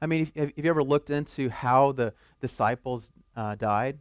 I 0.02 0.06
mean, 0.06 0.32
if 0.34 0.52
you 0.56 0.68
ever 0.68 0.82
looked 0.82 1.08
into 1.08 1.48
how 1.48 1.92
the 1.92 2.12
disciples 2.40 3.10
uh, 3.36 3.54
died, 3.54 4.00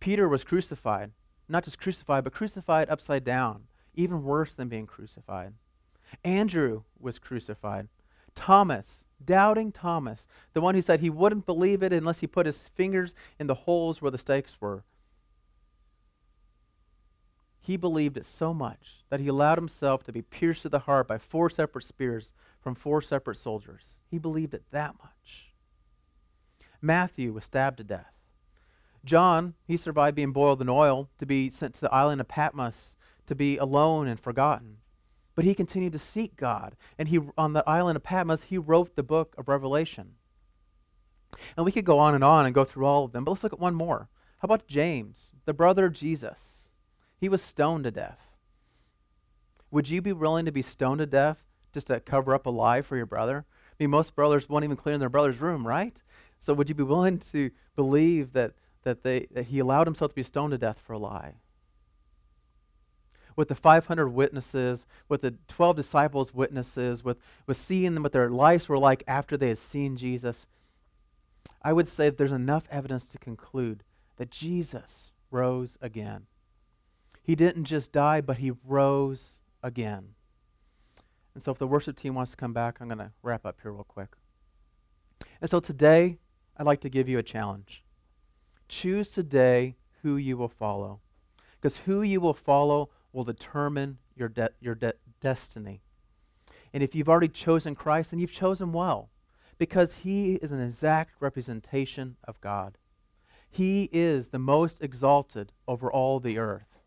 Peter 0.00 0.28
was 0.28 0.44
crucified. 0.44 1.12
Not 1.48 1.64
just 1.64 1.80
crucified, 1.80 2.24
but 2.24 2.34
crucified 2.34 2.90
upside 2.90 3.24
down 3.24 3.64
even 3.94 4.22
worse 4.22 4.52
than 4.52 4.68
being 4.68 4.86
crucified. 4.86 5.54
Andrew 6.22 6.82
was 7.00 7.18
crucified. 7.18 7.88
Thomas, 8.34 9.04
doubting 9.24 9.72
Thomas, 9.72 10.26
the 10.52 10.60
one 10.60 10.74
who 10.74 10.82
said 10.82 11.00
he 11.00 11.10
wouldn't 11.10 11.46
believe 11.46 11.82
it 11.82 11.92
unless 11.92 12.20
he 12.20 12.26
put 12.26 12.46
his 12.46 12.58
fingers 12.58 13.14
in 13.38 13.46
the 13.46 13.54
holes 13.54 14.00
where 14.00 14.10
the 14.10 14.18
stakes 14.18 14.60
were. 14.60 14.84
He 17.60 17.76
believed 17.76 18.16
it 18.16 18.24
so 18.24 18.54
much 18.54 19.04
that 19.10 19.20
he 19.20 19.28
allowed 19.28 19.58
himself 19.58 20.02
to 20.04 20.12
be 20.12 20.22
pierced 20.22 20.62
to 20.62 20.68
the 20.68 20.80
heart 20.80 21.06
by 21.06 21.18
four 21.18 21.50
separate 21.50 21.84
spears 21.84 22.32
from 22.60 22.74
four 22.74 23.02
separate 23.02 23.36
soldiers. 23.36 24.00
He 24.10 24.18
believed 24.18 24.54
it 24.54 24.64
that 24.70 24.94
much. 25.02 25.52
Matthew 26.80 27.32
was 27.32 27.44
stabbed 27.44 27.78
to 27.78 27.84
death. 27.84 28.14
John, 29.04 29.54
he 29.66 29.76
survived 29.76 30.16
being 30.16 30.32
boiled 30.32 30.62
in 30.62 30.68
oil 30.68 31.08
to 31.18 31.26
be 31.26 31.50
sent 31.50 31.74
to 31.74 31.80
the 31.82 31.92
island 31.92 32.20
of 32.20 32.28
Patmos 32.28 32.96
to 33.26 33.34
be 33.34 33.58
alone 33.58 34.06
and 34.06 34.18
forgotten. 34.18 34.78
But 35.38 35.44
he 35.44 35.54
continued 35.54 35.92
to 35.92 36.00
seek 36.00 36.34
God. 36.34 36.74
And 36.98 37.06
he, 37.06 37.20
on 37.38 37.52
the 37.52 37.62
island 37.64 37.94
of 37.94 38.02
Patmos, 38.02 38.42
he 38.42 38.58
wrote 38.58 38.96
the 38.96 39.04
book 39.04 39.36
of 39.38 39.46
Revelation. 39.46 40.14
And 41.56 41.64
we 41.64 41.70
could 41.70 41.84
go 41.84 42.00
on 42.00 42.16
and 42.16 42.24
on 42.24 42.44
and 42.44 42.52
go 42.52 42.64
through 42.64 42.86
all 42.86 43.04
of 43.04 43.12
them, 43.12 43.22
but 43.22 43.30
let's 43.30 43.44
look 43.44 43.52
at 43.52 43.60
one 43.60 43.76
more. 43.76 44.08
How 44.38 44.46
about 44.46 44.66
James, 44.66 45.28
the 45.44 45.54
brother 45.54 45.84
of 45.84 45.92
Jesus? 45.92 46.68
He 47.20 47.28
was 47.28 47.40
stoned 47.40 47.84
to 47.84 47.92
death. 47.92 48.32
Would 49.70 49.88
you 49.88 50.02
be 50.02 50.12
willing 50.12 50.44
to 50.44 50.50
be 50.50 50.60
stoned 50.60 50.98
to 50.98 51.06
death 51.06 51.44
just 51.72 51.86
to 51.86 52.00
cover 52.00 52.34
up 52.34 52.44
a 52.44 52.50
lie 52.50 52.82
for 52.82 52.96
your 52.96 53.06
brother? 53.06 53.46
I 53.46 53.84
mean, 53.84 53.90
most 53.90 54.16
brothers 54.16 54.48
won't 54.48 54.64
even 54.64 54.76
clean 54.76 54.98
their 54.98 55.08
brother's 55.08 55.40
room, 55.40 55.68
right? 55.68 56.02
So 56.40 56.52
would 56.52 56.68
you 56.68 56.74
be 56.74 56.82
willing 56.82 57.20
to 57.30 57.52
believe 57.76 58.32
that, 58.32 58.54
that, 58.82 59.04
they, 59.04 59.28
that 59.30 59.44
he 59.44 59.60
allowed 59.60 59.86
himself 59.86 60.10
to 60.10 60.16
be 60.16 60.24
stoned 60.24 60.50
to 60.50 60.58
death 60.58 60.80
for 60.84 60.94
a 60.94 60.98
lie? 60.98 61.34
With 63.38 63.46
the 63.46 63.54
500 63.54 64.08
witnesses, 64.08 64.84
with 65.08 65.22
the 65.22 65.36
12 65.46 65.76
disciples' 65.76 66.34
witnesses, 66.34 67.04
with, 67.04 67.18
with 67.46 67.56
seeing 67.56 67.94
them, 67.94 68.02
what 68.02 68.10
their 68.10 68.28
lives 68.28 68.68
were 68.68 68.76
like 68.76 69.04
after 69.06 69.36
they 69.36 69.50
had 69.50 69.58
seen 69.58 69.96
Jesus, 69.96 70.48
I 71.62 71.72
would 71.72 71.86
say 71.86 72.06
that 72.06 72.18
there's 72.18 72.32
enough 72.32 72.64
evidence 72.68 73.06
to 73.10 73.18
conclude 73.18 73.84
that 74.16 74.32
Jesus 74.32 75.12
rose 75.30 75.78
again. 75.80 76.26
He 77.22 77.36
didn't 77.36 77.66
just 77.66 77.92
die, 77.92 78.20
but 78.20 78.38
he 78.38 78.54
rose 78.66 79.38
again. 79.62 80.14
And 81.32 81.40
so, 81.40 81.52
if 81.52 81.58
the 81.58 81.68
worship 81.68 81.96
team 81.96 82.16
wants 82.16 82.32
to 82.32 82.36
come 82.36 82.52
back, 82.52 82.78
I'm 82.80 82.88
going 82.88 82.98
to 82.98 83.12
wrap 83.22 83.46
up 83.46 83.60
here 83.62 83.70
real 83.70 83.84
quick. 83.84 84.16
And 85.40 85.48
so, 85.48 85.60
today, 85.60 86.18
I'd 86.56 86.66
like 86.66 86.80
to 86.80 86.88
give 86.88 87.08
you 87.08 87.18
a 87.18 87.22
challenge. 87.22 87.84
Choose 88.66 89.10
today 89.10 89.76
who 90.02 90.16
you 90.16 90.36
will 90.36 90.48
follow. 90.48 90.98
Because 91.60 91.76
who 91.78 92.02
you 92.02 92.20
will 92.20 92.34
follow 92.34 92.90
will 93.12 93.24
determine 93.24 93.98
your, 94.14 94.28
de- 94.28 94.50
your 94.60 94.74
de- 94.74 94.94
destiny. 95.20 95.80
And 96.72 96.82
if 96.82 96.94
you've 96.94 97.08
already 97.08 97.28
chosen 97.28 97.74
Christ, 97.74 98.10
then 98.10 98.20
you've 98.20 98.32
chosen 98.32 98.72
well 98.72 99.10
because 99.58 99.94
he 99.94 100.34
is 100.34 100.52
an 100.52 100.60
exact 100.60 101.14
representation 101.20 102.16
of 102.24 102.40
God. 102.40 102.78
He 103.50 103.88
is 103.92 104.28
the 104.28 104.38
most 104.38 104.82
exalted 104.82 105.52
over 105.66 105.90
all 105.90 106.20
the 106.20 106.38
earth. 106.38 106.78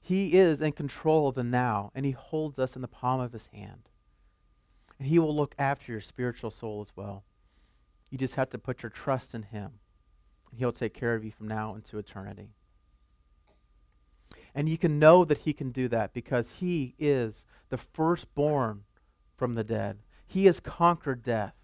He 0.00 0.34
is 0.34 0.60
in 0.60 0.72
control 0.72 1.28
of 1.28 1.34
the 1.34 1.44
now, 1.44 1.90
and 1.94 2.06
he 2.06 2.12
holds 2.12 2.58
us 2.58 2.74
in 2.74 2.82
the 2.82 2.88
palm 2.88 3.20
of 3.20 3.32
his 3.32 3.48
hand. 3.52 3.90
And 4.98 5.08
he 5.08 5.18
will 5.18 5.34
look 5.34 5.54
after 5.58 5.92
your 5.92 6.00
spiritual 6.00 6.50
soul 6.50 6.80
as 6.80 6.92
well. 6.96 7.24
You 8.10 8.18
just 8.18 8.36
have 8.36 8.50
to 8.50 8.58
put 8.58 8.82
your 8.82 8.90
trust 8.90 9.34
in 9.34 9.42
him. 9.42 9.72
He'll 10.56 10.72
take 10.72 10.94
care 10.94 11.14
of 11.14 11.24
you 11.24 11.30
from 11.30 11.46
now 11.46 11.74
into 11.74 11.98
eternity. 11.98 12.54
And 14.54 14.68
you 14.68 14.78
can 14.78 14.98
know 14.98 15.24
that 15.24 15.38
he 15.38 15.52
can 15.52 15.70
do 15.70 15.88
that 15.88 16.12
because 16.12 16.52
he 16.52 16.94
is 16.98 17.44
the 17.68 17.76
firstborn 17.76 18.84
from 19.36 19.54
the 19.54 19.64
dead. 19.64 19.98
He 20.26 20.46
has 20.46 20.60
conquered 20.60 21.22
death. 21.22 21.54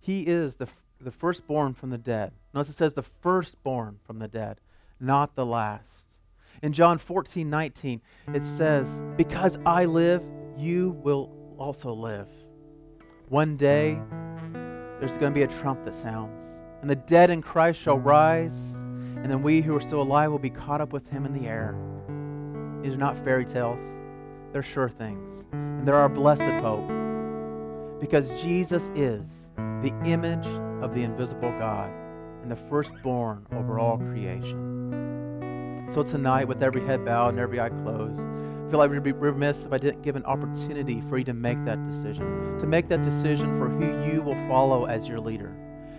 He 0.00 0.22
is 0.22 0.56
the, 0.56 0.68
the 1.00 1.10
firstborn 1.10 1.74
from 1.74 1.90
the 1.90 1.98
dead. 1.98 2.32
Notice 2.54 2.70
it 2.70 2.76
says 2.76 2.94
the 2.94 3.02
firstborn 3.02 3.98
from 4.04 4.18
the 4.18 4.28
dead, 4.28 4.60
not 5.00 5.34
the 5.34 5.46
last. 5.46 6.06
In 6.62 6.72
John 6.72 6.98
14, 6.98 7.48
19, 7.48 8.00
it 8.34 8.44
says, 8.44 9.02
Because 9.16 9.58
I 9.66 9.84
live, 9.84 10.22
you 10.56 10.90
will 11.02 11.30
also 11.58 11.92
live. 11.92 12.28
One 13.28 13.56
day, 13.56 13.98
there's 14.98 15.18
going 15.18 15.32
to 15.32 15.34
be 15.34 15.42
a 15.42 15.48
trump 15.48 15.84
that 15.84 15.94
sounds, 15.94 16.42
and 16.80 16.88
the 16.88 16.96
dead 16.96 17.30
in 17.30 17.42
Christ 17.42 17.80
shall 17.80 17.98
rise, 17.98 18.56
and 19.16 19.30
then 19.30 19.42
we 19.42 19.60
who 19.60 19.76
are 19.76 19.80
still 19.80 20.00
alive 20.00 20.30
will 20.30 20.38
be 20.38 20.50
caught 20.50 20.80
up 20.80 20.92
with 20.92 21.08
him 21.10 21.26
in 21.26 21.32
the 21.32 21.46
air. 21.46 21.76
These 22.86 22.94
are 22.94 22.98
not 22.98 23.16
fairy 23.24 23.44
tales, 23.44 23.80
they're 24.52 24.62
sure 24.62 24.88
things. 24.88 25.42
And 25.50 25.88
they're 25.88 25.96
our 25.96 26.08
blessed 26.08 26.42
hope. 26.62 26.86
Because 28.00 28.30
Jesus 28.40 28.92
is 28.94 29.26
the 29.56 29.92
image 30.04 30.46
of 30.84 30.94
the 30.94 31.02
invisible 31.02 31.50
God 31.58 31.90
and 32.42 32.48
the 32.48 32.54
firstborn 32.54 33.44
over 33.50 33.80
all 33.80 33.98
creation. 33.98 35.84
So 35.90 36.04
tonight, 36.04 36.46
with 36.46 36.62
every 36.62 36.86
head 36.86 37.04
bowed 37.04 37.30
and 37.30 37.40
every 37.40 37.58
eye 37.58 37.70
closed, 37.70 38.20
I 38.20 38.70
feel 38.70 38.78
like 38.78 38.92
we'd 38.92 39.02
be 39.02 39.10
remiss 39.10 39.64
if 39.64 39.72
I 39.72 39.78
didn't 39.78 40.02
give 40.02 40.14
an 40.14 40.24
opportunity 40.24 41.02
for 41.08 41.18
you 41.18 41.24
to 41.24 41.34
make 41.34 41.64
that 41.64 41.84
decision, 41.88 42.56
to 42.60 42.68
make 42.68 42.86
that 42.90 43.02
decision 43.02 43.58
for 43.58 43.68
who 43.68 44.08
you 44.08 44.22
will 44.22 44.36
follow 44.46 44.84
as 44.84 45.08
your 45.08 45.18
leader. 45.18 45.56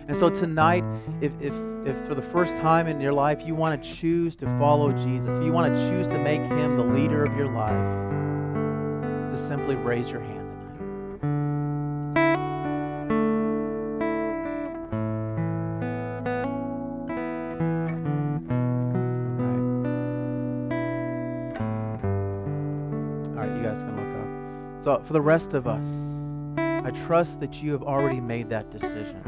And 0.08 0.16
so 0.16 0.30
tonight, 0.30 0.84
if, 1.20 1.32
if, 1.38 1.52
if 1.84 2.06
for 2.06 2.14
the 2.14 2.22
first 2.22 2.56
time 2.56 2.86
in 2.86 2.98
your 2.98 3.12
life 3.12 3.42
you 3.44 3.54
want 3.54 3.82
to 3.82 3.94
choose 3.94 4.34
to 4.36 4.46
follow 4.58 4.90
Jesus, 4.90 5.34
if 5.34 5.44
you 5.44 5.52
want 5.52 5.74
to 5.74 5.90
choose 5.90 6.06
to 6.06 6.16
make 6.16 6.40
him 6.40 6.78
the 6.78 6.82
leader 6.82 7.22
of 7.22 7.36
your 7.36 7.48
life, 7.48 9.30
just 9.30 9.46
simply 9.46 9.76
raise 9.76 10.10
your 10.10 10.22
hand 10.22 10.48
tonight. 10.48 10.78
Alright, 23.36 23.54
you 23.54 23.62
guys 23.62 23.80
can 23.80 23.94
look 23.94 24.16
up. 24.22 24.82
So, 24.82 25.02
for 25.04 25.12
the 25.12 25.20
rest 25.20 25.52
of 25.52 25.66
us, 25.66 25.84
I 26.56 26.92
trust 27.06 27.40
that 27.40 27.62
you 27.62 27.72
have 27.72 27.82
already 27.82 28.20
made 28.20 28.48
that 28.48 28.70
decision 28.70 29.22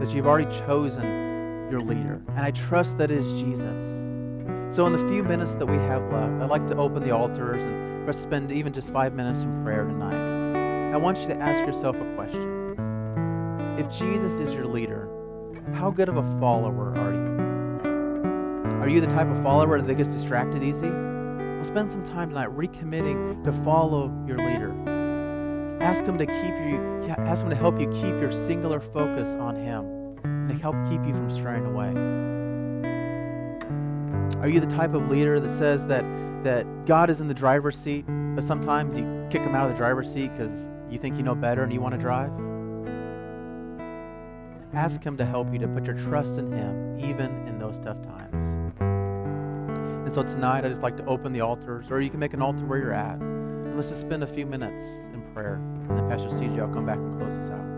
that 0.00 0.14
you've 0.14 0.26
already 0.26 0.50
chosen 0.66 1.68
your 1.70 1.80
leader. 1.80 2.20
And 2.28 2.40
I 2.40 2.50
trust 2.50 2.98
that 2.98 3.10
is 3.10 3.40
Jesus. 3.40 4.74
So, 4.74 4.86
in 4.86 4.92
the 4.92 5.08
few 5.08 5.22
minutes 5.22 5.54
that 5.56 5.66
we 5.66 5.76
have 5.76 6.02
left, 6.12 6.42
I'd 6.42 6.50
like 6.50 6.66
to 6.68 6.76
open 6.76 7.02
the 7.02 7.10
altars 7.10 7.64
and 7.64 8.14
spend 8.14 8.50
even 8.50 8.72
just 8.72 8.88
five 8.88 9.14
minutes 9.14 9.40
in 9.40 9.62
prayer 9.62 9.84
tonight. 9.84 10.92
I 10.92 10.96
want 10.96 11.20
you 11.20 11.28
to 11.28 11.36
ask 11.36 11.64
yourself 11.64 11.94
a 11.96 12.14
question. 12.16 12.74
If 13.78 13.88
Jesus 13.96 14.32
is 14.40 14.52
your 14.52 14.66
leader, 14.66 15.08
how 15.74 15.90
good 15.90 16.08
of 16.08 16.16
a 16.16 16.40
follower 16.40 16.92
are 16.96 17.12
you? 17.12 18.80
Are 18.80 18.88
you 18.88 19.00
the 19.00 19.06
type 19.06 19.28
of 19.28 19.40
follower 19.42 19.80
that 19.80 19.94
gets 19.94 20.08
distracted 20.08 20.64
easy? 20.64 20.88
Well, 20.88 21.64
spend 21.64 21.90
some 21.90 22.02
time 22.02 22.30
tonight 22.30 22.48
recommitting 22.48 23.44
to 23.44 23.52
follow 23.52 24.10
your 24.26 24.38
leader. 24.38 24.99
Ask 25.80 26.04
him 26.04 26.18
to 26.18 26.26
keep 26.26 26.54
you, 26.70 27.14
ask 27.18 27.42
him 27.42 27.50
to 27.50 27.56
help 27.56 27.80
you 27.80 27.88
keep 27.88 28.20
your 28.20 28.32
singular 28.32 28.80
focus 28.80 29.34
on 29.36 29.56
him 29.56 29.84
and 30.24 30.48
to 30.48 30.54
help 30.54 30.76
keep 30.88 31.04
you 31.06 31.14
from 31.14 31.30
straying 31.30 31.64
away. 31.64 31.88
Are 34.40 34.48
you 34.48 34.60
the 34.60 34.66
type 34.66 34.94
of 34.94 35.10
leader 35.10 35.40
that 35.40 35.58
says 35.58 35.86
that, 35.86 36.04
that 36.44 36.86
God 36.86 37.10
is 37.10 37.20
in 37.20 37.28
the 37.28 37.34
driver's 37.34 37.76
seat, 37.76 38.04
but 38.34 38.44
sometimes 38.44 38.96
you 38.96 39.26
kick 39.30 39.42
him 39.42 39.54
out 39.54 39.64
of 39.66 39.72
the 39.72 39.76
driver's 39.76 40.12
seat 40.12 40.30
because 40.36 40.68
you 40.90 40.98
think 40.98 41.16
you 41.16 41.22
know 41.22 41.34
better 41.34 41.62
and 41.62 41.72
you 41.72 41.80
want 41.80 41.94
to 41.94 42.00
drive? 42.00 42.30
Ask 44.72 45.02
Him 45.02 45.16
to 45.16 45.24
help 45.24 45.52
you 45.52 45.58
to 45.58 45.68
put 45.68 45.84
your 45.84 45.96
trust 45.96 46.38
in 46.38 46.52
Him, 46.52 47.00
even 47.00 47.46
in 47.48 47.58
those 47.58 47.78
tough 47.80 48.00
times. 48.02 48.44
And 48.80 50.12
so 50.12 50.22
tonight, 50.22 50.64
I 50.64 50.68
just 50.68 50.82
like 50.82 50.96
to 50.98 51.04
open 51.06 51.32
the 51.32 51.40
altars, 51.40 51.90
or 51.90 52.00
you 52.00 52.08
can 52.08 52.20
make 52.20 52.34
an 52.34 52.42
altar 52.42 52.64
where 52.64 52.78
you're 52.78 52.92
at. 52.92 53.16
And 53.16 53.74
let's 53.74 53.88
just 53.88 54.00
spend 54.00 54.22
a 54.22 54.28
few 54.28 54.46
minutes 54.46 54.84
in 55.12 55.22
prayer. 55.34 55.60
And 55.90 55.98
then 55.98 56.08
Pastor 56.08 56.28
CJ 56.28 56.60
I'll 56.60 56.72
come 56.72 56.86
back 56.86 56.98
and 56.98 57.18
close 57.18 57.36
us 57.36 57.50
out. 57.50 57.69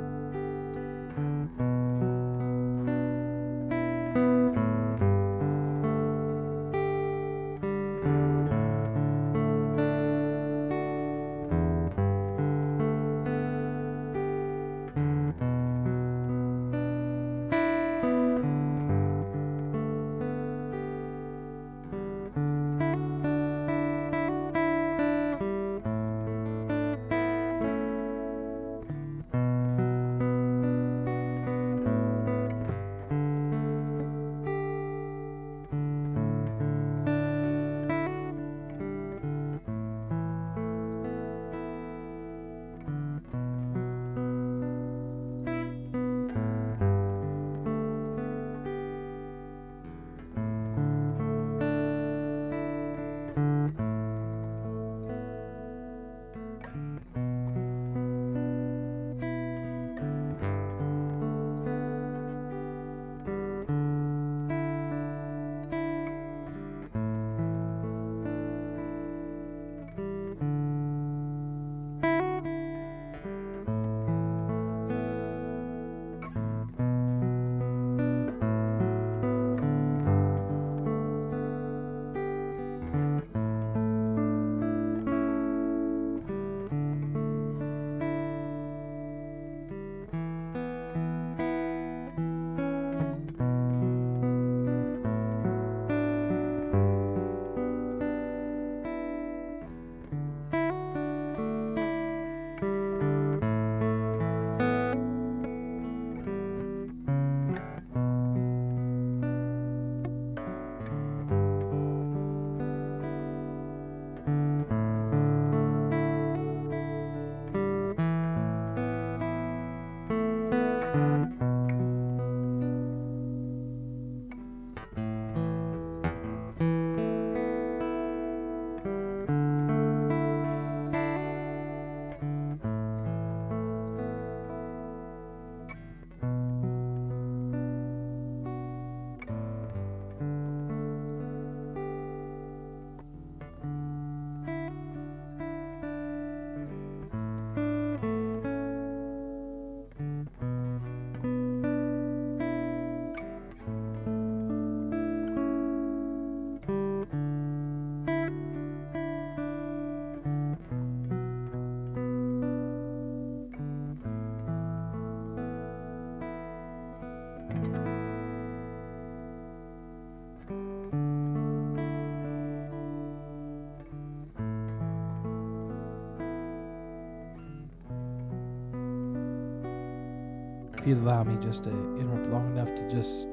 If 180.82 180.88
you'd 180.88 180.98
allow 180.98 181.22
me 181.22 181.36
just 181.40 181.62
to 181.62 181.70
interrupt 181.70 182.26
long 182.30 182.44
enough 182.56 182.74
to 182.74 182.90
just, 182.90 183.28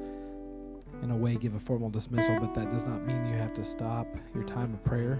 in 1.02 1.10
a 1.10 1.16
way, 1.16 1.34
give 1.34 1.56
a 1.56 1.58
formal 1.58 1.90
dismissal, 1.90 2.38
but 2.38 2.54
that 2.54 2.70
does 2.70 2.86
not 2.86 3.04
mean 3.04 3.26
you 3.26 3.34
have 3.34 3.52
to 3.52 3.64
stop 3.64 4.06
your 4.32 4.44
time 4.44 4.72
of 4.72 4.84
prayer. 4.84 5.18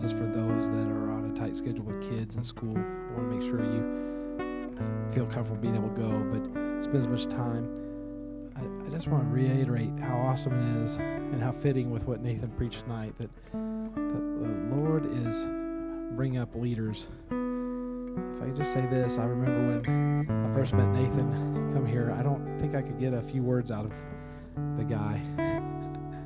Just 0.00 0.16
for 0.16 0.26
those 0.26 0.68
that 0.68 0.88
are 0.88 1.12
on 1.12 1.30
a 1.32 1.38
tight 1.38 1.56
schedule 1.56 1.84
with 1.84 2.02
kids 2.10 2.34
and 2.34 2.44
school, 2.44 2.76
I 2.76 3.12
want 3.12 3.30
to 3.30 3.36
make 3.36 3.42
sure 3.42 3.60
you 3.60 5.12
feel 5.12 5.26
comfortable 5.26 5.62
being 5.62 5.76
able 5.76 5.90
to 5.90 6.00
go, 6.00 6.10
but 6.32 6.82
spend 6.82 6.96
as 6.96 7.06
much 7.06 7.26
time. 7.28 7.72
I, 8.56 8.88
I 8.88 8.90
just 8.90 9.06
want 9.06 9.22
to 9.22 9.30
reiterate 9.30 9.96
how 10.00 10.16
awesome 10.16 10.54
it 10.54 10.82
is 10.82 10.96
and 10.96 11.40
how 11.40 11.52
fitting 11.52 11.92
with 11.92 12.02
what 12.02 12.20
Nathan 12.20 12.50
preached 12.50 12.80
tonight 12.80 13.16
that, 13.18 13.30
that 13.52 14.40
the 14.42 14.74
Lord 14.74 15.06
is 15.24 15.44
bringing 16.16 16.40
up 16.40 16.52
leaders 16.56 17.06
if 18.34 18.42
I 18.42 18.46
could 18.46 18.56
just 18.56 18.72
say 18.72 18.86
this, 18.86 19.18
I 19.18 19.24
remember 19.24 19.80
when 19.80 20.44
I 20.44 20.54
first 20.54 20.74
met 20.74 20.88
Nathan 20.88 21.70
come 21.72 21.86
here, 21.86 22.14
I 22.18 22.22
don't 22.22 22.58
think 22.58 22.74
I 22.74 22.82
could 22.82 22.98
get 22.98 23.14
a 23.14 23.22
few 23.22 23.42
words 23.42 23.70
out 23.70 23.84
of 23.84 23.92
the 24.76 24.84
guy 24.84 25.20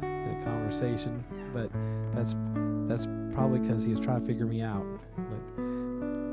in 0.02 0.38
a 0.40 0.44
conversation, 0.44 1.24
but 1.54 1.70
that's 2.14 2.34
that's 2.88 3.06
probably 3.34 3.60
because 3.60 3.82
he 3.82 3.90
was 3.90 4.00
trying 4.00 4.20
to 4.20 4.26
figure 4.26 4.46
me 4.46 4.62
out. 4.62 4.84
But 5.16 5.56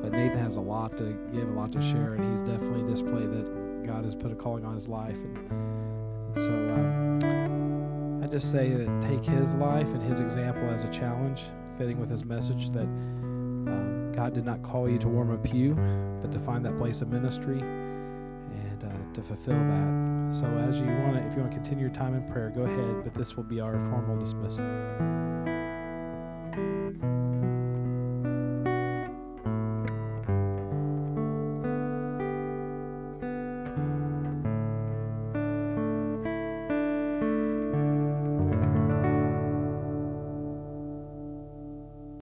but 0.02 0.12
Nathan 0.12 0.40
has 0.40 0.58
a 0.58 0.62
lot 0.62 0.98
to 0.98 1.18
give, 1.32 1.48
a 1.48 1.52
lot 1.52 1.72
to 1.74 1.82
share, 1.82 2.16
and 2.16 2.32
he's 2.32 2.42
definitely 2.42 2.90
displayed 2.90 3.32
that 3.32 3.86
God 3.86 4.04
has 4.04 4.16
put 4.16 4.32
a 4.32 4.36
calling 4.36 4.66
on 4.66 4.74
his 4.74 4.90
life. 4.90 5.16
And, 5.16 5.38
and 5.38 6.36
so 6.36 6.52
um, 6.74 8.24
I 8.24 8.28
just 8.28 8.52
say 8.52 8.70
that 8.74 9.02
take 9.02 9.24
his 9.24 9.54
life 9.54 9.88
and 9.88 10.02
his 10.02 10.20
example 10.20 10.70
as 10.70 10.84
a 10.84 10.90
challenge, 10.90 11.44
fitting 11.78 12.00
with 12.00 12.10
his 12.10 12.26
message 12.26 12.72
that 12.72 12.88
God 14.14 14.34
did 14.34 14.46
not 14.46 14.62
call 14.62 14.90
you 14.90 14.98
to 15.00 15.08
warm 15.08 15.32
a 15.32 15.38
pew, 15.38 15.74
but 16.22 16.32
to 16.32 16.40
find 16.40 16.64
that 16.66 16.78
place 16.78 17.02
of 17.02 17.10
ministry 17.10 17.60
and 17.60 18.84
uh, 18.84 19.14
to 19.14 19.22
fulfill 19.22 19.58
that. 19.58 20.34
So, 20.34 20.46
as 20.68 20.80
you 20.80 20.86
want 20.86 21.16
to, 21.16 21.26
if 21.26 21.34
you 21.34 21.42
want 21.42 21.52
to 21.52 21.58
continue 21.58 21.86
your 21.86 21.94
time 21.94 22.14
in 22.14 22.24
prayer, 22.32 22.50
go 22.50 22.64
ahead, 22.64 23.04
but 23.04 23.14
this 23.14 23.36
will 23.36 23.44
be 23.44 23.60
our 23.60 23.74
formal 23.90 24.18
dismissal. 24.18 25.33